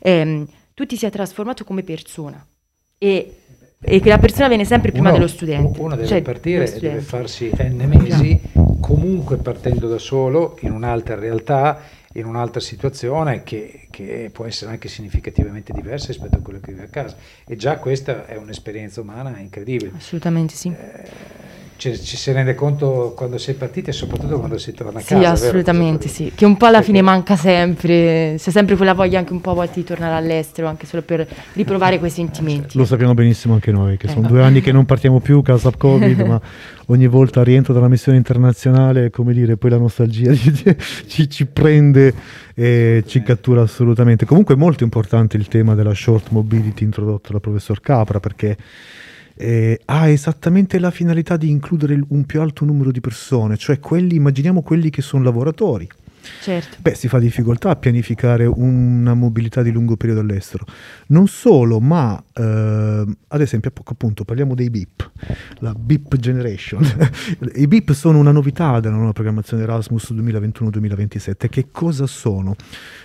ehm, 0.00 0.46
tu 0.72 0.86
ti 0.86 0.96
sia 0.96 1.10
trasformato 1.10 1.64
come 1.64 1.82
persona 1.82 2.44
e, 2.96 3.38
e, 3.80 4.00
che 4.00 4.08
la 4.08 4.18
persona 4.18 4.46
viene 4.48 4.64
sempre 4.64 4.92
prima 4.92 5.08
uno, 5.08 5.18
dello 5.18 5.28
studente. 5.28 5.80
Uno 5.80 5.96
deve 5.96 6.06
cioè, 6.06 6.22
partire 6.22 6.72
e 6.72 6.78
deve 6.78 7.00
farsi 7.00 7.50
n 7.58 7.84
mesi, 7.86 8.40
comunque 8.80 9.36
partendo 9.36 9.88
da 9.88 9.98
solo, 9.98 10.56
in 10.60 10.70
un'altra 10.70 11.16
realtà, 11.16 11.80
in 12.14 12.24
un'altra 12.24 12.60
situazione 12.60 13.42
che, 13.42 13.88
che, 13.90 14.30
può 14.32 14.44
essere 14.46 14.70
anche 14.70 14.88
significativamente 14.88 15.72
diversa 15.72 16.06
rispetto 16.08 16.36
a 16.36 16.40
quello 16.40 16.60
che 16.60 16.72
vive 16.72 16.84
a 16.84 16.88
casa. 16.88 17.16
E 17.44 17.56
già 17.56 17.78
questa 17.78 18.26
è 18.26 18.36
un'esperienza 18.36 19.00
umana 19.00 19.36
incredibile. 19.38 19.92
Assolutamente 19.96 20.54
sì. 20.54 20.68
Eh, 20.68 21.52
ci, 21.76 22.00
ci, 22.00 22.16
si 22.16 22.32
rende 22.32 22.54
conto 22.54 23.12
quando 23.16 23.36
si 23.38 23.50
è 23.50 23.54
partiti 23.54 23.90
e 23.90 23.92
soprattutto 23.92 24.38
quando 24.38 24.58
si 24.58 24.72
torna 24.72 25.00
a 25.00 25.02
casa. 25.02 25.18
Sì, 25.18 25.24
assolutamente 25.24 26.08
sì, 26.08 26.32
che 26.34 26.44
un 26.44 26.56
po' 26.56 26.66
alla 26.66 26.82
fine 26.82 27.02
manca 27.02 27.36
sempre, 27.36 28.36
c'è 28.38 28.50
sempre 28.50 28.76
quella 28.76 28.94
voglia 28.94 29.18
anche 29.18 29.32
un 29.32 29.40
po' 29.40 29.50
a 29.50 29.54
volte 29.54 29.74
di 29.80 29.84
tornare 29.84 30.14
all'estero, 30.14 30.68
anche 30.68 30.86
solo 30.86 31.02
per 31.02 31.26
riprovare 31.54 31.98
quei 31.98 32.10
sentimenti. 32.10 32.76
Lo 32.78 32.84
sappiamo 32.84 33.14
benissimo 33.14 33.54
anche 33.54 33.72
noi, 33.72 33.96
che 33.96 34.06
eh. 34.06 34.10
sono 34.10 34.26
due 34.26 34.42
anni 34.42 34.60
che 34.60 34.72
non 34.72 34.84
partiamo 34.84 35.20
più 35.20 35.42
causa 35.42 35.70
Covid, 35.76 36.20
ma 36.20 36.40
ogni 36.86 37.06
volta 37.06 37.42
rientro 37.42 37.72
dalla 37.72 37.88
missione 37.88 38.18
internazionale, 38.18 39.10
come 39.10 39.32
dire, 39.32 39.56
poi 39.56 39.70
la 39.70 39.78
nostalgia 39.78 40.32
ci, 41.06 41.28
ci 41.28 41.46
prende 41.46 42.14
e 42.54 43.02
ci 43.06 43.22
cattura 43.22 43.62
assolutamente. 43.62 44.24
Comunque 44.24 44.54
è 44.54 44.58
molto 44.58 44.84
importante 44.84 45.36
il 45.36 45.48
tema 45.48 45.74
della 45.74 45.94
short 45.94 46.28
mobility 46.30 46.84
introdotto 46.84 47.32
dal 47.32 47.40
professor 47.40 47.80
Capra, 47.80 48.20
perché 48.20 48.56
eh, 49.36 49.80
ha 49.84 50.08
esattamente 50.08 50.78
la 50.78 50.90
finalità 50.90 51.36
di 51.36 51.50
includere 51.50 52.00
un 52.08 52.24
più 52.24 52.40
alto 52.40 52.64
numero 52.64 52.90
di 52.90 53.00
persone, 53.00 53.56
cioè 53.56 53.78
quelli, 53.80 54.16
immaginiamo 54.16 54.62
quelli 54.62 54.90
che 54.90 55.02
sono 55.02 55.24
lavoratori. 55.24 55.88
Certo. 56.40 56.78
Beh, 56.80 56.94
si 56.94 57.08
fa 57.08 57.18
difficoltà 57.18 57.70
a 57.70 57.76
pianificare 57.76 58.46
una 58.46 59.14
mobilità 59.14 59.62
di 59.62 59.70
lungo 59.70 59.96
periodo 59.96 60.20
all'estero. 60.20 60.64
Non 61.08 61.26
solo, 61.26 61.80
ma 61.80 62.22
eh, 62.32 63.04
ad 63.28 63.40
esempio, 63.40 63.72
appunto, 63.84 64.24
parliamo 64.24 64.54
dei 64.54 64.70
BIP, 64.70 65.10
la 65.58 65.74
BIP 65.74 66.16
Generation. 66.16 66.82
I 67.56 67.66
BIP 67.66 67.92
sono 67.92 68.18
una 68.18 68.32
novità 68.32 68.80
della 68.80 68.96
nuova 68.96 69.12
programmazione 69.12 69.62
Erasmus 69.64 70.12
2021-2027. 70.12 71.48
Che 71.48 71.68
cosa 71.70 72.06
sono? 72.06 72.54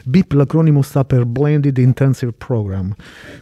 BIP, 0.06 0.34
l'acronimo 0.34 0.82
sta 0.82 1.04
per 1.04 1.26
Blended 1.26 1.78
Intensive 1.78 2.32
Program, 2.32 2.94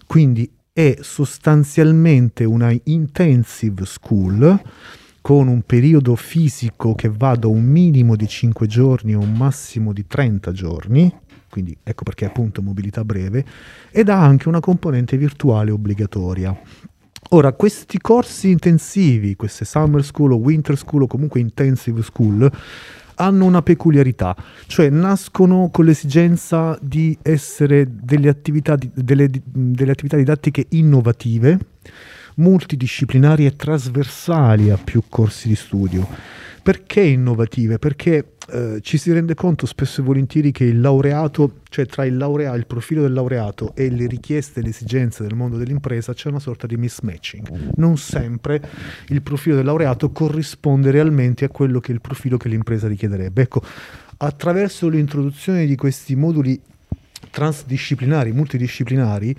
quindi 0.05 0.49
è 0.77 0.99
sostanzialmente 1.01 2.43
una 2.43 2.71
intensive 2.83 3.83
school 3.83 4.61
con 5.21 5.47
un 5.47 5.63
periodo 5.63 6.15
fisico 6.15 6.93
che 6.93 7.09
va 7.09 7.35
da 7.35 7.47
un 7.47 7.63
minimo 7.63 8.15
di 8.15 8.27
5 8.27 8.67
giorni 8.67 9.13
a 9.13 9.17
un 9.17 9.33
massimo 9.33 9.91
di 9.91 10.05
30 10.05 10.51
giorni, 10.51 11.11
quindi 11.49 11.75
ecco 11.81 12.03
perché 12.03 12.25
appunto 12.25 12.61
mobilità 12.61 13.03
breve, 13.03 13.43
ed 13.89 14.09
ha 14.09 14.23
anche 14.23 14.47
una 14.47 14.59
componente 14.59 15.17
virtuale 15.17 15.71
obbligatoria. 15.71 16.55
Ora, 17.29 17.53
questi 17.53 17.97
corsi 17.97 18.51
intensivi, 18.51 19.35
queste 19.35 19.65
summer 19.65 20.03
school 20.03 20.33
o 20.33 20.35
winter 20.35 20.77
school 20.77 21.01
o 21.01 21.07
comunque 21.07 21.39
intensive 21.39 22.03
school, 22.03 22.51
hanno 23.19 23.45
una 23.45 23.61
peculiarità, 23.61 24.35
cioè 24.67 24.89
nascono 24.89 25.69
con 25.71 25.85
l'esigenza 25.85 26.77
di 26.81 27.17
essere 27.21 27.87
delle 27.89 28.29
attività, 28.29 28.77
delle, 28.93 29.29
delle 29.43 29.91
attività 29.91 30.17
didattiche 30.17 30.65
innovative, 30.69 31.59
multidisciplinari 32.37 33.45
e 33.45 33.55
trasversali 33.55 34.69
a 34.69 34.77
più 34.77 35.03
corsi 35.07 35.47
di 35.47 35.55
studio. 35.55 36.07
Perché 36.61 36.99
innovative? 36.99 37.79
Perché 37.79 38.33
eh, 38.49 38.79
ci 38.81 38.97
si 38.97 39.13
rende 39.13 39.35
conto 39.35 39.65
spesso 39.65 40.01
e 40.01 40.03
volentieri 40.03 40.51
che 40.51 40.65
il 40.65 40.81
laureato, 40.81 41.59
cioè 41.69 41.85
tra 41.85 42.03
il 42.03 42.17
laureato, 42.17 42.57
il 42.57 42.65
profilo 42.65 43.03
del 43.03 43.13
laureato 43.13 43.73
e 43.73 43.89
le 43.89 44.05
richieste 44.05 44.59
e 44.59 44.63
le 44.63 44.69
esigenze 44.69 45.23
del 45.23 45.33
mondo 45.33 45.55
dell'impresa 45.55 46.13
c'è 46.13 46.27
una 46.27 46.39
sorta 46.39 46.67
di 46.67 46.75
mismatching. 46.75 47.71
Non 47.75 47.97
sempre 47.97 48.61
il 49.07 49.21
profilo 49.21 49.55
del 49.55 49.65
laureato 49.65 50.11
corrisponde 50.11 50.91
realmente 50.91 51.45
a 51.45 51.49
quello 51.49 51.79
che 51.79 51.91
è 51.91 51.93
il 51.93 52.01
profilo 52.01 52.35
che 52.35 52.49
l'impresa 52.49 52.89
richiederebbe. 52.89 53.43
Ecco, 53.43 53.61
attraverso 54.17 54.89
l'introduzione 54.89 55.65
di 55.65 55.75
questi 55.77 56.17
moduli 56.17 56.59
transdisciplinari, 57.31 58.33
multidisciplinari, 58.33 59.35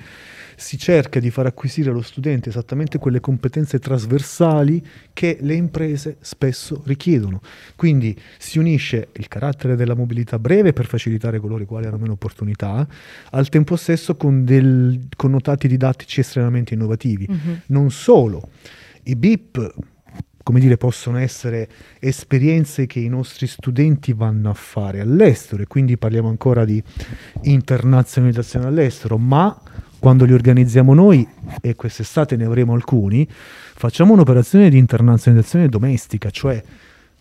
si 0.59 0.77
cerca 0.77 1.21
di 1.21 1.31
far 1.31 1.47
acquisire 1.47 1.91
allo 1.91 2.03
studente 2.03 2.49
esattamente 2.49 2.99
quelle 2.99 3.21
competenze 3.21 3.79
trasversali 3.79 4.85
che 5.13 5.39
le 5.41 5.55
imprese 5.55 6.17
spesso 6.21 6.83
richiedono. 6.85 7.41
Quindi 7.77 8.19
si 8.39 8.59
unisce 8.59 9.09
il 9.13 9.29
carattere 9.29 9.77
della 9.77 9.95
mobilità 9.95 10.41
breve 10.41 10.73
per 10.73 10.87
facilitare 10.87 11.39
coloro 11.39 11.63
i 11.63 11.67
quali 11.67 11.87
hanno 11.87 11.99
meno 11.99 12.15
opportunità, 12.15 12.87
al 13.31 13.49
tempo 13.49 13.77
stesso 13.77 14.17
con 14.17 14.45
dei 14.45 15.09
connotati 15.17 15.69
didattici 15.69 16.21
estremamente 16.21 16.75
innovativi. 16.75 17.29
Mm-hmm. 17.31 17.57
Non 17.67 17.93
solo, 17.93 18.49
i 19.05 19.15
BIP 19.15 19.75
come 20.43 20.61
dire, 20.61 20.79
possono 20.79 21.19
essere 21.19 21.69
esperienze 21.99 22.87
che 22.87 23.01
i 23.01 23.09
nostri 23.09 23.47
studenti 23.47 24.15
vanno 24.15 24.49
a 24.49 24.55
fare 24.55 25.01
all'estero 25.01 25.63
e 25.63 25.67
quindi 25.67 25.99
parliamo 25.99 26.31
ancora 26.31 26.65
di 26.65 26.83
internazionalizzazione 27.43 28.65
all'estero, 28.65 29.19
ma 29.19 29.61
quando 29.99 30.25
li 30.25 30.33
organizziamo 30.33 30.95
noi, 30.95 31.27
e 31.61 31.75
quest'estate 31.75 32.37
ne 32.37 32.45
avremo 32.45 32.75
alcuni, 32.75 33.27
facciamo 33.29 34.13
un'operazione 34.13 34.71
di 34.71 34.79
internazionalizzazione 34.79 35.69
domestica, 35.69 36.31
cioè 36.31 36.63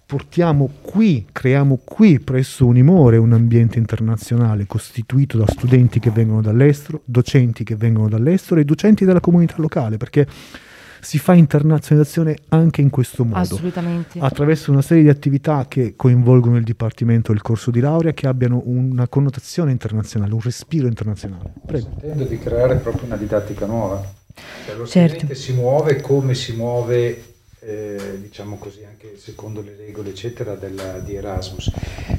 portiamo 0.05 0.69
qui, 0.81 1.25
creiamo 1.31 1.81
qui 1.83 2.19
presso 2.19 2.65
Unimore 2.65 3.17
un 3.17 3.33
ambiente 3.33 3.77
internazionale 3.77 4.65
costituito 4.65 5.37
da 5.37 5.45
studenti 5.47 5.99
che 5.99 6.11
vengono 6.11 6.41
dall'estero, 6.41 7.01
docenti 7.03 7.63
che 7.65 7.75
vengono 7.75 8.07
dall'estero 8.07 8.61
e 8.61 8.63
docenti 8.63 9.03
della 9.03 9.19
comunità 9.19 9.55
locale, 9.57 9.97
perché 9.97 10.25
si 11.07 11.19
fa 11.19 11.33
internazionalizzazione 11.35 12.35
anche 12.49 12.81
in 12.81 12.89
questo 12.89 13.23
modo. 13.23 13.39
Assolutamente. 13.39 14.19
Attraverso 14.19 14.71
una 14.71 14.81
serie 14.81 15.03
di 15.03 15.09
attività 15.09 15.65
che 15.65 15.93
coinvolgono 15.95 16.57
il 16.57 16.65
Dipartimento 16.65 17.31
e 17.31 17.35
il 17.35 17.41
corso 17.41 17.71
di 17.71 17.79
laurea 17.79 18.11
che 18.11 18.27
abbiano 18.27 18.61
una 18.65 19.07
connotazione 19.07 19.71
internazionale, 19.71 20.33
un 20.33 20.41
respiro 20.41 20.85
internazionale. 20.85 21.53
Prego. 21.65 21.91
Intendo 21.93 22.25
di 22.25 22.37
creare 22.37 22.75
proprio 22.75 23.05
una 23.05 23.15
didattica 23.15 23.65
nuova. 23.65 24.05
Cioè, 24.65 24.75
lo 24.75 24.85
certo. 24.85 25.33
si 25.33 25.53
muove 25.53 26.01
come 26.01 26.33
si 26.33 26.53
muove 26.57 27.23
eh, 27.61 28.19
diciamo 28.19 28.57
così, 28.57 28.83
anche 28.83 29.17
secondo 29.17 29.61
le 29.61 29.77
regole 29.77 30.09
eccetera 30.09 30.55
della, 30.55 30.99
di 30.99 31.15
Erasmus. 31.15 31.71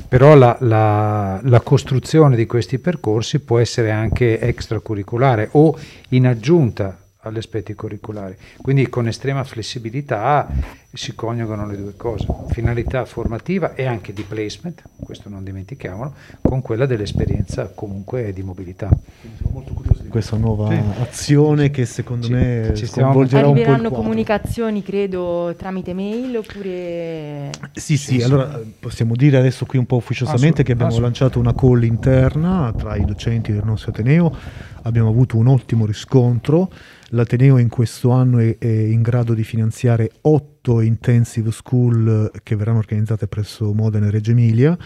Però 0.09 0.34
la, 0.34 0.57
la, 0.61 1.39
la, 1.43 1.61
costruzione 1.61 2.36
di 2.36 2.47
questi 2.47 2.78
percorsi 2.78 3.41
può 3.41 3.59
essere 3.59 3.91
anche 3.91 4.41
extracurriculare 4.41 5.51
o 5.53 5.78
in 6.09 6.26
aggiunta 6.26 6.97
agli 7.29 7.39
aspetti 7.39 7.74
curriculari. 7.74 8.37
Quindi 8.61 8.89
con 8.89 9.07
estrema 9.07 9.45
flessibilità 9.45 10.49
si 10.93 11.14
coniugano 11.14 11.66
le 11.66 11.76
due 11.76 11.97
cose, 11.97 12.26
finalità 12.49 13.05
formativa 13.05 13.74
e 13.74 13.85
anche 13.85 14.12
di 14.12 14.22
placement, 14.22 14.83
questo 15.05 15.29
non 15.29 15.45
dimentichiamolo, 15.45 16.14
con 16.41 16.62
quella 16.62 16.87
dell'esperienza 16.87 17.70
comunque 17.74 18.33
di 18.33 18.43
mobilità. 18.43 18.89
Quindi 18.89 19.39
sono 19.39 19.51
molto 19.53 19.74
curioso 19.74 20.03
di 20.03 20.09
questa 20.09 20.37
nuova 20.37 20.70
sì. 20.70 20.81
azione 21.01 21.70
che 21.70 21.85
secondo 21.85 22.26
ci, 22.26 22.33
me 22.33 22.72
ci 22.74 22.87
sconvolgerà 22.87 23.47
un 23.47 23.53
po' 23.53 23.61
Arriveranno 23.61 23.91
comunicazioni, 23.91 24.83
credo, 24.83 25.55
tramite 25.57 25.93
mail 25.93 26.39
oppure... 26.39 27.51
Sì, 27.74 27.97
sì, 27.99 28.18
sì 28.18 28.22
allora 28.22 28.59
possiamo 28.81 29.14
dire 29.14 29.37
adesso 29.37 29.66
qui 29.66 29.79
un 29.79 29.87
po' 29.87 29.97
ufficiosamente 29.97 30.62
che 30.62 30.72
abbiamo 30.72 30.99
lanciato 30.99 31.39
una 31.39 31.55
call 31.55 31.83
interna 31.83 32.72
tra 32.76 32.97
i 32.97 33.05
docenti 33.05 33.53
del 33.53 33.64
nostro 33.64 33.91
Ateneo, 33.91 34.35
abbiamo 34.83 35.11
avuto 35.11 35.37
un 35.37 35.49
ottimo 35.49 35.85
riscontro, 35.85 36.70
L'Ateneo 37.13 37.57
in 37.57 37.69
questo 37.69 38.11
anno 38.11 38.39
è, 38.39 38.59
è, 38.59 38.67
in 38.67 39.01
grado 39.01 39.33
di 39.33 39.43
finanziare 39.43 40.11
otto 40.23 40.81
intensive 40.83 41.51
school 41.51 42.31
che 42.43 42.55
verranno 42.55 42.79
organizzate 42.79 43.27
presso 43.27 43.73
Modena 43.73 44.09
e 44.09 44.11
Reggio 44.11 44.33
Emilia. 44.33 44.77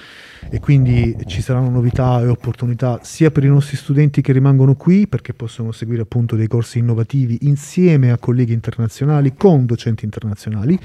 E 0.49 0.61
quindi 0.61 1.17
ci 1.27 1.43
saranno 1.43 1.71
novità 1.71 2.21
e 2.21 2.27
opportunità 2.27 3.01
sia 3.03 3.33
per 3.33 3.43
i 3.43 3.49
nostri 3.49 3.77
studenti 3.77 4.21
che 4.21 4.33
rimangono 4.33 4.77
qui 4.77 5.09
perché 5.09 5.35
possono 5.35 5.73
seguire 5.73 6.03
appunto 6.03 6.37
dei 6.37 6.47
corsi 6.47 6.79
innovativi 6.79 7.39
insieme 7.43 8.13
a 8.13 8.19
colleghi 8.19 8.53
internazionali 8.53 9.35
con 9.35 9.67
docenti 9.67 10.05
internazionali. 10.05 10.79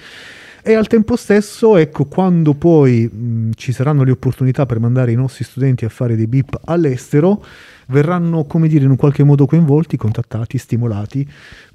E 0.64 0.74
al 0.74 0.88
tempo 0.88 1.16
stesso, 1.16 1.78
ecco, 1.78 2.06
quando 2.06 2.54
poi 2.54 3.08
mh, 3.08 3.52
ci 3.56 3.72
saranno 3.72 4.04
le 4.04 4.12
opportunità 4.12 4.66
per 4.66 4.80
mandare 4.80 5.12
i 5.12 5.16
nostri 5.16 5.46
studenti 5.46 5.86
a 5.86 5.90
fare 5.90 6.16
dei 6.16 6.28
BIP 6.28 6.60
all'estero, 6.66 7.42
verranno, 7.88 8.44
come 8.44 8.68
dire, 8.68 8.84
in 8.84 8.90
un 8.90 8.96
qualche 8.98 9.24
modo 9.24 9.46
coinvolti, 9.46 9.98
contattati, 9.98 10.58
stimolati, 10.58 11.27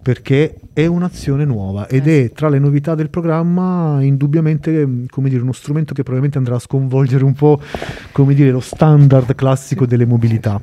perché 0.03 0.57
è 0.73 0.85
un'azione 0.87 1.45
nuova 1.45 1.87
ed 1.87 2.09
è 2.09 2.33
tra 2.33 2.49
le 2.49 2.59
novità 2.59 2.95
del 2.97 3.09
programma 3.09 4.03
indubbiamente, 4.03 5.07
come 5.09 5.29
dire, 5.29 5.43
uno 5.43 5.53
strumento 5.53 5.95
che 5.95 6.03
probabilmente 6.03 6.39
andrà 6.39 6.57
a 6.57 6.59
sconvolgere 6.59 7.25
un 7.25 7.35
po', 7.35 7.61
come 8.11 8.35
dire, 8.35 8.51
lo 8.51 8.61
standard 8.61 9.35
classico 9.35 9.87
delle 9.87 10.05
mobilità. 10.05 10.61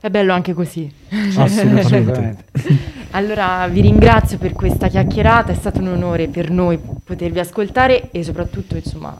È 0.00 0.08
bello 0.08 0.32
anche 0.32 0.54
così. 0.54 0.90
Assolutamente. 1.36 2.44
allora 3.12 3.68
vi 3.68 3.82
ringrazio 3.82 4.38
per 4.38 4.54
questa 4.54 4.88
chiacchierata, 4.88 5.52
è 5.52 5.54
stato 5.54 5.80
un 5.80 5.88
onore 5.88 6.28
per 6.28 6.50
noi 6.50 6.78
potervi 7.04 7.38
ascoltare 7.38 8.10
e 8.10 8.24
soprattutto, 8.24 8.76
insomma, 8.76 9.16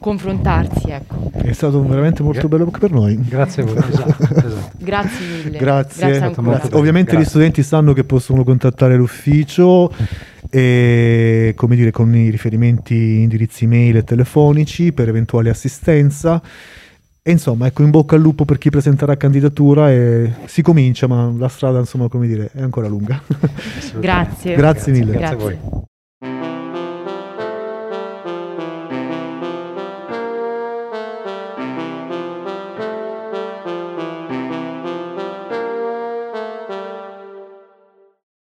confrontarsi. 0.00 0.90
Ecco. 0.90 1.30
È 1.30 1.52
stato 1.52 1.86
veramente 1.86 2.22
molto 2.22 2.48
bello 2.48 2.64
anche 2.64 2.78
per 2.78 2.90
noi. 2.90 3.20
Grazie 3.22 3.62
a 3.62 3.66
voi. 3.66 3.76
esatto, 3.76 4.22
esatto. 4.34 4.70
Grazie 4.78 5.26
mille. 5.26 5.58
Grazie. 5.58 6.18
Grazie 6.18 6.42
Grazie. 6.42 6.76
Ovviamente 6.76 7.10
Grazie. 7.12 7.18
gli 7.20 7.28
studenti 7.28 7.62
sanno 7.62 7.92
che 7.92 8.04
possono 8.04 8.42
contattare 8.42 8.96
l'ufficio 8.96 9.92
e, 10.50 11.52
come 11.54 11.76
dire, 11.76 11.90
con 11.92 12.14
i 12.14 12.30
riferimenti 12.30 12.94
indirizzi 12.94 13.66
mail 13.66 13.98
e 13.98 14.04
telefonici 14.04 14.92
per 14.92 15.08
eventuale 15.08 15.50
assistenza. 15.50 16.42
E 17.22 17.30
insomma, 17.30 17.66
ecco, 17.66 17.82
in 17.82 17.90
bocca 17.90 18.16
al 18.16 18.22
lupo 18.22 18.46
per 18.46 18.56
chi 18.56 18.70
presenterà 18.70 19.14
candidatura 19.16 19.92
e 19.92 20.32
si 20.46 20.62
comincia, 20.62 21.06
ma 21.06 21.30
la 21.36 21.48
strada, 21.48 21.78
insomma, 21.78 22.08
come 22.08 22.26
dire, 22.26 22.50
è 22.54 22.62
ancora 22.62 22.88
lunga. 22.88 23.22
Grazie. 23.98 24.56
Grazie 24.56 24.92
mille. 24.92 25.12
Grazie 25.12 25.34
a 25.34 25.38
voi. 25.38 25.88